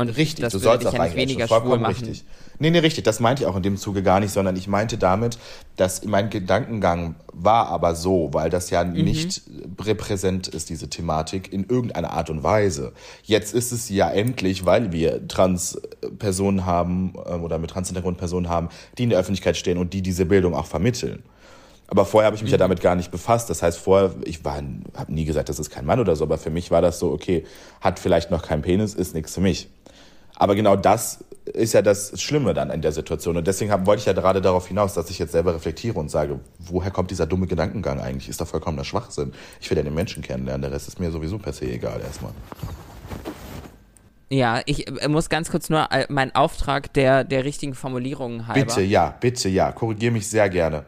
Und 0.00 0.16
Richtig, 0.16 0.42
das 0.42 0.52
du 0.52 0.58
sollst 0.58 0.82
dich 0.82 0.88
auch 0.88 0.94
ja 0.94 1.04
nicht 1.04 1.16
weniger 1.16 1.46
schwul 1.46 1.58
vollkommen 1.60 1.82
machen. 1.82 1.94
richtig. 2.06 2.24
Nee, 2.58 2.70
nee, 2.70 2.78
richtig, 2.78 3.04
das 3.04 3.20
meinte 3.20 3.42
ich 3.42 3.48
auch 3.48 3.56
in 3.56 3.62
dem 3.62 3.76
Zuge 3.76 4.02
gar 4.02 4.20
nicht, 4.20 4.32
sondern 4.32 4.54
ich 4.56 4.68
meinte 4.68 4.98
damit, 4.98 5.38
dass 5.76 6.04
mein 6.04 6.28
Gedankengang 6.30 7.14
war 7.32 7.68
aber 7.68 7.94
so, 7.94 8.28
weil 8.32 8.50
das 8.50 8.68
ja 8.70 8.84
Mhm. 8.84 9.04
nicht 9.04 9.42
repräsent 9.80 10.48
ist, 10.48 10.68
diese 10.68 10.88
Thematik, 10.90 11.52
in 11.52 11.64
irgendeiner 11.64 12.10
Art 12.12 12.28
und 12.30 12.42
Weise. 12.42 12.92
Jetzt 13.22 13.54
ist 13.54 13.72
es 13.72 13.88
ja 13.88 14.10
endlich, 14.10 14.66
weil 14.66 14.92
wir 14.92 15.26
Trans-Personen 15.26 16.66
haben 16.66 17.14
ähm, 17.26 17.42
oder 17.44 17.58
mit 17.58 17.70
Trans-Hintergrund-Personen 17.70 18.48
haben, 18.48 18.68
die 18.98 19.04
in 19.04 19.10
der 19.10 19.18
Öffentlichkeit 19.18 19.56
stehen 19.56 19.78
und 19.78 19.92
die 19.92 20.02
diese 20.02 20.26
Bildung 20.26 20.54
auch 20.54 20.66
vermitteln. 20.66 21.22
Aber 21.88 22.04
vorher 22.04 22.26
habe 22.26 22.36
ich 22.36 22.42
mich 22.42 22.52
ja 22.52 22.58
damit 22.58 22.80
gar 22.80 22.94
nicht 22.94 23.10
befasst. 23.10 23.50
Das 23.50 23.62
heißt, 23.62 23.76
vorher, 23.78 24.12
ich 24.24 24.44
war, 24.44 24.62
habe 24.96 25.12
nie 25.12 25.24
gesagt, 25.24 25.48
das 25.48 25.58
ist 25.58 25.70
kein 25.70 25.84
Mann 25.84 25.98
oder 25.98 26.14
so, 26.14 26.22
aber 26.24 26.38
für 26.38 26.50
mich 26.50 26.70
war 26.70 26.82
das 26.82 27.00
so, 27.00 27.10
okay, 27.10 27.44
hat 27.80 27.98
vielleicht 27.98 28.30
noch 28.30 28.42
keinen 28.42 28.62
Penis, 28.62 28.94
ist 28.94 29.12
nichts 29.14 29.34
für 29.34 29.40
mich. 29.40 29.68
Aber 30.40 30.54
genau 30.54 30.74
das 30.74 31.22
ist 31.44 31.74
ja 31.74 31.82
das 31.82 32.18
Schlimme 32.18 32.54
dann 32.54 32.70
in 32.70 32.80
der 32.80 32.92
Situation. 32.92 33.36
Und 33.36 33.46
deswegen 33.46 33.70
wollte 33.84 34.00
ich 34.00 34.06
ja 34.06 34.14
gerade 34.14 34.40
darauf 34.40 34.66
hinaus, 34.66 34.94
dass 34.94 35.10
ich 35.10 35.18
jetzt 35.18 35.32
selber 35.32 35.54
reflektiere 35.54 35.98
und 35.98 36.10
sage, 36.10 36.40
woher 36.58 36.90
kommt 36.90 37.10
dieser 37.10 37.26
dumme 37.26 37.46
Gedankengang 37.46 38.00
eigentlich? 38.00 38.30
Ist 38.30 38.40
doch 38.40 38.46
vollkommener 38.46 38.84
Schwachsinn. 38.84 39.34
Ich 39.60 39.68
will 39.68 39.76
ja 39.76 39.84
den 39.84 39.92
Menschen 39.92 40.22
kennenlernen, 40.22 40.62
der 40.62 40.72
Rest 40.72 40.88
ist 40.88 40.98
mir 40.98 41.10
sowieso 41.10 41.36
per 41.36 41.52
se 41.52 41.66
egal 41.66 42.00
erstmal. 42.00 42.32
Ja, 44.30 44.62
ich 44.64 44.88
äh, 44.88 45.08
muss 45.08 45.28
ganz 45.28 45.50
kurz 45.50 45.68
nur 45.68 45.92
äh, 45.92 46.06
meinen 46.08 46.34
Auftrag 46.34 46.90
der, 46.94 47.22
der 47.22 47.44
richtigen 47.44 47.74
Formulierungen 47.74 48.48
halber. 48.48 48.64
Bitte, 48.64 48.80
ja, 48.80 49.14
bitte, 49.20 49.50
ja. 49.50 49.72
Korrigiere 49.72 50.12
mich 50.12 50.26
sehr 50.26 50.48
gerne. 50.48 50.86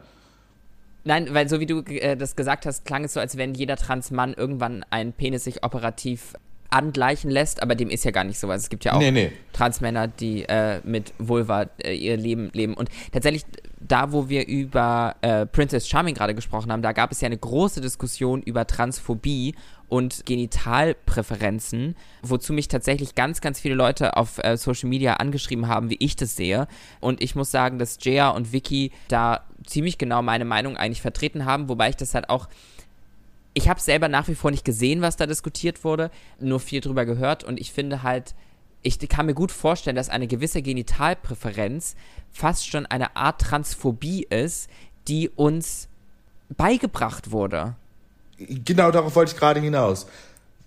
Nein, 1.03 1.27
weil 1.31 1.47
so 1.47 1.59
wie 1.59 1.67
du 1.67 1.81
äh, 1.81 2.17
das 2.17 2.35
gesagt 2.35 2.65
hast, 2.65 2.85
klang 2.85 3.03
es 3.03 3.13
so, 3.13 3.19
als 3.19 3.37
wenn 3.37 3.53
jeder 3.53 3.75
Transmann 3.75 4.33
irgendwann 4.33 4.83
einen 4.89 5.13
Penis 5.13 5.43
sich 5.43 5.63
operativ 5.63 6.33
angleichen 6.73 7.29
lässt, 7.29 7.61
aber 7.61 7.75
dem 7.75 7.89
ist 7.89 8.03
ja 8.03 8.11
gar 8.11 8.23
nicht 8.23 8.39
so. 8.39 8.49
Also 8.49 8.63
es 8.63 8.69
gibt 8.69 8.83
ja 8.83 8.93
auch 8.93 8.99
Nee, 8.99 9.11
nee. 9.11 9.31
Transmänner, 9.53 10.07
die 10.07 10.43
äh, 10.43 10.81
mit 10.83 11.13
Vulva 11.19 11.67
äh, 11.83 11.93
ihr 11.93 12.17
Leben 12.17 12.49
leben. 12.53 12.73
Und 12.73 12.89
tatsächlich, 13.11 13.45
da 13.79 14.11
wo 14.11 14.27
wir 14.27 14.47
über 14.47 15.15
äh, 15.21 15.45
Princess 15.45 15.87
Charming 15.87 16.15
gerade 16.15 16.33
gesprochen 16.33 16.71
haben, 16.71 16.81
da 16.81 16.91
gab 16.91 17.11
es 17.11 17.21
ja 17.21 17.27
eine 17.27 17.37
große 17.37 17.79
Diskussion 17.79 18.41
über 18.41 18.65
Transphobie 18.65 19.55
und 19.87 20.25
Genitalpräferenzen, 20.25 21.95
wozu 22.23 22.51
mich 22.51 22.67
tatsächlich 22.67 23.13
ganz, 23.13 23.41
ganz 23.41 23.59
viele 23.59 23.75
Leute 23.75 24.17
auf 24.17 24.43
äh, 24.43 24.57
Social 24.57 24.89
Media 24.89 25.13
angeschrieben 25.15 25.67
haben, 25.67 25.91
wie 25.91 25.97
ich 25.99 26.15
das 26.15 26.35
sehe. 26.35 26.67
Und 26.99 27.21
ich 27.21 27.35
muss 27.35 27.51
sagen, 27.51 27.77
dass 27.77 27.99
Jaya 28.01 28.29
und 28.29 28.51
Vicky 28.51 28.91
da 29.07 29.43
ziemlich 29.67 29.99
genau 29.99 30.23
meine 30.23 30.45
Meinung 30.45 30.77
eigentlich 30.77 31.01
vertreten 31.03 31.45
haben, 31.45 31.69
wobei 31.69 31.89
ich 31.89 31.95
das 31.95 32.15
halt 32.15 32.29
auch 32.29 32.47
ich 33.53 33.69
habe 33.69 33.79
selber 33.79 34.07
nach 34.07 34.27
wie 34.27 34.35
vor 34.35 34.51
nicht 34.51 34.65
gesehen, 34.65 35.01
was 35.01 35.15
da 35.15 35.25
diskutiert 35.25 35.83
wurde, 35.83 36.09
nur 36.39 36.59
viel 36.59 36.81
drüber 36.81 37.05
gehört 37.05 37.43
und 37.43 37.59
ich 37.59 37.71
finde 37.71 38.03
halt, 38.03 38.33
ich 38.81 38.99
kann 39.07 39.25
mir 39.25 39.33
gut 39.33 39.51
vorstellen, 39.51 39.95
dass 39.95 40.09
eine 40.09 40.27
gewisse 40.27 40.61
Genitalpräferenz 40.61 41.95
fast 42.31 42.67
schon 42.67 42.85
eine 42.85 43.15
Art 43.15 43.41
Transphobie 43.41 44.27
ist, 44.29 44.69
die 45.07 45.29
uns 45.29 45.87
beigebracht 46.49 47.31
wurde. 47.31 47.75
Genau 48.37 48.91
darauf 48.91 49.15
wollte 49.15 49.33
ich 49.33 49.39
gerade 49.39 49.61
hinaus. 49.61 50.07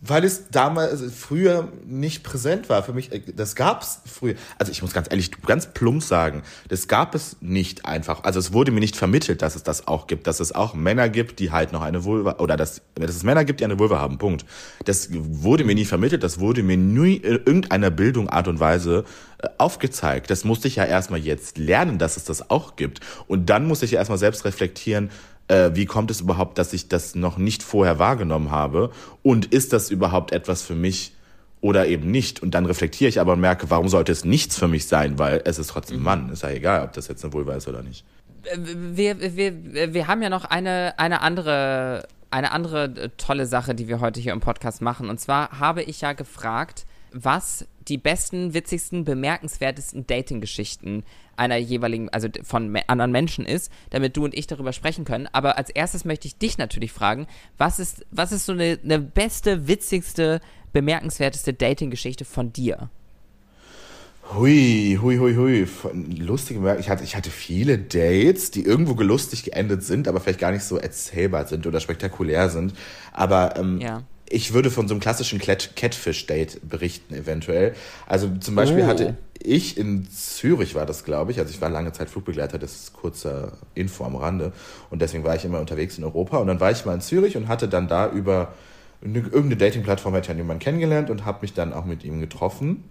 Weil 0.00 0.24
es 0.24 0.50
damals 0.50 0.90
also 0.90 1.08
früher 1.08 1.68
nicht 1.86 2.22
präsent 2.22 2.68
war 2.68 2.82
für 2.82 2.92
mich. 2.92 3.12
äh, 3.12 3.22
Das 3.34 3.54
gab 3.54 3.82
es 3.82 4.00
früher. 4.04 4.34
Also 4.58 4.70
ich 4.70 4.82
muss 4.82 4.92
ganz 4.92 5.08
ehrlich, 5.10 5.30
ganz 5.42 5.66
plump 5.72 6.02
sagen, 6.02 6.42
das 6.68 6.86
gab 6.86 7.14
es 7.14 7.36
nicht 7.40 7.86
einfach. 7.86 8.24
Also 8.24 8.38
es 8.38 8.52
wurde 8.52 8.72
mir 8.72 8.80
nicht 8.80 8.96
vermittelt, 8.96 9.42
dass 9.42 9.56
es 9.56 9.62
das 9.62 9.88
auch 9.88 10.06
gibt, 10.06 10.26
dass 10.26 10.40
es 10.40 10.52
auch 10.54 10.74
Männer 10.74 11.08
gibt, 11.08 11.38
die 11.38 11.50
halt 11.50 11.72
noch 11.72 11.82
eine 11.82 12.04
Vulva 12.04 12.36
oder 12.38 12.56
dass, 12.56 12.82
dass 12.94 13.16
es 13.16 13.22
Männer 13.22 13.44
gibt, 13.44 13.60
die 13.60 13.64
eine 13.64 13.78
Vulva 13.78 13.98
haben. 13.98 14.18
Punkt. 14.18 14.44
Das 14.84 15.08
wurde 15.12 15.64
mir 15.64 15.74
nie 15.74 15.86
vermittelt. 15.86 16.22
Das 16.22 16.40
wurde 16.40 16.62
mir 16.62 16.76
nie 16.76 17.16
in 17.16 17.36
irgendeiner 17.36 17.90
Bildung, 17.90 18.28
Art 18.28 18.48
und 18.48 18.60
Weise 18.60 19.04
äh, 19.38 19.48
aufgezeigt. 19.58 20.30
Das 20.30 20.44
musste 20.44 20.68
ich 20.68 20.76
ja 20.76 20.84
erstmal 20.84 21.20
jetzt 21.20 21.58
lernen, 21.58 21.98
dass 21.98 22.16
es 22.16 22.24
das 22.24 22.50
auch 22.50 22.76
gibt. 22.76 23.00
Und 23.28 23.48
dann 23.48 23.66
musste 23.66 23.86
ich 23.86 23.92
ja 23.92 23.98
erstmal 23.98 24.18
selbst 24.18 24.44
reflektieren, 24.44 25.10
äh, 25.48 25.70
wie 25.74 25.86
kommt 25.86 26.10
es 26.10 26.20
überhaupt, 26.20 26.58
dass 26.58 26.72
ich 26.72 26.88
das 26.88 27.14
noch 27.14 27.38
nicht 27.38 27.62
vorher 27.62 27.98
wahrgenommen 27.98 28.50
habe? 28.50 28.90
Und 29.22 29.46
ist 29.46 29.72
das 29.72 29.90
überhaupt 29.90 30.32
etwas 30.32 30.62
für 30.62 30.74
mich 30.74 31.12
oder 31.60 31.86
eben 31.86 32.10
nicht? 32.10 32.42
Und 32.42 32.52
dann 32.52 32.66
reflektiere 32.66 33.08
ich 33.08 33.20
aber 33.20 33.34
und 33.34 33.40
merke, 33.40 33.70
warum 33.70 33.88
sollte 33.88 34.12
es 34.12 34.24
nichts 34.24 34.58
für 34.58 34.68
mich 34.68 34.86
sein? 34.86 35.18
Weil 35.18 35.42
es 35.44 35.58
ist 35.58 35.68
trotzdem 35.68 35.98
ein 35.98 36.02
Mann. 36.02 36.30
Ist 36.30 36.42
ja 36.42 36.50
egal, 36.50 36.84
ob 36.84 36.92
das 36.92 37.08
jetzt 37.08 37.24
eine 37.24 37.32
Vulva 37.32 37.54
ist 37.54 37.68
oder 37.68 37.82
nicht. 37.82 38.04
wir, 38.56 39.36
wir, 39.36 39.94
wir 39.94 40.06
haben 40.06 40.22
ja 40.22 40.30
noch 40.30 40.44
eine, 40.44 40.94
eine 40.98 41.20
andere, 41.22 42.06
eine 42.30 42.52
andere 42.52 42.84
äh, 42.84 43.08
tolle 43.16 43.46
Sache, 43.46 43.74
die 43.74 43.88
wir 43.88 44.00
heute 44.00 44.20
hier 44.20 44.32
im 44.32 44.40
Podcast 44.40 44.82
machen. 44.82 45.08
Und 45.08 45.20
zwar 45.20 45.58
habe 45.58 45.82
ich 45.82 46.00
ja 46.00 46.12
gefragt, 46.12 46.86
was 47.24 47.66
die 47.88 47.98
besten, 47.98 48.52
witzigsten, 48.52 49.04
bemerkenswertesten 49.04 50.06
Dating-Geschichten 50.06 51.04
einer 51.36 51.56
jeweiligen, 51.56 52.08
also 52.10 52.28
von 52.42 52.68
me- 52.68 52.88
anderen 52.88 53.12
Menschen 53.12 53.46
ist, 53.46 53.70
damit 53.90 54.16
du 54.16 54.24
und 54.24 54.34
ich 54.34 54.46
darüber 54.46 54.72
sprechen 54.72 55.04
können. 55.04 55.28
Aber 55.32 55.56
als 55.56 55.70
erstes 55.70 56.04
möchte 56.04 56.26
ich 56.28 56.36
dich 56.36 56.58
natürlich 56.58 56.92
fragen, 56.92 57.26
was 57.58 57.78
ist, 57.78 58.04
was 58.10 58.32
ist 58.32 58.46
so 58.46 58.52
eine, 58.52 58.78
eine 58.82 58.98
beste, 58.98 59.66
witzigste, 59.68 60.40
bemerkenswerteste 60.72 61.54
Dating-Geschichte 61.54 62.24
von 62.24 62.52
dir? 62.52 62.90
Hui, 64.34 64.98
hui, 65.00 65.18
hui, 65.18 65.36
hui. 65.36 65.68
Lustige 66.18 66.58
Merk 66.58 66.80
ich 66.80 66.90
hatte, 66.90 67.04
ich 67.04 67.14
hatte 67.14 67.30
viele 67.30 67.78
Dates, 67.78 68.50
die 68.50 68.64
irgendwo 68.64 68.96
gelustig 68.96 69.44
geendet 69.44 69.84
sind, 69.84 70.08
aber 70.08 70.20
vielleicht 70.20 70.40
gar 70.40 70.50
nicht 70.50 70.64
so 70.64 70.76
erzählbar 70.78 71.46
sind 71.46 71.66
oder 71.66 71.78
spektakulär 71.78 72.50
sind. 72.50 72.74
Aber 73.12 73.56
ähm, 73.56 73.80
Ja. 73.80 74.02
Ich 74.28 74.52
würde 74.52 74.70
von 74.70 74.88
so 74.88 74.94
einem 74.94 75.00
klassischen 75.00 75.38
Cat- 75.38 75.76
Catfish-Date 75.76 76.60
berichten, 76.68 77.14
eventuell. 77.14 77.74
Also 78.06 78.28
zum 78.40 78.54
Beispiel 78.54 78.82
Oh. 78.84 78.86
hatte 78.86 79.16
ich 79.42 79.76
in 79.78 80.08
Zürich 80.10 80.74
war 80.74 80.86
das, 80.86 81.04
glaube 81.04 81.30
ich. 81.30 81.38
Also 81.38 81.50
ich 81.52 81.60
war 81.60 81.68
lange 81.68 81.92
Zeit 81.92 82.10
Flugbegleiter, 82.10 82.58
das 82.58 82.74
ist 82.74 82.92
kurzer 82.92 83.52
Info 83.74 84.04
am 84.04 84.16
Rande. 84.16 84.52
Und 84.90 85.02
deswegen 85.02 85.22
war 85.24 85.36
ich 85.36 85.44
immer 85.44 85.60
unterwegs 85.60 85.96
in 85.98 86.04
Europa. 86.04 86.38
Und 86.38 86.48
dann 86.48 86.58
war 86.60 86.70
ich 86.70 86.84
mal 86.84 86.94
in 86.94 87.00
Zürich 87.00 87.36
und 87.36 87.46
hatte 87.48 87.68
dann 87.68 87.86
da 87.88 88.10
über 88.10 88.54
eine, 89.04 89.18
irgendeine 89.18 89.56
Dating-Plattform 89.56 90.14
hätte 90.14 90.32
ich 90.32 90.38
jemanden 90.38 90.62
kennengelernt 90.62 91.10
und 91.10 91.24
habe 91.24 91.38
mich 91.42 91.52
dann 91.52 91.72
auch 91.72 91.84
mit 91.84 92.02
ihm 92.02 92.20
getroffen. 92.20 92.84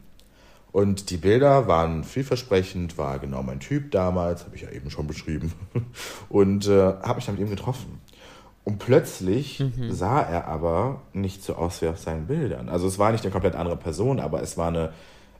Und 0.71 1.09
die 1.09 1.15
Bilder 1.17 1.67
waren 1.67 2.03
vielversprechend, 2.03 2.97
war 2.97 3.17
genau 3.19 3.41
mein 3.43 3.61
Typ 3.61 3.91
damals, 3.91 4.43
habe 4.43 4.57
ich 4.57 4.61
ja 4.63 4.69
eben 4.71 4.89
schon 4.89 5.07
beschrieben. 5.07 5.53
Und 6.29 6.67
äh, 6.67 6.71
habe 7.01 7.15
mich 7.15 7.25
dann 7.25 7.35
mit 7.35 7.45
ihm 7.45 7.49
getroffen. 7.49 7.99
Und 8.65 8.79
plötzlich 8.79 9.63
sah 9.89 10.21
er 10.21 10.47
aber 10.47 11.03
nicht 11.13 11.43
so 11.43 11.55
aus 11.55 11.81
wie 11.81 11.87
auf 11.87 11.99
seinen 11.99 12.27
Bildern. 12.27 12.67
Also 12.67 12.87
es 12.87 12.99
war 12.99 13.11
nicht 13.11 13.23
eine 13.23 13.31
komplett 13.31 13.55
andere 13.55 13.77
Person, 13.77 14.19
aber 14.19 14.41
es 14.41 14.57
war 14.57 14.67
eine 14.69 14.91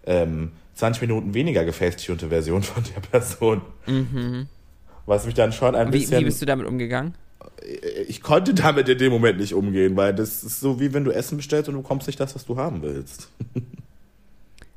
ähm, 0.05 0.51
20 0.75 1.01
Minuten 1.01 1.33
weniger 1.33 1.65
gefacetunte 1.65 2.29
Version 2.29 2.63
von 2.63 2.83
der 2.83 3.01
Person. 3.01 3.61
Was 5.07 5.25
mich 5.25 5.33
dann 5.33 5.51
schon 5.51 5.75
ein 5.75 5.87
Wie, 5.87 5.99
bisschen... 5.99 6.19
wie 6.21 6.25
bist 6.25 6.41
du 6.41 6.45
damit 6.45 6.67
umgegangen? 6.67 7.15
ich 8.07 8.21
konnte 8.21 8.53
damit 8.53 8.89
in 8.89 8.97
dem 8.97 9.11
Moment 9.11 9.39
nicht 9.39 9.53
umgehen, 9.53 9.95
weil 9.95 10.13
das 10.13 10.43
ist 10.43 10.59
so 10.59 10.79
wie 10.79 10.93
wenn 10.93 11.03
du 11.03 11.11
Essen 11.11 11.37
bestellst 11.37 11.69
und 11.69 11.75
du 11.75 11.81
bekommst 11.81 12.07
nicht 12.07 12.19
das, 12.19 12.35
was 12.35 12.45
du 12.45 12.57
haben 12.57 12.81
willst. 12.81 13.29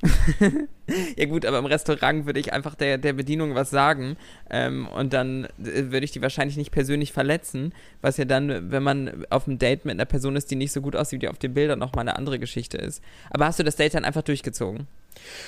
Ja 1.17 1.25
gut, 1.25 1.45
aber 1.45 1.59
im 1.59 1.65
Restaurant 1.65 2.25
würde 2.25 2.39
ich 2.39 2.51
einfach 2.51 2.73
der, 2.73 2.97
der 2.97 3.13
Bedienung 3.13 3.53
was 3.53 3.69
sagen 3.69 4.17
ähm, 4.49 4.87
und 4.87 5.13
dann 5.13 5.45
äh, 5.59 5.91
würde 5.91 6.03
ich 6.03 6.11
die 6.11 6.21
wahrscheinlich 6.21 6.57
nicht 6.57 6.71
persönlich 6.71 7.13
verletzen, 7.13 7.73
was 8.01 8.17
ja 8.17 8.25
dann, 8.25 8.71
wenn 8.71 8.81
man 8.81 9.25
auf 9.29 9.47
einem 9.47 9.59
Date 9.59 9.85
mit 9.85 9.93
einer 9.93 10.05
Person 10.05 10.35
ist, 10.35 10.49
die 10.49 10.55
nicht 10.55 10.71
so 10.71 10.81
gut 10.81 10.95
aussieht 10.95 11.17
wie 11.17 11.19
die 11.19 11.27
auf 11.27 11.37
den 11.37 11.53
Bildern, 11.53 11.77
nochmal 11.77 12.07
eine 12.07 12.15
andere 12.15 12.39
Geschichte 12.39 12.77
ist. 12.77 13.03
Aber 13.29 13.45
hast 13.45 13.59
du 13.59 13.63
das 13.63 13.75
Date 13.75 13.93
dann 13.93 14.05
einfach 14.05 14.23
durchgezogen? 14.23 14.87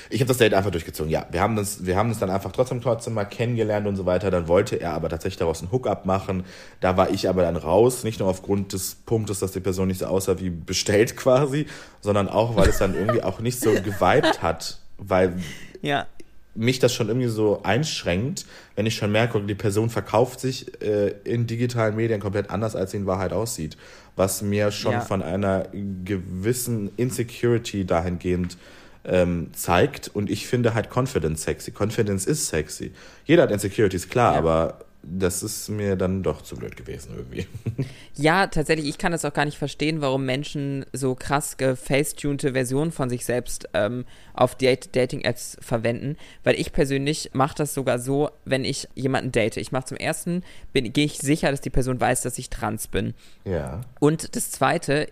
Ich 0.10 0.19
habe 0.19 0.28
das 0.28 0.38
Date 0.38 0.54
einfach 0.54 0.71
durchgezogen, 0.71 1.10
ja. 1.12 1.26
Wir 1.32 1.41
haben, 1.41 1.56
das, 1.56 1.86
wir 1.86 1.95
haben 1.95 2.10
uns 2.10 2.19
dann 2.19 2.30
einfach 2.30 2.52
trotzdem 2.52 2.82
trotzdem 2.82 3.13
mal 3.13 3.26
kennengelernt 3.26 3.88
und 3.88 3.95
so 3.95 4.06
weiter. 4.06 4.30
Dann 4.30 4.47
wollte 4.47 4.76
er 4.76 4.93
aber 4.93 5.08
tatsächlich 5.10 5.38
daraus 5.38 5.62
einen 5.62 5.71
Hookup 5.71 6.06
machen. 6.06 6.43
Da 6.82 6.97
war 6.97 7.10
ich 7.10 7.30
aber 7.30 7.43
dann 7.43 7.56
raus, 7.56 8.04
nicht 8.04 8.19
nur 8.19 8.28
aufgrund 8.30 8.74
des 8.74 8.95
Punktes, 8.95 9.39
dass 9.39 9.54
die 9.54 9.60
Person 9.62 9.88
nicht 9.88 10.00
so 10.00 10.06
aussah 10.08 10.39
wie 10.39 10.50
bestellt 10.50 11.15
quasi, 11.15 11.65
sondern 12.02 12.28
auch, 12.28 12.56
weil 12.58 12.67
es 12.69 12.78
dann 12.80 12.93
irgendwie 12.95 13.24
auch 13.24 13.39
nicht 13.39 13.60
so 13.60 13.71
geweibt 13.74 14.41
hat, 14.41 14.80
weil 14.97 15.34
Ja. 15.82 16.06
mich 16.54 16.80
das 16.80 16.93
schon 16.93 17.08
irgendwie 17.08 17.30
so 17.30 17.62
einschränkt, 17.63 18.45
wenn 18.76 18.86
ich 18.86 18.95
schon 18.95 19.12
merke, 19.12 19.39
die 19.41 19.56
Person 19.56 19.89
verkauft 19.89 20.41
sich 20.41 20.82
äh, 20.82 21.13
in 21.24 21.47
digitalen 21.47 21.95
Medien 21.95 22.19
komplett 22.19 22.50
anders, 22.50 22.76
als 22.76 22.91
sie 22.91 22.97
in 22.97 23.06
Wahrheit 23.06 23.32
aussieht. 23.32 23.78
Was 24.17 24.41
mir 24.41 24.71
schon 24.71 24.91
Ja. 24.93 25.00
von 25.02 25.21
einer 25.21 25.67
gewissen 26.04 26.91
Insecurity 26.97 27.86
dahingehend 27.86 28.58
ähm, 29.06 29.50
zeigt. 29.54 30.10
Und 30.10 30.30
ich 30.30 30.48
finde 30.48 30.74
halt 30.74 30.90
Confidence 30.96 31.44
sexy. 31.44 31.72
Confidence 31.78 32.26
ist 32.26 32.48
sexy. 32.48 32.92
Jeder 33.26 33.44
hat 33.44 33.52
Insecurities, 33.52 34.10
klar, 34.10 34.34
Ja. 34.34 34.40
aber 34.40 34.80
das 35.04 35.42
ist 35.42 35.68
mir 35.70 35.96
dann 35.96 36.22
doch 36.22 36.44
zu 36.44 36.56
blöd 36.56 36.78
gewesen 36.78 37.14
irgendwie. 37.18 37.48
Ja, 38.16 38.46
tatsächlich, 38.46 38.88
ich 38.88 39.00
kann 39.00 39.14
das 39.14 39.26
auch 39.26 39.34
gar 39.34 39.46
nicht 39.46 39.58
verstehen, 39.58 40.00
warum 40.02 40.26
Menschen 40.26 40.86
so 40.94 41.16
krass 41.16 41.58
gefacetunte 41.58 42.52
Versionen 42.52 42.92
von 42.92 43.10
sich 43.10 43.26
selbst 43.26 43.68
ähm, 43.74 44.06
auf 44.36 44.54
Date 44.56 44.96
Dating-Apps 44.96 45.58
verwenden, 45.60 46.18
weil 46.44 46.60
ich 46.60 46.72
persönlich 46.72 47.32
mache 47.34 47.56
das 47.56 47.74
sogar 47.74 47.98
so, 47.98 48.30
wenn 48.46 48.64
ich 48.64 48.88
jemanden 48.94 49.32
date. 49.32 49.58
Ich 49.58 49.72
mache 49.72 49.86
zum 49.86 49.98
ersten, 49.98 50.44
gehe 50.74 51.06
ich 51.06 51.18
sicher, 51.18 51.50
dass 51.50 51.62
die 51.62 51.70
Person 51.72 52.00
weiß, 52.00 52.22
dass 52.22 52.38
ich 52.38 52.52
trans 52.52 52.88
bin. 52.88 53.16
ja. 53.46 53.82
Und 54.00 54.36
das 54.36 54.52
zweite, 54.52 55.08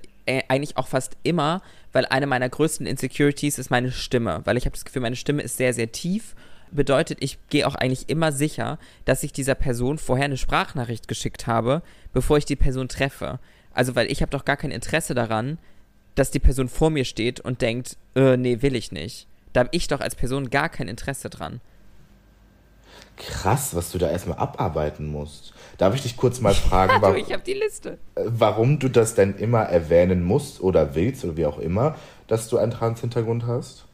eigentlich 0.48 0.78
auch 0.78 0.88
fast 0.88 1.18
immer, 1.24 1.62
weil 1.92 2.06
eine 2.06 2.28
meiner 2.28 2.50
größten 2.50 2.86
Insecurities 2.86 3.58
ist 3.58 3.72
meine 3.72 3.92
Stimme, 3.92 4.42
weil 4.46 4.58
ich 4.58 4.65
habe 4.65 4.76
das 4.76 4.86
Gefühl, 4.86 5.02
meine 5.02 5.15
Stimme 5.15 5.42
ist 5.42 5.58
sehr, 5.58 5.74
sehr 5.74 5.92
tief. 5.92 6.36
Bedeutet, 6.72 7.18
ich 7.22 7.39
gehe 7.50 7.65
auch 7.68 7.76
eigentlich 7.76 8.10
immer 8.10 8.32
sicher, 8.32 8.78
dass 9.06 9.24
ich 9.24 9.34
dieser 9.34 9.56
Person 9.56 9.98
vorher 9.98 10.26
eine 10.26 10.38
Sprachnachricht 10.38 11.08
geschickt 11.08 11.48
habe, 11.48 11.82
bevor 12.13 12.38
ich 12.38 12.46
die 12.46 12.56
Person 12.56 12.88
treffe. 12.88 13.39
Also, 13.74 13.96
weil 13.96 14.12
ich 14.12 14.22
habe 14.22 14.32
doch 14.32 14.46
gar 14.46 14.58
kein 14.58 14.72
Interesse 14.72 15.15
daran, 15.15 15.58
dass 16.15 16.32
die 16.32 16.39
Person 16.39 16.70
vor 16.70 16.89
mir 16.89 17.06
steht 17.06 17.39
und 17.39 17.62
denkt, 17.62 17.98
äh, 18.15 18.38
nee, 18.38 18.62
will 18.62 18.76
ich 18.76 18.92
nicht. 18.92 19.28
Da 19.54 19.62
habe 19.62 19.70
ich 19.72 19.88
doch 19.88 20.00
als 20.00 20.15
Person 20.15 20.50
gar 20.50 20.70
kein 20.70 20.88
Interesse 20.88 21.30
dran. 21.30 21.62
Krass, 23.18 23.76
was 23.76 23.92
du 23.92 23.98
da 23.98 24.10
erstmal 24.10 24.38
abarbeiten 24.38 25.08
musst. 25.08 25.54
Darf 25.80 25.96
ich 25.96 26.04
dich 26.04 26.18
kurz 26.18 26.42
mal 26.42 26.54
fragen, 26.54 26.96
du, 26.96 27.02
warum, 27.02 27.15
ich 27.15 27.32
habe 27.32 27.42
die 27.42 27.54
Liste. 27.54 27.98
warum 28.15 28.78
du 28.80 28.89
das 28.89 29.15
denn 29.15 29.36
immer 29.36 29.62
erwähnen 29.62 30.24
musst 30.24 30.62
oder 30.62 30.94
willst 30.94 31.24
oder 31.26 31.38
wie 31.38 31.46
auch 31.46 31.58
immer, 31.58 31.96
dass 32.28 32.50
du 32.50 32.58
einen 32.58 32.72
Trans-Hintergrund 32.72 33.48
hast? 33.48 33.86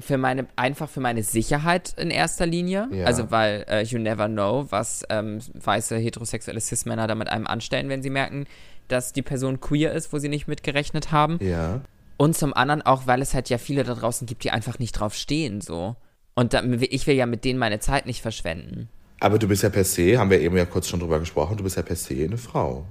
für 0.00 0.18
meine, 0.18 0.46
einfach 0.56 0.88
für 0.88 1.00
meine 1.00 1.22
Sicherheit 1.22 1.94
in 1.96 2.10
erster 2.10 2.44
Linie. 2.44 2.88
Ja. 2.90 3.04
Also, 3.04 3.30
weil 3.30 3.64
äh, 3.68 3.84
you 3.84 3.98
never 3.98 4.26
know, 4.26 4.66
was 4.70 5.04
ähm, 5.08 5.38
weiße 5.54 5.96
heterosexuelle 5.96 6.60
Cis-Männer 6.60 7.06
da 7.06 7.14
mit 7.14 7.28
einem 7.28 7.46
anstellen, 7.46 7.88
wenn 7.88 8.02
sie 8.02 8.10
merken, 8.10 8.46
dass 8.88 9.12
die 9.12 9.22
Person 9.22 9.60
queer 9.60 9.92
ist, 9.92 10.12
wo 10.12 10.18
sie 10.18 10.28
nicht 10.28 10.48
mitgerechnet 10.48 11.12
haben. 11.12 11.38
Ja. 11.40 11.82
Und 12.16 12.36
zum 12.36 12.52
anderen 12.52 12.82
auch, 12.82 13.06
weil 13.06 13.22
es 13.22 13.32
halt 13.34 13.48
ja 13.48 13.58
viele 13.58 13.84
da 13.84 13.94
draußen 13.94 14.26
gibt, 14.26 14.44
die 14.44 14.50
einfach 14.50 14.78
nicht 14.78 14.92
drauf 14.92 15.14
stehen, 15.14 15.60
so. 15.60 15.96
Und 16.34 16.54
da, 16.54 16.62
ich 16.62 17.06
will 17.06 17.14
ja 17.14 17.26
mit 17.26 17.44
denen 17.44 17.58
meine 17.58 17.80
Zeit 17.80 18.06
nicht 18.06 18.22
verschwenden. 18.22 18.88
Aber 19.22 19.38
du 19.38 19.46
bist 19.46 19.62
ja 19.62 19.68
per 19.68 19.84
se, 19.84 20.18
haben 20.18 20.30
wir 20.30 20.40
eben 20.40 20.56
ja 20.56 20.64
kurz 20.64 20.88
schon 20.88 20.98
drüber 20.98 21.20
gesprochen, 21.20 21.56
du 21.56 21.62
bist 21.62 21.76
ja 21.76 21.82
per 21.82 21.94
se 21.94 22.24
eine 22.24 22.36
Frau. 22.36 22.84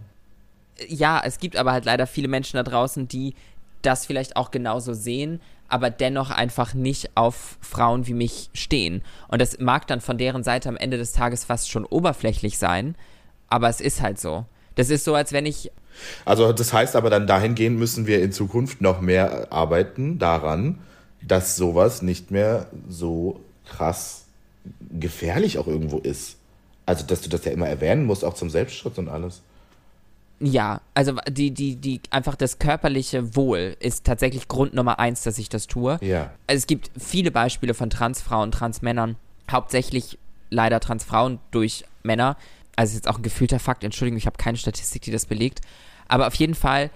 Ja, 0.87 1.21
es 1.25 1.39
gibt 1.39 1.57
aber 1.57 1.73
halt 1.73 1.83
leider 1.83 2.07
viele 2.07 2.29
Menschen 2.29 2.55
da 2.55 2.63
draußen, 2.63 3.09
die 3.09 3.35
das 3.81 4.05
vielleicht 4.05 4.37
auch 4.37 4.49
genauso 4.49 4.93
sehen, 4.93 5.41
aber 5.67 5.89
dennoch 5.89 6.29
einfach 6.29 6.73
nicht 6.73 7.09
auf 7.15 7.57
Frauen 7.59 8.07
wie 8.07 8.13
mich 8.13 8.49
stehen. 8.53 9.03
Und 9.27 9.41
das 9.41 9.59
mag 9.59 9.87
dann 9.87 9.99
von 9.99 10.17
deren 10.17 10.45
Seite 10.45 10.69
am 10.69 10.77
Ende 10.77 10.97
des 10.97 11.11
Tages 11.11 11.43
fast 11.43 11.69
schon 11.69 11.83
oberflächlich 11.83 12.57
sein, 12.57 12.95
aber 13.49 13.67
es 13.67 13.81
ist 13.81 14.01
halt 14.01 14.17
so. 14.17 14.45
Das 14.75 14.89
ist 14.89 15.03
so, 15.03 15.13
als 15.15 15.33
wenn 15.33 15.45
ich 15.45 15.69
Also 16.23 16.53
das 16.53 16.71
heißt 16.71 16.95
aber 16.95 17.09
dann 17.09 17.27
dahingehend 17.27 17.77
müssen 17.77 18.07
wir 18.07 18.23
in 18.23 18.31
Zukunft 18.31 18.79
noch 18.79 19.01
mehr 19.01 19.51
arbeiten 19.51 20.17
daran, 20.17 20.79
dass 21.21 21.57
sowas 21.57 22.01
nicht 22.01 22.31
mehr 22.31 22.67
so 22.87 23.41
krass 23.65 24.21
gefährlich 24.99 25.57
auch 25.57 25.67
irgendwo 25.67 25.99
ist. 25.99 26.37
Also 26.85 27.05
dass 27.05 27.21
du 27.21 27.29
das 27.29 27.45
ja 27.45 27.51
immer 27.51 27.67
erwähnen 27.67 28.05
musst, 28.05 28.25
auch 28.25 28.33
zum 28.33 28.49
Selbstschutz 28.49 28.97
und 28.97 29.09
alles. 29.09 29.41
Ja, 30.43 30.81
also 30.95 31.17
die, 31.29 31.51
die, 31.51 31.75
die, 31.75 32.01
einfach 32.09 32.35
das 32.35 32.57
körperliche 32.57 33.35
Wohl 33.35 33.77
ist 33.79 34.05
tatsächlich 34.05 34.47
Grund 34.47 34.73
Nummer 34.73 34.97
eins, 34.97 35.21
dass 35.21 35.37
ich 35.37 35.49
das 35.49 35.67
tue. 35.67 35.99
Ja. 36.01 36.31
Also 36.47 36.57
es 36.57 36.67
gibt 36.67 36.89
viele 36.97 37.29
Beispiele 37.29 37.75
von 37.75 37.91
Transfrauen, 37.91 38.51
Transmännern, 38.51 39.17
hauptsächlich 39.51 40.17
leider 40.49 40.79
Transfrauen 40.79 41.39
durch 41.51 41.85
Männer. 42.01 42.37
Also 42.75 42.91
ist 42.91 42.95
jetzt 42.95 43.07
auch 43.07 43.17
ein 43.17 43.23
gefühlter 43.23 43.59
Fakt, 43.59 43.83
Entschuldigung, 43.83 44.17
ich 44.17 44.25
habe 44.25 44.37
keine 44.37 44.57
Statistik, 44.57 45.03
die 45.03 45.11
das 45.11 45.27
belegt. 45.27 45.61
Aber 46.07 46.25
auf 46.25 46.33
jeden 46.35 46.55
Fall 46.55 46.89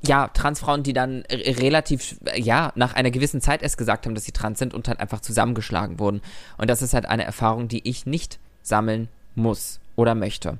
ja, 0.00 0.28
Transfrauen, 0.28 0.82
die 0.82 0.92
dann 0.92 1.24
relativ, 1.30 2.16
ja, 2.36 2.72
nach 2.76 2.94
einer 2.94 3.10
gewissen 3.10 3.40
Zeit 3.40 3.62
erst 3.62 3.78
gesagt 3.78 4.06
haben, 4.06 4.14
dass 4.14 4.24
sie 4.24 4.32
trans 4.32 4.58
sind 4.58 4.72
und 4.72 4.86
halt 4.88 5.00
einfach 5.00 5.20
zusammengeschlagen 5.20 5.98
wurden. 5.98 6.20
Und 6.56 6.70
das 6.70 6.82
ist 6.82 6.94
halt 6.94 7.06
eine 7.06 7.24
Erfahrung, 7.24 7.68
die 7.68 7.88
ich 7.88 8.06
nicht 8.06 8.38
sammeln 8.62 9.08
muss 9.34 9.80
oder 9.96 10.14
möchte. 10.14 10.58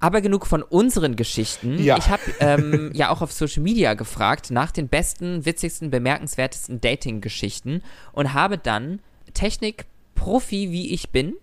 Aber 0.00 0.20
genug 0.20 0.46
von 0.46 0.62
unseren 0.62 1.16
Geschichten. 1.16 1.82
Ja. 1.82 1.96
Ich 1.96 2.08
habe 2.10 2.22
ähm, 2.40 2.90
ja 2.94 3.10
auch 3.10 3.22
auf 3.22 3.32
Social 3.32 3.62
Media 3.62 3.94
gefragt 3.94 4.50
nach 4.50 4.70
den 4.70 4.88
besten, 4.88 5.46
witzigsten, 5.46 5.90
bemerkenswertesten 5.90 6.80
Dating-Geschichten 6.80 7.82
und 8.12 8.34
habe 8.34 8.58
dann 8.58 8.98
Technik-Profi, 9.32 10.70
wie 10.70 10.92
ich 10.92 11.10
bin, 11.10 11.34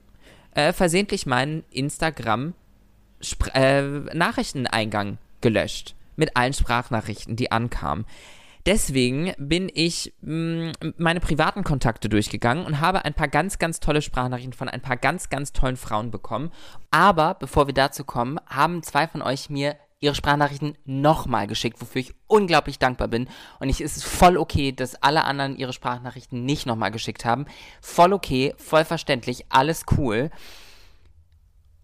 äh, 0.54 0.74
versehentlich 0.74 1.26
meinen 1.26 1.64
Instagram 1.72 2.54
Spr 3.22 3.56
äh, 3.56 3.82
Nachrichteneingang 4.16 5.18
gelöscht. 5.40 5.96
Mit 6.16 6.36
allen 6.36 6.54
Sprachnachrichten, 6.54 7.36
die 7.36 7.52
ankamen. 7.52 8.06
Deswegen 8.66 9.34
bin 9.38 9.72
ich 9.74 10.14
mh, 10.22 10.74
meine 10.98 11.20
privaten 11.20 11.64
Kontakte 11.64 12.10
durchgegangen 12.10 12.66
und 12.66 12.80
habe 12.80 13.06
ein 13.06 13.14
paar 13.14 13.28
ganz, 13.28 13.58
ganz 13.58 13.80
tolle 13.80 14.02
Sprachnachrichten 14.02 14.54
von 14.54 14.70
ein 14.70 14.82
paar 14.82 14.98
ganz, 14.98 15.30
ganz 15.30 15.52
tollen 15.52 15.78
Frauen 15.78 16.12
bekommen. 16.12 16.52
Aber 16.92 17.34
bevor 17.36 17.68
wir 17.68 17.74
dazu 17.74 18.04
kommen, 18.04 18.40
haben 18.48 18.84
zwei 18.84 19.08
von 19.08 19.22
euch 19.22 19.50
mir 19.50 19.78
ihre 20.00 20.16
Sprachnachrichten 20.16 20.78
nochmal 20.86 21.48
geschickt, 21.48 21.80
wofür 21.80 22.02
ich 22.02 22.14
unglaublich 22.28 22.80
dankbar 22.80 23.08
bin. 23.08 23.30
Und 23.60 23.70
ich, 23.70 23.82
es 23.82 23.98
ist 23.98 24.04
voll 24.04 24.38
okay, 24.38 24.72
dass 24.72 24.96
alle 24.96 25.24
anderen 25.26 25.56
ihre 25.56 25.74
Sprachnachrichten 25.74 26.44
nicht 26.44 26.66
nochmal 26.66 26.92
geschickt 26.92 27.24
haben. 27.24 27.46
Voll 27.82 28.14
okay, 28.14 28.54
voll 28.58 28.84
verständlich, 28.84 29.46
alles 29.50 29.86
cool. 29.98 30.32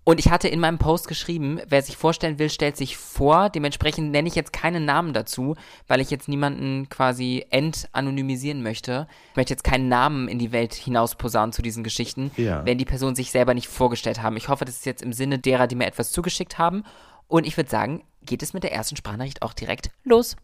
Und 0.07 0.21
ich 0.21 0.29
hatte 0.29 0.47
in 0.47 0.61
meinem 0.61 0.77
Post 0.77 1.09
geschrieben, 1.09 1.59
wer 1.67 1.81
sich 1.81 1.97
vorstellen 1.97 2.39
will, 2.39 2.49
stellt 2.49 2.77
sich 2.77 2.95
vor. 2.95 3.49
Dementsprechend 3.49 4.09
nenne 4.09 4.29
ich 4.29 4.35
jetzt 4.35 4.53
keinen 4.53 4.85
Namen 4.85 5.11
dazu, 5.11 5.55
weil 5.85 5.99
ich 5.99 6.09
jetzt 6.09 6.29
niemanden 6.29 6.87
quasi 6.87 7.45
entanonymisieren 7.49 8.63
möchte. 8.63 9.05
Ich 9.31 9.35
möchte 9.35 9.51
jetzt 9.51 9.65
keinen 9.65 9.89
Namen 9.89 10.29
in 10.29 10.39
die 10.39 10.53
Welt 10.53 10.73
hinaus 10.73 11.15
posaunen 11.15 11.51
zu 11.51 11.61
diesen 11.61 11.83
Geschichten, 11.83 12.31
Ja. 12.37 12.65
wenn 12.65 12.77
die 12.77 12.85
Personen 12.85 13.17
sich 13.17 13.31
selber 13.31 13.53
nicht 13.53 13.67
vorgestellt 13.67 14.21
haben. 14.21 14.37
Ich 14.37 14.47
hoffe, 14.47 14.63
das 14.63 14.75
ist 14.75 14.85
jetzt 14.85 15.01
im 15.01 15.11
Sinne 15.11 15.39
derer, 15.39 15.67
die 15.67 15.75
mir 15.75 15.87
etwas 15.87 16.13
zugeschickt 16.13 16.57
haben. 16.57 16.85
Und 17.27 17.45
ich 17.45 17.57
würde 17.57 17.69
sagen, 17.69 18.05
geht 18.25 18.41
es 18.43 18.53
mit 18.53 18.63
der 18.63 18.71
ersten 18.71 18.95
Sprachnachricht 18.95 19.41
auch 19.41 19.51
direkt 19.51 19.89
los. 20.05 20.37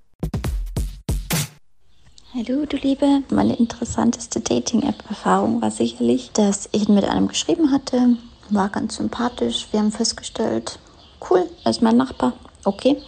Hallo, 2.34 2.66
du 2.66 2.76
Liebe. 2.76 3.24
Meine 3.30 3.56
interessanteste 3.56 4.42
Dating-App-Erfahrung 4.42 5.62
war 5.62 5.72
sicherlich, 5.72 6.32
dass 6.34 6.68
ich 6.74 6.90
mit 6.90 7.06
einem 7.06 7.30
geschrieben 7.30 7.72
hatte. 7.72 8.18
War 8.54 8.70
ganz 8.70 8.98
sympathisch. 8.98 9.68
Wir 9.72 9.80
haben 9.80 9.92
festgestellt, 9.92 10.78
cool, 11.28 11.50
er 11.64 11.72
ist 11.72 11.82
mein 11.82 11.98
Nachbar. 11.98 12.34
Okay. 12.64 13.02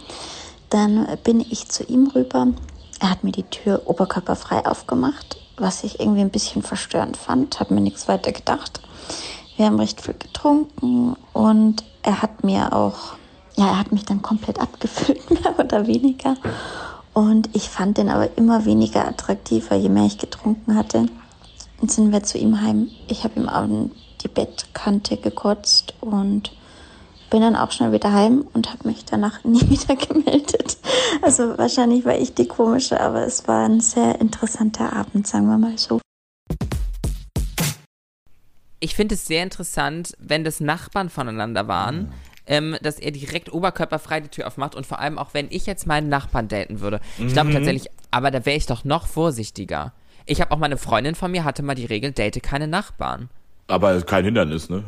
Dann 0.70 1.06
bin 1.22 1.38
ich 1.38 1.68
zu 1.68 1.84
ihm 1.84 2.08
rüber. 2.08 2.48
Er 2.98 3.10
hat 3.10 3.22
mir 3.22 3.30
die 3.30 3.44
Tür 3.44 3.82
oberkörperfrei 3.84 4.66
aufgemacht, 4.66 5.36
was 5.56 5.84
ich 5.84 6.00
irgendwie 6.00 6.22
ein 6.22 6.30
bisschen 6.30 6.62
verstörend 6.62 7.16
fand. 7.16 7.60
Habe 7.60 7.74
mir 7.74 7.80
nichts 7.80 8.08
weiter 8.08 8.32
gedacht. 8.32 8.80
Wir 9.56 9.66
haben 9.66 9.78
recht 9.78 10.00
viel 10.00 10.14
getrunken 10.14 11.14
und 11.32 11.84
er 12.02 12.22
hat 12.22 12.42
mir 12.42 12.72
auch, 12.72 13.14
ja, 13.54 13.68
er 13.68 13.78
hat 13.78 13.92
mich 13.92 14.04
dann 14.04 14.22
komplett 14.22 14.58
abgefüllt, 14.58 15.30
mehr 15.42 15.56
oder 15.56 15.86
weniger. 15.86 16.36
Und 17.14 17.50
ich 17.54 17.68
fand 17.68 17.98
den 17.98 18.08
aber 18.08 18.36
immer 18.36 18.64
weniger 18.64 19.06
attraktiver, 19.06 19.76
je 19.76 19.90
mehr 19.90 20.06
ich 20.06 20.18
getrunken 20.18 20.74
hatte. 20.74 21.06
Dann 21.78 21.88
sind 21.88 22.10
wir 22.10 22.24
zu 22.24 22.36
ihm 22.36 22.60
heim. 22.60 22.90
Ich 23.06 23.22
habe 23.22 23.38
ihm 23.38 23.48
an 23.48 23.92
die 24.26 24.32
Bettkante 24.32 25.16
gekotzt 25.16 25.94
und 26.00 26.52
bin 27.30 27.40
dann 27.40 27.56
auch 27.56 27.70
schnell 27.70 27.92
wieder 27.92 28.12
heim 28.12 28.46
und 28.52 28.72
habe 28.72 28.88
mich 28.88 29.04
danach 29.04 29.44
nie 29.44 29.68
wieder 29.68 29.96
gemeldet. 29.96 30.78
Also 31.22 31.56
wahrscheinlich 31.58 32.04
war 32.04 32.16
ich 32.18 32.34
die 32.34 32.48
komische, 32.48 33.00
aber 33.00 33.24
es 33.26 33.46
war 33.46 33.68
ein 33.68 33.80
sehr 33.80 34.20
interessanter 34.20 34.92
Abend, 34.92 35.26
sagen 35.26 35.46
wir 35.46 35.58
mal 35.58 35.78
so. 35.78 36.00
Ich 38.78 38.94
finde 38.94 39.14
es 39.14 39.26
sehr 39.26 39.42
interessant, 39.42 40.14
wenn 40.18 40.44
das 40.44 40.60
Nachbarn 40.60 41.08
voneinander 41.08 41.66
waren, 41.66 42.12
ähm, 42.46 42.76
dass 42.82 42.98
er 42.98 43.10
direkt 43.10 43.52
oberkörperfrei 43.52 44.20
die 44.20 44.28
Tür 44.28 44.46
aufmacht 44.46 44.74
und 44.74 44.86
vor 44.86 45.00
allem 45.00 45.18
auch, 45.18 45.34
wenn 45.34 45.46
ich 45.50 45.66
jetzt 45.66 45.86
meinen 45.86 46.08
Nachbarn 46.08 46.48
daten 46.48 46.80
würde. 46.80 47.00
Ich 47.18 47.32
glaube 47.32 47.52
tatsächlich, 47.52 47.90
aber 48.10 48.30
da 48.30 48.44
wäre 48.44 48.56
ich 48.56 48.66
doch 48.66 48.84
noch 48.84 49.06
vorsichtiger. 49.06 49.92
Ich 50.26 50.40
habe 50.40 50.52
auch 50.52 50.58
meine 50.58 50.76
Freundin 50.76 51.14
von 51.14 51.30
mir 51.30 51.44
hatte 51.44 51.62
mal 51.62 51.74
die 51.74 51.86
Regel, 51.86 52.12
date 52.12 52.42
keine 52.42 52.68
Nachbarn. 52.68 53.30
Aber 53.68 54.00
kein 54.02 54.24
Hindernis, 54.24 54.68
ne? 54.70 54.84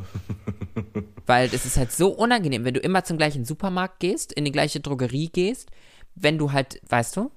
Weil 1.27 1.51
es 1.53 1.65
ist 1.67 1.77
halt 1.77 1.93
so 1.93 2.09
unangenehm, 2.09 2.65
wenn 2.65 2.75
du 2.75 2.81
immer 2.81 3.05
zum 3.05 3.17
gleichen 3.19 3.45
Supermarkt 3.45 4.01
gehst, 4.01 4.33
in 4.33 4.45
die 4.45 4.53
gleiche 4.53 4.81
Drogerie 4.81 5.29
gehst, 5.29 5.69
wenn 6.15 6.39
du 6.39 6.53
halt, 6.53 6.81
weißt 6.89 7.17
du? 7.17 7.31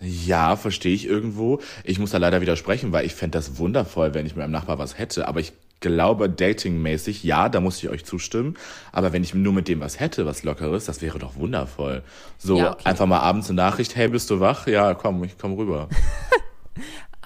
Ja, 0.00 0.56
verstehe 0.56 0.94
ich 0.94 1.06
irgendwo. 1.06 1.60
Ich 1.84 1.98
muss 1.98 2.10
da 2.10 2.18
leider 2.18 2.40
widersprechen, 2.40 2.92
weil 2.92 3.06
ich 3.06 3.14
fände 3.14 3.38
das 3.38 3.58
wundervoll, 3.58 4.14
wenn 4.14 4.26
ich 4.26 4.32
mit 4.32 4.42
meinem 4.44 4.50
Nachbar 4.52 4.78
was 4.78 4.98
hätte. 4.98 5.26
Aber 5.28 5.40
ich 5.40 5.52
glaube, 5.80 6.28
datingmäßig, 6.28 7.22
ja, 7.24 7.48
da 7.48 7.60
muss 7.60 7.82
ich 7.82 7.88
euch 7.88 8.04
zustimmen. 8.04 8.56
Aber 8.92 9.12
wenn 9.12 9.22
ich 9.22 9.34
nur 9.34 9.52
mit 9.52 9.68
dem 9.68 9.80
was 9.80 10.00
hätte, 10.00 10.26
was 10.26 10.42
Lockeres, 10.42 10.84
das 10.86 11.00
wäre 11.02 11.18
doch 11.18 11.36
wundervoll. 11.36 12.02
So, 12.38 12.58
Ja, 12.58 12.72
okay. 12.72 12.82
einfach 12.84 13.06
mal 13.06 13.20
abends 13.20 13.48
eine 13.48 13.56
Nachricht, 13.56 13.96
hey, 13.96 14.08
bist 14.08 14.28
du 14.30 14.40
wach? 14.40 14.66
Ja, 14.66 14.94
komm, 14.94 15.24
ich 15.24 15.36
komm 15.38 15.54
rüber. 15.54 15.88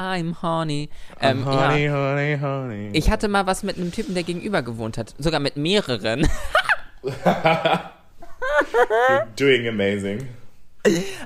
I'm 0.01 0.41
horny. 0.41 0.89
Ähm, 1.21 1.45
ja. 1.45 1.69
honey, 1.69 2.39
honey. 2.41 2.89
Ich 2.95 3.11
hatte 3.11 3.29
mal 3.29 3.47
was 3.47 3.63
mit 3.63 3.77
einem 3.77 3.93
Typen, 3.93 4.15
der 4.15 4.23
gegenüber 4.23 4.63
gewohnt 4.63 4.97
hat. 4.97 5.15
Sogar 5.19 5.41
mit 5.41 5.59
mehreren. 5.59 6.27
Doing 9.37 9.69
amazing. 9.69 10.27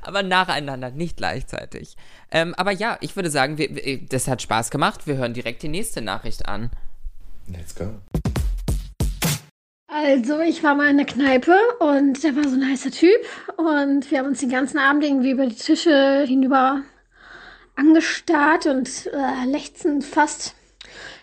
aber 0.02 0.24
nacheinander, 0.24 0.90
nicht 0.90 1.16
gleichzeitig. 1.16 1.96
Ähm, 2.32 2.52
aber 2.56 2.72
ja, 2.72 2.98
ich 3.00 3.14
würde 3.14 3.30
sagen, 3.30 3.58
wir, 3.58 3.76
wir, 3.76 4.00
das 4.08 4.26
hat 4.26 4.42
Spaß 4.42 4.70
gemacht. 4.70 5.06
Wir 5.06 5.18
hören 5.18 5.34
direkt 5.34 5.62
die 5.62 5.68
nächste 5.68 6.02
Nachricht 6.02 6.48
an. 6.48 6.70
Let's 7.46 7.76
go. 7.76 7.94
Also, 9.86 10.40
ich 10.40 10.64
war 10.64 10.74
mal 10.74 10.90
in 10.90 10.96
der 10.96 11.06
Kneipe 11.06 11.56
und 11.78 12.24
da 12.24 12.34
war 12.34 12.48
so 12.48 12.56
ein 12.56 12.68
heißer 12.68 12.90
Typ 12.90 13.20
und 13.56 14.10
wir 14.10 14.18
haben 14.18 14.26
uns 14.26 14.40
den 14.40 14.50
ganzen 14.50 14.78
Abend 14.78 15.04
irgendwie 15.04 15.30
über 15.30 15.46
die 15.46 15.54
Tische 15.54 16.24
hinüber 16.26 16.82
angestarrt 17.76 18.66
und 18.66 19.06
äh, 19.06 19.46
lechzend 19.46 20.04
fast. 20.04 20.54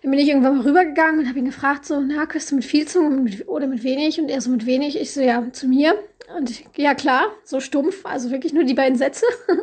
Dann 0.01 0.11
bin 0.11 0.19
ich 0.19 0.29
irgendwann 0.29 0.57
mal 0.57 0.65
rübergegangen 0.65 1.19
und 1.21 1.29
habe 1.29 1.39
ihn 1.39 1.45
gefragt, 1.45 1.85
so, 1.85 1.99
na, 1.99 2.25
küsst 2.25 2.51
du 2.51 2.55
mit 2.55 2.65
viel 2.65 2.87
Zunge 2.87 3.45
oder 3.45 3.67
mit 3.67 3.83
wenig? 3.83 4.19
Und 4.19 4.29
er 4.29 4.41
so, 4.41 4.49
mit 4.49 4.65
wenig. 4.65 4.99
Ich 4.99 5.13
so, 5.13 5.21
ja, 5.21 5.43
zu 5.51 5.67
mir. 5.67 5.95
Und 6.37 6.49
ich, 6.49 6.65
ja, 6.75 6.95
klar, 6.95 7.25
so 7.43 7.59
stumpf, 7.59 8.05
also 8.05 8.31
wirklich 8.31 8.53
nur 8.53 8.63
die 8.63 8.73
beiden 8.73 8.97
Sätze. 8.97 9.25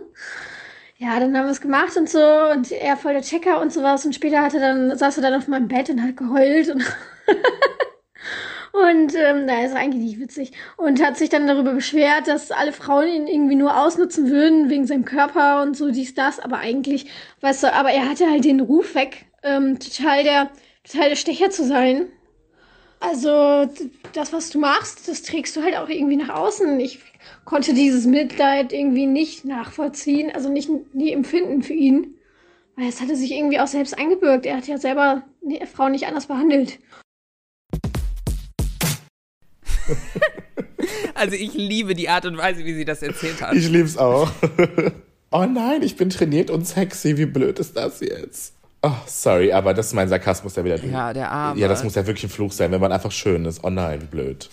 ja, 0.99 1.19
dann 1.19 1.37
haben 1.37 1.47
wir 1.47 1.53
es 1.53 1.61
gemacht 1.61 1.97
und 1.97 2.09
so 2.09 2.19
und 2.19 2.73
er 2.73 2.97
voll 2.97 3.13
der 3.13 3.23
Checker 3.23 3.61
und 3.61 3.73
sowas 3.73 4.05
und 4.05 4.15
später 4.15 4.43
hat 4.43 4.55
er 4.55 4.61
dann, 4.61 4.97
saß 4.99 5.17
er 5.19 5.23
dann 5.23 5.35
auf 5.35 5.49
meinem 5.49 5.69
Bett 5.69 5.89
und 5.91 6.03
hat 6.03 6.17
geheult 6.17 6.69
und 6.69 6.83
Und 8.79 9.15
ähm, 9.15 9.47
na, 9.47 9.65
ist 9.65 9.75
eigentlich 9.75 10.03
nicht 10.03 10.21
witzig. 10.21 10.53
Und 10.77 11.03
hat 11.03 11.17
sich 11.17 11.31
dann 11.31 11.47
darüber 11.47 11.73
beschwert, 11.73 12.29
dass 12.29 12.51
alle 12.51 12.73
Frauen 12.73 13.09
ihn 13.09 13.27
irgendwie 13.27 13.57
nur 13.57 13.77
ausnutzen 13.77 14.31
würden 14.31 14.69
wegen 14.69 14.87
seinem 14.87 15.05
Körper 15.05 15.63
und 15.63 15.77
so 15.77 15.91
dies, 15.91 16.15
das. 16.15 16.39
Aber 16.39 16.59
eigentlich, 16.59 17.07
weißt 17.41 17.65
du, 17.65 17.73
aber 17.73 17.91
er 17.91 18.09
hatte 18.09 18.31
halt 18.31 18.45
den 18.45 18.61
Ruf 18.61 18.95
weg, 18.95 19.27
ähm, 19.43 19.79
total 19.79 20.23
der, 20.23 20.51
total 20.85 21.09
der 21.09 21.17
Stecher 21.17 21.51
zu 21.51 21.65
sein. 21.65 22.07
Also 23.01 23.69
das, 24.13 24.33
was 24.33 24.51
du 24.51 24.59
machst, 24.59 25.09
das 25.09 25.23
trägst 25.23 25.57
du 25.57 25.63
halt 25.63 25.77
auch 25.77 25.89
irgendwie 25.89 26.17
nach 26.17 26.31
außen. 26.31 26.79
Ich 26.81 27.01
konnte 27.45 27.73
dieses 27.73 28.07
Mitleid 28.07 28.73
irgendwie 28.73 29.07
nicht 29.07 29.45
nachvollziehen, 29.45 30.33
also 30.35 30.49
nicht 30.49 30.69
nie 30.93 31.13
empfinden 31.13 31.63
für 31.63 31.75
ihn. 31.75 32.15
Weil 32.77 32.89
es 32.89 33.01
hatte 33.01 33.17
sich 33.17 33.33
irgendwie 33.33 33.61
auch 33.61 33.67
selbst 33.67 33.99
eingebürgt. 33.99 34.47
Er 34.47 34.57
hat 34.57 34.69
ja 34.69 34.79
selber 34.79 35.23
die 35.43 35.65
Frau 35.67 35.89
nicht 35.89 36.07
anders 36.07 36.27
behandelt. 36.27 36.79
Also 41.19 41.35
ich 41.35 41.55
liebe 41.55 41.95
die 41.95 42.09
Art 42.09 42.27
und 42.27 42.39
Weise, 42.39 42.65
wie 42.65 42.75
sie 42.75 42.85
das 42.85 43.03
erzählt 43.03 43.43
hat. 43.43 43.55
Ich 43.55 43.69
lieb's 43.69 43.97
auch. 43.97 44.31
oh 45.31 45.45
nein, 45.47 45.83
ich 45.83 45.97
bin 45.97 46.11
trainiert 46.11 46.51
und 46.51 46.67
sexy. 46.67 47.17
Wie 47.17 47.27
blöd 47.27 47.59
ist 47.59 47.77
das 47.77 48.01
jetzt? 48.01 48.55
Oh, 48.83 48.93
sorry, 49.07 49.53
aber 49.53 49.75
das 49.75 49.89
ist 49.89 49.95
mein 49.95 50.09
Sarkasmus, 50.09 50.55
der 50.55 50.65
wieder. 50.65 50.77
Ja, 50.85 51.13
der 51.13 51.31
Arme. 51.31 51.61
Ja, 51.61 51.67
das 51.67 51.83
muss 51.83 51.97
ja 51.97 52.07
wirklich 52.07 52.25
ein 52.25 52.31
Fluch 52.31 52.53
sein, 52.53 52.71
wenn 52.71 52.81
man 52.81 52.93
einfach 52.93 53.11
schön 53.11 53.45
ist. 53.45 53.65
Oh 53.65 53.71
nein, 53.71 54.01
wie 54.03 54.07
blöd. 54.07 54.49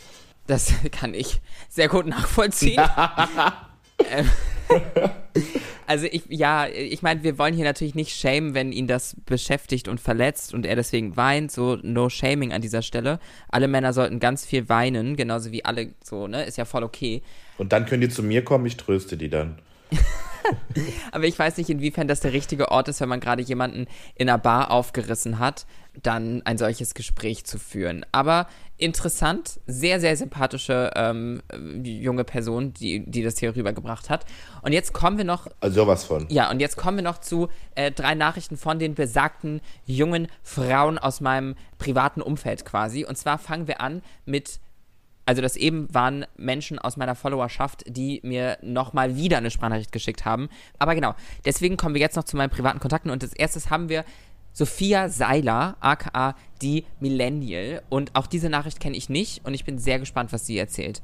Das 0.47 0.73
kann 0.91 1.13
ich 1.13 1.41
sehr 1.69 1.87
gut 1.87 2.07
nachvollziehen. 2.07 2.81
ähm, 4.11 4.29
also 5.87 6.07
ich, 6.11 6.23
ja, 6.29 6.67
ich 6.67 7.01
meine, 7.01 7.23
wir 7.23 7.37
wollen 7.37 7.53
hier 7.53 7.65
natürlich 7.65 7.95
nicht 7.95 8.15
shamen, 8.15 8.53
wenn 8.53 8.71
ihn 8.71 8.87
das 8.87 9.15
beschäftigt 9.25 9.87
und 9.87 9.99
verletzt 9.99 10.53
und 10.53 10.65
er 10.65 10.75
deswegen 10.75 11.17
weint. 11.17 11.51
So, 11.51 11.77
no 11.81 12.09
shaming 12.09 12.53
an 12.53 12.61
dieser 12.61 12.81
Stelle. 12.81 13.19
Alle 13.49 13.67
Männer 13.67 13.93
sollten 13.93 14.19
ganz 14.19 14.45
viel 14.45 14.69
weinen, 14.69 15.15
genauso 15.15 15.51
wie 15.51 15.65
alle 15.65 15.93
so, 16.03 16.27
ne? 16.27 16.43
Ist 16.43 16.57
ja 16.57 16.65
voll 16.65 16.83
okay. 16.83 17.21
Und 17.57 17.73
dann 17.73 17.85
können 17.85 18.01
die 18.01 18.09
zu 18.09 18.23
mir 18.23 18.43
kommen, 18.43 18.65
ich 18.65 18.77
tröste 18.77 19.17
die 19.17 19.29
dann. 19.29 19.59
Aber 21.11 21.25
ich 21.25 21.37
weiß 21.37 21.57
nicht, 21.57 21.69
inwiefern 21.69 22.07
das 22.07 22.19
der 22.19 22.33
richtige 22.33 22.69
Ort 22.71 22.87
ist, 22.87 23.01
wenn 23.01 23.09
man 23.09 23.19
gerade 23.19 23.41
jemanden 23.41 23.87
in 24.15 24.29
einer 24.29 24.37
Bar 24.37 24.71
aufgerissen 24.71 25.39
hat, 25.39 25.65
dann 26.01 26.41
ein 26.45 26.57
solches 26.57 26.93
Gespräch 26.93 27.45
zu 27.45 27.57
führen. 27.57 28.05
Aber 28.11 28.47
interessant, 28.77 29.59
sehr, 29.67 29.99
sehr 29.99 30.17
sympathische 30.17 30.91
ähm, 30.95 31.41
junge 31.83 32.23
Person, 32.23 32.73
die, 32.73 33.05
die 33.05 33.23
das 33.23 33.37
hier 33.37 33.55
rübergebracht 33.55 34.09
hat. 34.09 34.25
Und 34.61 34.73
jetzt 34.73 34.93
kommen 34.93 35.17
wir 35.17 35.23
noch 35.23 35.47
Also 35.61 35.81
sowas 35.81 36.03
von. 36.03 36.27
ja, 36.29 36.49
und 36.49 36.59
jetzt 36.59 36.75
kommen 36.75 36.97
wir 36.97 37.03
noch 37.03 37.19
zu 37.19 37.47
äh, 37.75 37.91
drei 37.91 38.15
Nachrichten 38.15 38.57
von 38.57 38.79
den 38.79 38.95
besagten 38.95 39.61
jungen 39.85 40.27
Frauen 40.43 40.97
aus 40.97 41.21
meinem 41.21 41.55
privaten 41.77 42.21
Umfeld 42.21 42.65
quasi. 42.65 43.05
Und 43.05 43.17
zwar 43.17 43.37
fangen 43.37 43.67
wir 43.67 43.79
an 43.79 44.01
mit, 44.25 44.59
also 45.25 45.41
das 45.41 45.55
eben 45.55 45.87
waren 45.93 46.25
Menschen 46.37 46.79
aus 46.79 46.97
meiner 46.97 47.15
Followerschaft, 47.15 47.83
die 47.87 48.19
mir 48.23 48.57
nochmal 48.61 49.15
wieder 49.15 49.37
eine 49.37 49.51
Sprachnachricht 49.51 49.91
geschickt 49.91 50.25
haben. 50.25 50.49
Aber 50.77 50.95
genau, 50.95 51.15
deswegen 51.45 51.77
kommen 51.77 51.95
wir 51.95 52.01
jetzt 52.01 52.15
noch 52.15 52.23
zu 52.23 52.37
meinen 52.37 52.49
privaten 52.49 52.79
Kontakten. 52.79 53.09
Und 53.09 53.23
als 53.23 53.33
erstes 53.33 53.69
haben 53.69 53.89
wir 53.89 54.05
Sophia 54.53 55.09
Seiler, 55.09 55.75
aka 55.81 56.35
die 56.61 56.85
Millennial. 56.99 57.81
Und 57.89 58.15
auch 58.15 58.27
diese 58.27 58.49
Nachricht 58.49 58.79
kenne 58.79 58.95
ich 58.95 59.09
nicht 59.09 59.45
und 59.45 59.53
ich 59.53 59.65
bin 59.65 59.79
sehr 59.79 59.99
gespannt, 59.99 60.31
was 60.31 60.45
sie 60.45 60.57
erzählt. 60.57 61.01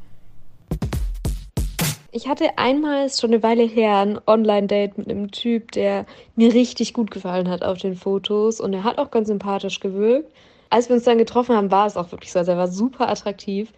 Ich 2.14 2.28
hatte 2.28 2.58
einmal, 2.58 3.10
schon 3.10 3.32
eine 3.32 3.42
Weile 3.42 3.64
her, 3.64 4.00
ein 4.00 4.20
Online-Date 4.28 4.98
mit 4.98 5.10
einem 5.10 5.32
Typ, 5.32 5.72
der 5.72 6.06
mir 6.36 6.54
richtig 6.54 6.94
gut 6.94 7.10
gefallen 7.10 7.50
hat 7.50 7.64
auf 7.64 7.78
den 7.78 7.96
Fotos 7.96 8.60
und 8.60 8.74
er 8.74 8.84
hat 8.84 8.98
auch 8.98 9.12
ganz 9.12 9.30
sympathisch 9.30 9.80
gewirkt. 9.80 10.32
Als 10.70 10.90
wir 10.90 10.96
uns 10.96 11.06
dann 11.06 11.18
getroffen 11.18 11.56
haben, 11.56 11.72
war 11.72 11.88
es 11.88 11.98
auch 11.98 12.12
wirklich 12.12 12.32
so. 12.32 12.40
Also 12.40 12.52
er 12.52 12.58
war 12.58 12.68
super 12.68 13.10
attraktiv, 13.10 13.72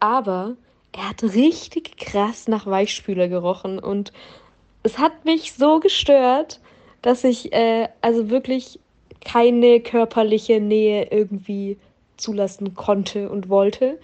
aber 0.00 0.56
er 0.92 1.10
hat 1.10 1.22
richtig 1.22 1.96
krass 1.98 2.48
nach 2.48 2.66
Weichspüler 2.66 3.28
gerochen 3.28 3.78
und 3.78 4.12
es 4.82 4.98
hat 4.98 5.24
mich 5.24 5.52
so 5.52 5.80
gestört, 5.80 6.60
dass 7.02 7.24
ich 7.24 7.52
äh, 7.52 7.88
also 8.00 8.30
wirklich 8.30 8.78
keine 9.24 9.80
körperliche 9.80 10.60
Nähe 10.60 11.08
irgendwie 11.10 11.78
zulassen 12.16 12.74
konnte 12.74 13.28
und 13.28 13.48
wollte. 13.48 13.98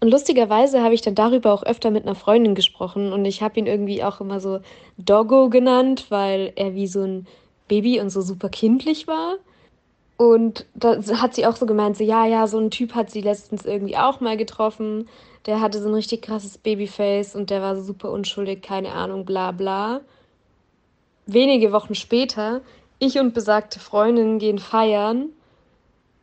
Und 0.00 0.08
lustigerweise 0.10 0.82
habe 0.82 0.94
ich 0.94 1.00
dann 1.00 1.14
darüber 1.14 1.52
auch 1.52 1.62
öfter 1.62 1.90
mit 1.90 2.04
einer 2.04 2.14
Freundin 2.14 2.54
gesprochen 2.54 3.12
und 3.12 3.24
ich 3.24 3.42
habe 3.42 3.58
ihn 3.58 3.66
irgendwie 3.66 4.04
auch 4.04 4.20
immer 4.20 4.40
so 4.40 4.60
Doggo 4.96 5.48
genannt, 5.48 6.06
weil 6.10 6.52
er 6.56 6.74
wie 6.74 6.86
so 6.86 7.02
ein 7.02 7.26
Baby 7.66 8.00
und 8.00 8.10
so 8.10 8.20
super 8.20 8.48
kindlich 8.48 9.06
war. 9.06 9.36
Und 10.18 10.66
da 10.74 11.00
hat 11.22 11.36
sie 11.36 11.46
auch 11.46 11.54
so 11.54 11.64
gemeint, 11.64 11.96
so 11.96 12.02
ja, 12.02 12.26
ja, 12.26 12.48
so 12.48 12.58
ein 12.58 12.72
Typ 12.72 12.96
hat 12.96 13.08
sie 13.08 13.20
letztens 13.20 13.64
irgendwie 13.64 13.96
auch 13.96 14.20
mal 14.20 14.36
getroffen. 14.36 15.08
Der 15.46 15.60
hatte 15.60 15.80
so 15.80 15.88
ein 15.88 15.94
richtig 15.94 16.22
krasses 16.22 16.58
Babyface 16.58 17.36
und 17.36 17.50
der 17.50 17.62
war 17.62 17.76
so 17.76 17.82
super 17.82 18.10
unschuldig, 18.10 18.60
keine 18.60 18.92
Ahnung, 18.92 19.24
bla 19.24 19.52
bla. 19.52 20.00
Wenige 21.26 21.70
Wochen 21.70 21.94
später, 21.94 22.62
ich 22.98 23.20
und 23.20 23.32
besagte 23.32 23.78
Freundin 23.78 24.40
gehen 24.40 24.58
feiern 24.58 25.28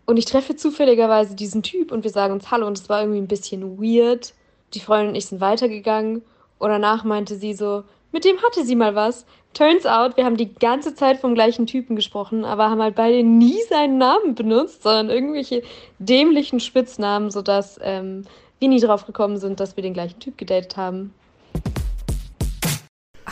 und 0.05 0.17
ich 0.17 0.25
treffe 0.25 0.57
zufälligerweise 0.57 1.33
diesen 1.33 1.63
Typ 1.63 1.93
und 1.93 2.03
wir 2.03 2.11
sagen 2.11 2.33
uns 2.33 2.51
Hallo 2.51 2.67
und 2.67 2.77
es 2.77 2.89
war 2.89 2.99
irgendwie 2.99 3.21
ein 3.21 3.27
bisschen 3.27 3.77
weird. 3.81 4.33
Die 4.73 4.81
Freundin 4.81 5.09
und 5.09 5.15
ich 5.15 5.27
sind 5.27 5.39
weitergegangen 5.39 6.21
und 6.59 6.69
danach 6.69 7.05
meinte 7.05 7.37
sie 7.37 7.53
so, 7.53 7.85
mit 8.15 8.23
dem 8.23 8.41
hatte 8.41 8.63
sie 8.63 8.77
mal 8.77 8.95
was. 8.95 9.25
Turns 9.53 9.85
out, 9.85 10.15
wir 10.15 10.23
haben 10.23 10.37
die 10.37 10.53
ganze 10.53 10.95
Zeit 10.95 11.17
vom 11.19 11.35
gleichen 11.35 11.67
Typen 11.67 11.97
gesprochen, 11.97 12.45
aber 12.45 12.69
haben 12.69 12.81
halt 12.81 12.95
beide 12.95 13.23
nie 13.23 13.61
seinen 13.69 13.97
Namen 13.97 14.35
benutzt, 14.35 14.83
sondern 14.83 15.09
irgendwelche 15.09 15.63
dämlichen 15.99 16.61
Spitznamen, 16.61 17.29
sodass 17.29 17.77
ähm, 17.83 18.23
wir 18.59 18.69
nie 18.69 18.79
drauf 18.79 19.05
gekommen 19.05 19.35
sind, 19.35 19.59
dass 19.59 19.75
wir 19.75 19.83
den 19.83 19.93
gleichen 19.93 20.21
Typ 20.21 20.37
gedatet 20.37 20.77
haben. 20.77 21.13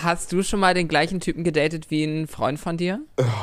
Hast 0.04 0.34
du 0.34 0.44
schon 0.44 0.60
mal 0.60 0.74
den 0.74 0.90
gleichen 0.90 1.22
Typen 1.22 1.46
gedatet 1.46 1.90
wie 1.90 2.04
ein 2.04 2.28
Freund 2.28 2.60
von 2.60 2.76
dir? 2.76 3.00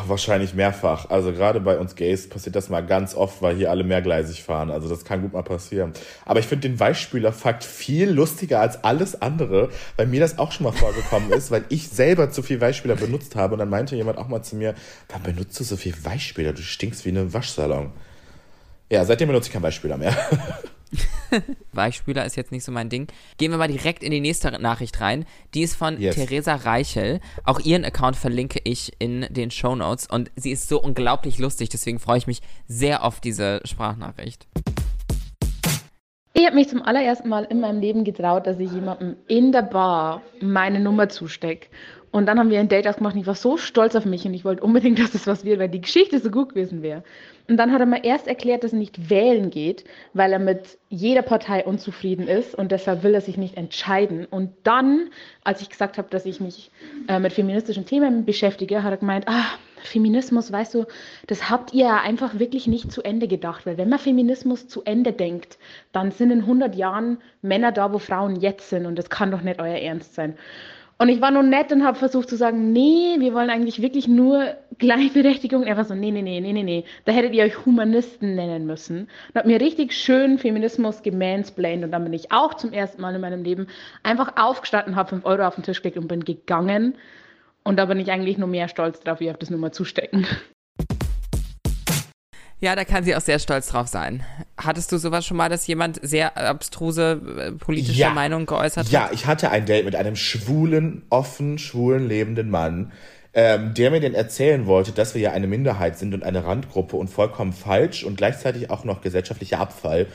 Wahrscheinlich 0.06 0.52
mehrfach. 0.52 1.08
Also 1.08 1.32
gerade 1.32 1.58
bei 1.58 1.78
uns 1.78 1.94
Gays 1.94 2.28
passiert 2.28 2.54
das 2.54 2.68
mal 2.68 2.82
ganz 2.82 3.14
oft, 3.14 3.40
weil 3.40 3.56
hier 3.56 3.70
alle 3.70 3.82
mehrgleisig 3.82 4.42
fahren. 4.42 4.70
Also 4.70 4.86
das 4.86 5.06
kann 5.06 5.22
gut 5.22 5.32
mal 5.32 5.42
passieren. 5.42 5.94
Aber 6.26 6.38
ich 6.38 6.46
finde 6.46 6.68
den 6.68 6.78
Weichspüler-Fakt 6.78 7.64
viel 7.64 8.10
lustiger 8.10 8.60
als 8.60 8.84
alles 8.84 9.22
andere, 9.22 9.70
weil 9.96 10.06
mir 10.06 10.20
das 10.20 10.38
auch 10.38 10.52
schon 10.52 10.64
mal 10.64 10.72
vorgekommen 10.72 11.32
ist, 11.32 11.50
weil 11.50 11.64
ich 11.70 11.88
selber 11.88 12.30
zu 12.30 12.42
viel 12.42 12.60
Weichspüler 12.60 12.96
benutzt 12.96 13.36
habe. 13.36 13.54
Und 13.54 13.60
dann 13.60 13.70
meinte 13.70 13.96
jemand 13.96 14.18
auch 14.18 14.28
mal 14.28 14.42
zu 14.42 14.54
mir, 14.56 14.74
warum 15.08 15.22
benutzt 15.22 15.58
du 15.58 15.64
so 15.64 15.78
viel 15.78 15.94
Weichspüler? 16.04 16.52
Du 16.52 16.60
stinkst 16.60 17.06
wie 17.06 17.10
ein 17.10 17.32
Waschsalon. 17.32 17.90
Ja, 18.90 19.06
seitdem 19.06 19.28
benutze 19.28 19.48
ich 19.48 19.52
keinen 19.54 19.62
Weichspüler 19.62 19.96
mehr. 19.96 20.14
Weichspüler 21.72 22.24
ist 22.24 22.36
jetzt 22.36 22.52
nicht 22.52 22.64
so 22.64 22.72
mein 22.72 22.88
Ding. 22.88 23.08
Gehen 23.38 23.50
wir 23.50 23.58
mal 23.58 23.68
direkt 23.68 24.02
in 24.02 24.10
die 24.10 24.20
nächste 24.20 24.50
Nachricht 24.60 25.00
rein. 25.00 25.24
Die 25.54 25.62
ist 25.62 25.76
von 25.76 26.00
Yes. 26.00 26.16
Theresa 26.16 26.54
Reichel. 26.56 27.20
Auch 27.44 27.60
ihren 27.60 27.84
Account 27.84 28.16
verlinke 28.16 28.60
ich 28.64 28.92
in 28.98 29.26
den 29.30 29.50
Show 29.50 29.74
Notes 29.74 30.06
und 30.06 30.30
sie 30.36 30.50
ist 30.50 30.68
so 30.68 30.80
unglaublich 30.80 31.38
lustig, 31.38 31.68
deswegen 31.68 31.98
freue 31.98 32.18
ich 32.18 32.26
mich 32.26 32.40
sehr 32.66 33.04
auf 33.04 33.20
diese 33.20 33.60
Sprachnachricht. 33.64 34.46
Ich 36.32 36.46
habe 36.46 36.54
mich 36.54 36.68
zum 36.68 36.82
allerersten 36.82 37.28
Mal 37.28 37.44
in 37.44 37.60
meinem 37.60 37.80
Leben 37.80 38.04
getraut, 38.04 38.46
dass 38.46 38.58
ich 38.58 38.72
jemandem 38.72 39.16
in 39.28 39.52
der 39.52 39.62
Bar 39.62 40.22
meine 40.40 40.80
Nummer 40.80 41.08
zustecke. 41.08 41.68
Und 42.12 42.26
dann 42.26 42.38
haben 42.38 42.50
wir 42.50 42.58
ein 42.58 42.68
Date 42.68 42.88
ausgemacht 42.88 43.14
und 43.14 43.20
ich 43.20 43.26
war 43.26 43.34
so 43.34 43.56
stolz 43.56 43.94
auf 43.94 44.04
mich 44.04 44.24
und 44.24 44.34
ich 44.34 44.44
wollte 44.44 44.62
unbedingt, 44.62 44.98
dass 44.98 45.12
das 45.12 45.26
was 45.26 45.44
wird, 45.44 45.60
weil 45.60 45.68
die 45.68 45.80
Geschichte 45.80 46.18
so 46.18 46.30
gut 46.30 46.50
gewesen 46.50 46.82
wäre. 46.82 47.04
Und 47.50 47.56
dann 47.56 47.72
hat 47.72 47.80
er 47.80 47.86
mir 47.86 48.04
erst 48.04 48.28
erklärt, 48.28 48.62
dass 48.62 48.72
er 48.72 48.78
nicht 48.78 49.10
wählen 49.10 49.50
geht, 49.50 49.82
weil 50.14 50.32
er 50.32 50.38
mit 50.38 50.78
jeder 50.88 51.22
Partei 51.22 51.64
unzufrieden 51.64 52.28
ist 52.28 52.54
und 52.54 52.70
deshalb 52.70 53.02
will 53.02 53.12
er 53.12 53.20
sich 53.22 53.36
nicht 53.36 53.56
entscheiden. 53.56 54.24
Und 54.24 54.52
dann, 54.62 55.10
als 55.42 55.60
ich 55.60 55.68
gesagt 55.68 55.98
habe, 55.98 56.08
dass 56.10 56.26
ich 56.26 56.38
mich 56.38 56.70
äh, 57.08 57.18
mit 57.18 57.32
feministischen 57.32 57.86
Themen 57.86 58.24
beschäftige, 58.24 58.84
hat 58.84 58.92
er 58.92 58.98
gemeint, 58.98 59.26
ah, 59.26 59.46
Feminismus, 59.82 60.52
weißt 60.52 60.74
du, 60.74 60.84
das 61.26 61.50
habt 61.50 61.74
ihr 61.74 61.86
ja 61.86 62.00
einfach 62.00 62.38
wirklich 62.38 62.68
nicht 62.68 62.92
zu 62.92 63.02
Ende 63.02 63.26
gedacht, 63.26 63.66
weil 63.66 63.78
wenn 63.78 63.88
man 63.88 63.98
Feminismus 63.98 64.68
zu 64.68 64.84
Ende 64.84 65.12
denkt, 65.12 65.58
dann 65.90 66.12
sind 66.12 66.30
in 66.30 66.42
100 66.42 66.76
Jahren 66.76 67.18
Männer 67.42 67.72
da, 67.72 67.92
wo 67.92 67.98
Frauen 67.98 68.36
jetzt 68.36 68.70
sind 68.70 68.86
und 68.86 68.96
das 68.96 69.10
kann 69.10 69.32
doch 69.32 69.42
nicht 69.42 69.60
euer 69.60 69.74
Ernst 69.74 70.14
sein. 70.14 70.36
Und 71.00 71.08
ich 71.08 71.22
war 71.22 71.30
nur 71.30 71.42
nett 71.42 71.72
und 71.72 71.82
habe 71.82 71.96
versucht 71.96 72.28
zu 72.28 72.36
sagen, 72.36 72.72
nee, 72.74 73.16
wir 73.20 73.32
wollen 73.32 73.48
eigentlich 73.48 73.80
wirklich 73.80 74.06
nur 74.06 74.54
Gleichberechtigung. 74.76 75.62
Er 75.62 75.78
war 75.78 75.86
so, 75.86 75.94
nee, 75.94 76.10
nee, 76.10 76.20
nee, 76.20 76.40
nee, 76.40 76.52
nee, 76.52 76.62
nee. 76.62 76.84
Da 77.06 77.12
hättet 77.12 77.32
ihr 77.32 77.42
euch 77.42 77.64
Humanisten 77.64 78.34
nennen 78.34 78.66
müssen. 78.66 79.08
Und 79.28 79.34
hat 79.34 79.46
mir 79.46 79.62
richtig 79.62 79.94
schön 79.94 80.36
Feminismus 80.36 81.02
gemansplained. 81.02 81.84
Und 81.84 81.92
dann 81.92 82.04
bin 82.04 82.12
ich 82.12 82.32
auch 82.32 82.52
zum 82.52 82.74
ersten 82.74 83.00
Mal 83.00 83.14
in 83.14 83.22
meinem 83.22 83.42
Leben 83.42 83.68
einfach 84.02 84.36
aufgestanden, 84.36 84.94
habe 84.94 85.08
5 85.08 85.24
Euro 85.24 85.46
auf 85.46 85.54
den 85.54 85.64
Tisch 85.64 85.80
gelegt 85.80 85.96
und 85.96 86.06
bin 86.06 86.22
gegangen. 86.22 86.98
Und 87.64 87.78
da 87.78 87.86
bin 87.86 87.98
ich 87.98 88.10
eigentlich 88.10 88.36
nur 88.36 88.48
mehr 88.48 88.68
stolz 88.68 89.00
drauf, 89.00 89.20
wie 89.20 89.30
auf 89.30 89.38
das 89.38 89.48
Nummer 89.48 89.72
zustecken. 89.72 90.26
Ja, 92.60 92.76
da 92.76 92.84
kann 92.84 93.04
sie 93.04 93.16
auch 93.16 93.20
sehr 93.22 93.38
stolz 93.38 93.68
drauf 93.68 93.88
sein. 93.88 94.22
Hattest 94.58 94.92
du 94.92 94.98
sowas 94.98 95.24
schon 95.24 95.38
mal, 95.38 95.48
dass 95.48 95.66
jemand 95.66 95.98
sehr 96.02 96.36
abstruse 96.36 97.20
äh, 97.38 97.52
politische 97.52 97.98
Ja. 97.98 98.10
Meinungen 98.10 98.44
geäußert 98.46 98.86
hat? 98.86 98.92
Ja, 98.92 99.08
ich 99.12 99.26
hatte 99.26 99.50
ein 99.50 99.64
Date 99.64 99.86
mit 99.86 99.96
einem 99.96 100.14
schwulen, 100.14 101.02
offen, 101.08 101.58
schwulen, 101.58 102.06
lebenden 102.06 102.50
Mann, 102.50 102.92
ähm, 103.32 103.72
der 103.74 103.90
mir 103.90 104.00
dann 104.00 104.12
erzählen 104.14 104.66
wollte, 104.66 104.92
dass 104.92 105.14
wir 105.14 105.22
ja 105.22 105.32
eine 105.32 105.46
Minderheit 105.46 105.98
sind 105.98 106.12
und 106.12 106.22
eine 106.22 106.44
Randgruppe 106.44 106.96
und 106.96 107.08
vollkommen 107.08 107.52
falsch 107.54 108.04
und 108.04 108.16
gleichzeitig 108.16 108.68
auch 108.70 108.84
noch 108.84 109.00
gesellschaftlicher 109.00 109.58
Abfall. 109.58 110.06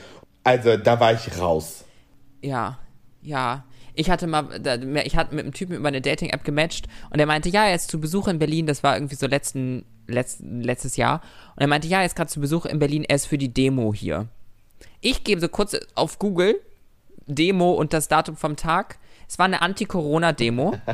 Also 0.44 0.76
da 0.76 1.00
war 1.00 1.12
ich 1.14 1.40
raus. 1.40 1.84
Ja, 2.42 2.78
ja. 3.22 3.64
Ich 3.94 4.10
hatte 4.10 4.26
mal, 4.26 4.46
ich 5.04 5.16
hatte 5.16 5.34
mit 5.34 5.44
einem 5.44 5.54
Typen 5.54 5.74
über 5.74 5.88
eine 5.88 6.02
Dating-App 6.02 6.44
gematcht 6.44 6.86
und 7.10 7.18
er 7.18 7.26
meinte, 7.26 7.48
ja, 7.48 7.64
er 7.64 7.74
ist 7.74 7.90
zu 7.90 7.98
Besuch 7.98 8.28
in 8.28 8.38
Berlin, 8.38 8.66
das 8.66 8.82
war 8.82 8.94
irgendwie 8.94 9.14
so 9.16 9.26
letzten, 9.26 9.86
letzten, 10.06 10.62
letztes 10.62 10.96
Jahr. 10.96 11.20
Und 11.54 11.62
er 11.62 11.66
meinte, 11.66 11.88
ja, 11.88 12.00
er 12.00 12.06
ist 12.06 12.16
gerade 12.16 12.30
zu 12.30 12.40
Besuch 12.40 12.66
in 12.66 12.78
Berlin, 12.78 13.04
er 13.04 13.16
ist 13.16 13.26
für 13.26 13.38
die 13.38 13.52
Demo 13.52 13.94
hier. 13.94 14.28
Ich 15.00 15.24
gebe 15.24 15.40
so 15.40 15.48
kurz 15.48 15.76
auf 15.94 16.18
Google 16.18 16.60
Demo 17.26 17.72
und 17.72 17.92
das 17.92 18.08
Datum 18.08 18.36
vom 18.36 18.56
Tag. 18.56 18.98
Es 19.28 19.38
war 19.38 19.46
eine 19.46 19.62
Anti-Corona-Demo. 19.62 20.76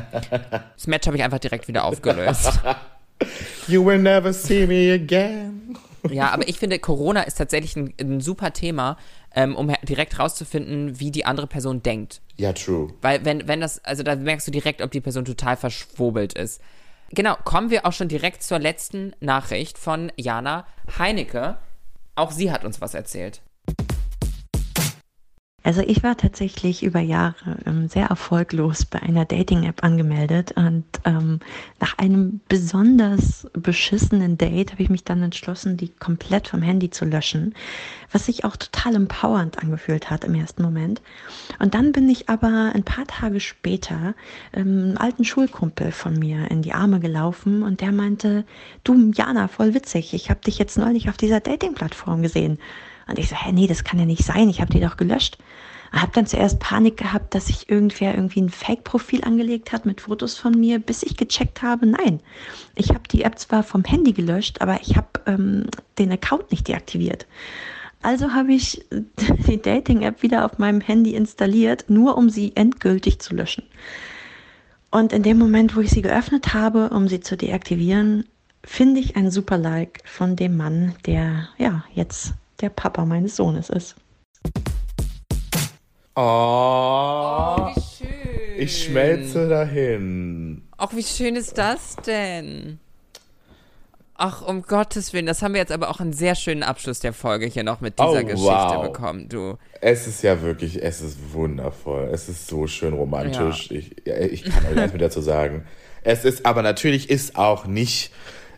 Das 0.75 0.87
Match 0.87 1.07
habe 1.07 1.15
ich 1.17 1.23
einfach 1.23 1.39
direkt 1.39 1.67
wieder 1.67 1.85
aufgelöst. 1.85 2.59
You 3.67 3.85
will 3.85 3.99
never 3.99 4.33
see 4.33 4.65
me 4.65 4.93
again. 4.93 5.77
Ja, 6.09 6.31
aber 6.31 6.47
ich 6.49 6.59
finde, 6.59 6.79
Corona 6.79 7.21
ist 7.21 7.37
tatsächlich 7.37 7.75
ein, 7.77 7.93
ein 7.99 8.19
super 8.19 8.51
Thema, 8.51 8.97
ähm, 9.33 9.55
um 9.55 9.73
direkt 9.83 10.19
rauszufinden, 10.19 10.99
wie 10.99 11.11
die 11.11 11.25
andere 11.25 11.47
Person 11.47 11.81
denkt. 11.81 12.21
Ja, 12.35 12.51
true. 12.51 12.93
Weil 13.01 13.23
wenn, 13.23 13.47
wenn 13.47 13.61
das, 13.61 13.83
also 13.85 14.03
da 14.03 14.15
merkst 14.15 14.47
du 14.47 14.51
direkt, 14.51 14.81
ob 14.81 14.91
die 14.91 14.99
Person 14.99 15.23
total 15.23 15.55
verschwobelt 15.55 16.33
ist. 16.33 16.61
Genau, 17.15 17.35
kommen 17.43 17.69
wir 17.69 17.85
auch 17.85 17.93
schon 17.93 18.07
direkt 18.07 18.41
zur 18.41 18.57
letzten 18.57 19.13
Nachricht 19.19 19.77
von 19.77 20.11
Jana 20.15 20.65
Heinecke. 20.97 21.59
Auch 22.15 22.31
sie 22.31 22.51
hat 22.51 22.65
uns 22.65 22.81
was 22.81 22.95
erzählt. 22.95 23.41
Also 25.63 25.81
ich 25.81 26.03
war 26.03 26.17
tatsächlich 26.17 26.83
über 26.83 26.99
Jahre 26.99 27.57
ähm, 27.65 27.87
sehr 27.87 28.07
erfolglos 28.07 28.83
bei 28.85 29.01
einer 29.01 29.23
Dating-App 29.23 29.81
angemeldet 29.83 30.51
und 30.57 30.83
ähm, 31.05 31.39
nach 31.79 31.97
einem 31.97 32.41
besonders 32.49 33.47
beschissenen 33.53 34.37
Date 34.37 34.73
habe 34.73 34.83
ich 34.83 34.89
mich 34.89 35.05
dann 35.05 35.23
entschlossen, 35.23 35.77
die 35.77 35.87
komplett 35.87 36.49
vom 36.49 36.61
Handy 36.61 36.89
zu 36.89 37.05
löschen, 37.05 37.55
was 38.11 38.25
sich 38.25 38.43
auch 38.43 38.57
total 38.57 38.95
empowernd 38.95 39.59
angefühlt 39.59 40.09
hat 40.09 40.25
im 40.25 40.35
ersten 40.35 40.63
Moment. 40.63 41.01
Und 41.59 41.75
dann 41.75 41.93
bin 41.93 42.09
ich 42.09 42.27
aber 42.27 42.71
ein 42.75 42.83
paar 42.83 43.07
Tage 43.07 43.39
später 43.39 44.15
ähm, 44.51 44.83
einem 44.83 44.97
alten 44.97 45.23
Schulkumpel 45.23 45.91
von 45.91 46.19
mir 46.19 46.51
in 46.51 46.61
die 46.61 46.73
Arme 46.73 46.99
gelaufen 46.99 47.63
und 47.63 47.79
der 47.79 47.91
meinte, 47.91 48.43
du 48.83 49.11
Jana, 49.13 49.47
voll 49.47 49.73
witzig, 49.73 50.13
ich 50.13 50.29
habe 50.29 50.41
dich 50.41 50.57
jetzt 50.57 50.77
neulich 50.77 51.09
auf 51.09 51.17
dieser 51.17 51.39
Dating-Plattform 51.39 52.21
gesehen. 52.21 52.59
Und 53.07 53.19
ich 53.19 53.29
so, 53.29 53.35
hä, 53.35 53.51
nee, 53.51 53.67
das 53.67 53.83
kann 53.83 53.99
ja 53.99 54.05
nicht 54.05 54.23
sein, 54.23 54.49
ich 54.49 54.61
habe 54.61 54.73
die 54.73 54.79
doch 54.79 54.97
gelöscht. 54.97 55.37
Habe 55.91 56.11
dann 56.13 56.25
zuerst 56.25 56.59
Panik 56.59 56.97
gehabt, 56.97 57.35
dass 57.35 57.47
sich 57.47 57.69
irgendwer 57.69 58.15
irgendwie 58.15 58.41
ein 58.41 58.49
Fake-Profil 58.49 59.23
angelegt 59.23 59.71
hat 59.71 59.85
mit 59.85 60.01
Fotos 60.01 60.37
von 60.37 60.59
mir, 60.59 60.79
bis 60.79 61.03
ich 61.03 61.17
gecheckt 61.17 61.61
habe, 61.61 61.85
nein, 61.85 62.19
ich 62.75 62.89
habe 62.89 63.07
die 63.11 63.23
App 63.23 63.37
zwar 63.37 63.61
vom 63.61 63.83
Handy 63.83 64.13
gelöscht, 64.13 64.61
aber 64.61 64.79
ich 64.81 64.97
habe 64.97 65.07
ähm, 65.27 65.67
den 65.99 66.11
Account 66.11 66.49
nicht 66.49 66.67
deaktiviert. 66.67 67.27
Also 68.01 68.33
habe 68.33 68.53
ich 68.53 68.85
die 69.47 69.61
Dating-App 69.61 70.23
wieder 70.23 70.45
auf 70.45 70.57
meinem 70.57 70.81
Handy 70.81 71.13
installiert, 71.13 71.85
nur 71.89 72.17
um 72.17 72.29
sie 72.29 72.53
endgültig 72.55 73.19
zu 73.19 73.35
löschen. 73.35 73.63
Und 74.89 75.13
in 75.13 75.23
dem 75.23 75.39
Moment, 75.39 75.75
wo 75.75 75.79
ich 75.79 75.89
sie 75.89 76.03
geöffnet 76.03 76.53
habe, 76.53 76.89
um 76.89 77.07
sie 77.07 77.19
zu 77.19 77.37
deaktivieren, 77.37 78.25
finde 78.63 78.99
ich 78.99 79.15
ein 79.15 79.31
super 79.31 79.57
Like 79.57 80.01
von 80.05 80.35
dem 80.35 80.55
Mann, 80.55 80.93
der 81.05 81.49
ja 81.57 81.83
jetzt 81.93 82.33
der 82.61 82.69
Papa 82.69 83.05
meines 83.05 83.35
Sohnes 83.35 83.69
ist. 83.69 83.95
Oh, 86.15 86.21
Oh, 86.21 87.67
wie 87.75 87.81
schön. 87.81 88.09
ich 88.59 88.83
schmelze 88.83 89.49
dahin. 89.49 90.61
Ach, 90.77 90.93
wie 90.93 91.03
schön 91.03 91.35
ist 91.35 91.57
das 91.57 91.95
denn? 92.05 92.79
Ach, 94.15 94.43
um 94.43 94.61
Gottes 94.61 95.11
Willen, 95.11 95.25
das 95.25 95.41
haben 95.41 95.53
wir 95.55 95.59
jetzt 95.61 95.71
aber 95.71 95.89
auch 95.89 95.99
einen 95.99 96.13
sehr 96.13 96.35
schönen 96.35 96.61
Abschluss 96.61 96.99
der 96.99 97.13
Folge 97.13 97.47
hier 97.47 97.63
noch 97.63 97.81
mit 97.81 97.97
dieser 97.97 98.11
Oh, 98.21 98.23
Geschichte 98.23 98.43
wow. 98.43 98.83
bekommen, 98.83 99.27
du. 99.27 99.57
Es 99.81 100.05
ist 100.05 100.21
ja 100.21 100.41
wirklich, 100.43 100.81
es 100.83 101.01
ist 101.01 101.17
wundervoll. 101.33 102.09
Es 102.13 102.29
ist 102.29 102.47
so 102.47 102.67
schön 102.67 102.93
romantisch. 102.93 103.71
Ich, 103.71 103.95
ja, 104.05 104.17
ich 104.19 104.43
kann 104.43 104.65
euch 104.67 104.75
nichts 104.75 104.91
mehr 104.93 104.99
dazu 105.01 105.19
sagen. 105.21 105.65
Es 106.03 106.25
ist, 106.25 106.45
aber 106.45 106.61
natürlich 106.61 107.09
ist 107.09 107.35
auch 107.37 107.65
nicht 107.65 108.11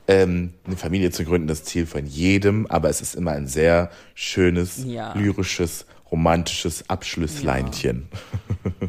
ähm, 0.07 0.53
eine 0.65 0.77
Familie 0.77 1.11
zu 1.11 1.25
gründen 1.25 1.47
das 1.47 1.63
Ziel 1.63 1.85
von 1.85 2.05
jedem, 2.05 2.67
aber 2.67 2.89
es 2.89 3.01
ist 3.01 3.15
immer 3.15 3.31
ein 3.31 3.47
sehr 3.47 3.89
schönes, 4.13 4.83
Ja. 4.85 5.13
lyrisches, 5.17 5.85
romantisches 6.11 6.87
Abschlussleinchen. 6.89 8.07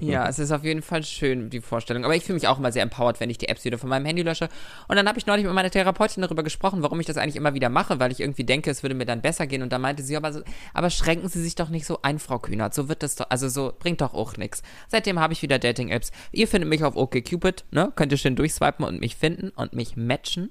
Ja, 0.00 0.28
es 0.28 0.38
ist 0.38 0.52
auf 0.52 0.62
jeden 0.64 0.82
Fall 0.82 1.02
schön, 1.02 1.48
die 1.50 1.60
Vorstellung. 1.60 2.04
Aber 2.04 2.14
ich 2.14 2.22
fühle 2.24 2.34
mich 2.34 2.46
auch 2.46 2.58
immer 2.58 2.70
sehr 2.72 2.82
empowered, 2.82 3.18
wenn 3.20 3.30
ich 3.30 3.38
die 3.38 3.48
Apps 3.48 3.64
wieder 3.64 3.78
von 3.78 3.88
meinem 3.88 4.04
Handy 4.04 4.22
lösche. 4.22 4.48
Und 4.86 4.96
dann 4.96 5.08
habe 5.08 5.18
ich 5.18 5.26
neulich 5.26 5.44
mit 5.46 5.54
meiner 5.54 5.70
Therapeutin 5.70 6.22
darüber 6.22 6.42
gesprochen, 6.42 6.82
warum 6.82 7.00
ich 7.00 7.06
das 7.06 7.16
eigentlich 7.16 7.36
immer 7.36 7.54
wieder 7.54 7.70
mache, 7.70 7.98
weil 7.98 8.12
ich 8.12 8.20
irgendwie 8.20 8.44
denke, 8.44 8.70
es 8.70 8.82
würde 8.82 8.94
mir 8.94 9.06
dann 9.06 9.22
besser 9.22 9.46
gehen. 9.46 9.62
Und 9.62 9.72
da 9.72 9.78
meinte 9.78 10.02
sie, 10.02 10.16
aber, 10.16 10.32
so, 10.32 10.40
aber 10.74 10.90
schränken 10.90 11.28
Sie 11.28 11.42
sich 11.42 11.54
doch 11.54 11.70
nicht 11.70 11.86
so 11.86 12.00
ein, 12.02 12.18
Frau 12.18 12.38
Kühnert. 12.38 12.74
So 12.74 12.88
wird 12.90 13.02
das 13.02 13.16
doch, 13.16 13.26
also 13.30 13.48
so 13.48 13.72
bringt 13.78 14.02
doch 14.02 14.12
auch 14.14 14.36
nichts. 14.36 14.62
Seitdem 14.88 15.18
habe 15.18 15.32
ich 15.32 15.40
wieder 15.42 15.58
Dating-Apps. 15.58 16.12
Ihr 16.32 16.46
findet 16.48 16.68
mich 16.68 16.84
auf 16.84 16.96
OkCupid, 16.96 17.64
ne? 17.70 17.90
Könnt 17.96 18.12
ihr 18.12 18.18
schön 18.18 18.36
durchswipen 18.36 18.84
und 18.84 19.00
mich 19.00 19.16
finden 19.16 19.48
und 19.50 19.72
mich 19.72 19.96
matchen. 19.96 20.50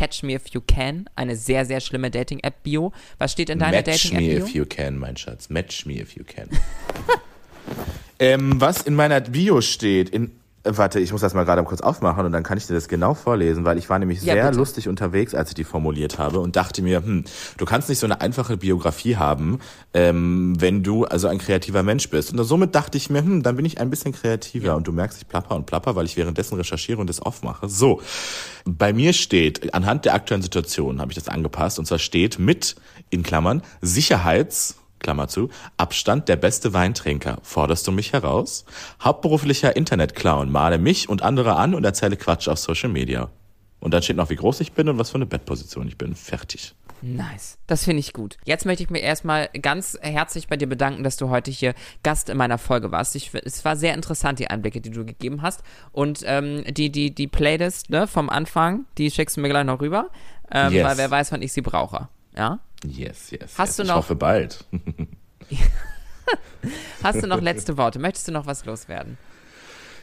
Catch 0.00 0.22
Me 0.22 0.32
If 0.32 0.48
You 0.54 0.62
Can, 0.62 1.10
eine 1.14 1.36
sehr, 1.36 1.66
sehr 1.66 1.78
schlimme 1.80 2.10
Dating-App-Bio. 2.10 2.90
Was 3.18 3.32
steht 3.32 3.50
in 3.50 3.58
deiner 3.58 3.82
Match 3.82 3.86
me 3.86 3.92
Dating-App-Bio? 3.92 4.46
if 4.46 4.54
you 4.54 4.64
can, 4.64 4.98
mein 4.98 5.18
Schatz. 5.18 5.50
Match 5.50 5.84
me 5.84 6.00
if 6.00 6.16
you 6.16 6.24
can. 6.24 6.48
ähm, 8.18 8.58
was 8.58 8.80
in 8.80 8.94
meiner 8.94 9.20
Bio 9.20 9.60
steht, 9.60 10.08
in, 10.08 10.39
warte, 10.64 11.00
ich 11.00 11.10
muss 11.12 11.20
das 11.22 11.32
mal 11.34 11.44
gerade 11.44 11.62
kurz 11.64 11.80
aufmachen 11.80 12.26
und 12.26 12.32
dann 12.32 12.42
kann 12.42 12.58
ich 12.58 12.66
dir 12.66 12.74
das 12.74 12.88
genau 12.88 13.14
vorlesen, 13.14 13.64
weil 13.64 13.78
ich 13.78 13.88
war 13.88 13.98
nämlich 13.98 14.22
Ja, 14.22 14.34
sehr 14.34 14.44
bitte. 14.46 14.58
lustig 14.58 14.88
unterwegs, 14.88 15.34
als 15.34 15.48
ich 15.50 15.54
die 15.54 15.64
formuliert 15.64 16.18
habe 16.18 16.40
und 16.40 16.56
dachte 16.56 16.82
mir, 16.82 16.98
hm, 17.02 17.24
du 17.56 17.64
kannst 17.64 17.88
nicht 17.88 17.98
so 17.98 18.06
eine 18.06 18.20
einfache 18.20 18.56
Biografie 18.56 19.16
haben, 19.16 19.60
ähm, 19.94 20.54
wenn 20.60 20.82
du 20.82 21.04
also 21.04 21.28
ein 21.28 21.38
kreativer 21.38 21.82
Mensch 21.82 22.10
bist. 22.10 22.32
Und 22.32 22.44
somit 22.44 22.74
dachte 22.74 22.98
ich 22.98 23.08
mir, 23.10 23.22
hm, 23.22 23.42
dann 23.42 23.56
bin 23.56 23.64
ich 23.64 23.80
ein 23.80 23.90
bisschen 23.90 24.12
kreativer 24.12 24.76
und 24.76 24.86
du 24.86 24.92
merkst, 24.92 25.18
ich 25.22 25.28
plapper 25.28 25.54
und 25.56 25.66
plapper, 25.66 25.96
weil 25.96 26.04
ich 26.06 26.16
währenddessen 26.16 26.56
recherchiere 26.56 27.00
und 27.00 27.08
das 27.08 27.20
aufmache. 27.20 27.68
So, 27.68 28.02
bei 28.66 28.92
mir 28.92 29.12
steht, 29.12 29.72
anhand 29.74 30.04
der 30.04 30.14
aktuellen 30.14 30.42
Situation 30.42 31.00
habe 31.00 31.10
ich 31.12 31.16
das 31.18 31.28
angepasst 31.28 31.78
und 31.78 31.86
zwar 31.86 31.98
steht 31.98 32.38
mit, 32.38 32.76
in 33.08 33.22
Klammern, 33.22 33.62
Sicherheits, 33.80 34.76
Klammer 35.00 35.28
zu, 35.28 35.48
Abstand 35.76 36.28
der 36.28 36.36
beste 36.36 36.72
Weintrinker. 36.72 37.38
Forderst 37.42 37.86
du 37.86 37.92
mich 37.92 38.12
heraus? 38.12 38.64
Hauptberuflicher 39.02 39.74
Internetclown, 39.74 40.50
male 40.52 40.78
mich 40.78 41.08
und 41.08 41.22
andere 41.22 41.56
an 41.56 41.74
und 41.74 41.84
erzähle 41.84 42.16
Quatsch 42.16 42.48
auf 42.48 42.58
Social 42.58 42.90
Media. 42.90 43.28
Und 43.80 43.94
dann 43.94 44.02
steht 44.02 44.16
noch, 44.16 44.30
wie 44.30 44.36
groß 44.36 44.60
ich 44.60 44.72
bin 44.72 44.88
und 44.88 44.98
was 44.98 45.10
für 45.10 45.16
eine 45.16 45.26
Bettposition 45.26 45.88
ich 45.88 45.96
bin. 45.96 46.14
Fertig. 46.14 46.74
Nice. 47.02 47.56
Das 47.66 47.84
finde 47.84 48.00
ich 48.00 48.12
gut. 48.12 48.36
Jetzt 48.44 48.66
möchte 48.66 48.82
ich 48.82 48.90
mir 48.90 48.98
erstmal 48.98 49.48
ganz 49.62 49.98
herzlich 50.02 50.48
bei 50.48 50.58
dir 50.58 50.66
bedanken, 50.68 51.02
dass 51.02 51.16
du 51.16 51.30
heute 51.30 51.50
hier 51.50 51.74
Gast 52.02 52.28
in 52.28 52.36
meiner 52.36 52.58
Folge 52.58 52.92
warst. 52.92 53.16
Ich, 53.16 53.32
es 53.32 53.64
war 53.64 53.76
sehr 53.76 53.94
interessant, 53.94 54.38
die 54.38 54.48
Einblicke, 54.48 54.82
die 54.82 54.90
du 54.90 55.06
gegeben 55.06 55.40
hast. 55.40 55.62
Und 55.92 56.20
ähm, 56.26 56.62
die, 56.68 56.92
die, 56.92 57.14
die 57.14 57.26
Playlist 57.26 57.88
ne, 57.88 58.06
vom 58.06 58.28
Anfang, 58.28 58.84
die 58.98 59.10
schickst 59.10 59.38
du 59.38 59.40
mir 59.40 59.48
gleich 59.48 59.64
noch 59.64 59.80
rüber. 59.80 60.10
Ähm, 60.52 60.74
Yes. 60.74 60.84
Weil 60.84 60.98
wer 60.98 61.10
weiß, 61.10 61.32
wann 61.32 61.40
ich 61.40 61.54
sie 61.54 61.62
brauche. 61.62 62.08
Ja? 62.36 62.58
Yes, 62.84 63.30
yes. 63.30 63.58
Hast 63.58 63.70
yes. 63.70 63.76
du 63.76 63.82
ich 63.82 63.88
noch- 63.88 63.96
hoffe 63.96 64.14
bald. 64.16 64.64
Hast 67.02 67.22
du 67.22 67.26
noch 67.26 67.40
letzte 67.40 67.76
Worte? 67.76 67.98
Möchtest 67.98 68.28
du 68.28 68.32
noch 68.32 68.46
was 68.46 68.64
loswerden? 68.64 69.18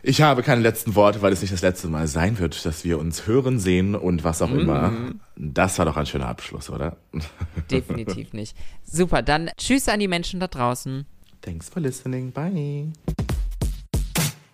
Ich 0.04 0.22
habe 0.22 0.44
keine 0.44 0.62
letzten 0.62 0.96
Worte, 0.96 1.22
weil 1.22 1.34
es 1.34 1.42
nicht 1.42 1.54
das 1.54 1.62
letzte 1.62 1.88
Mal 1.88 2.08
sein 2.08 2.38
wird, 2.40 2.66
dass 2.66 2.84
wir 2.84 3.00
uns 3.00 3.28
hören, 3.28 3.60
sehen 3.60 3.96
und 3.96 4.24
was 4.24 4.42
auch 4.42 4.52
immer. 4.52 4.94
Das 5.36 5.78
war 5.80 5.86
doch 5.86 5.98
ein 5.98 6.06
schöner 6.06 6.28
Abschluss, 6.28 6.70
oder? 6.70 6.98
Definitiv 7.72 8.34
nicht. 8.34 8.56
Super, 8.84 9.22
dann 9.22 9.50
tschüss 9.58 9.90
an 9.90 10.00
die 10.00 10.08
Menschen 10.08 10.40
da 10.40 10.48
draußen. 10.48 11.06
Thanks 11.42 11.70
for 11.70 11.82
listening. 11.82 12.32
Bye. 12.32 12.92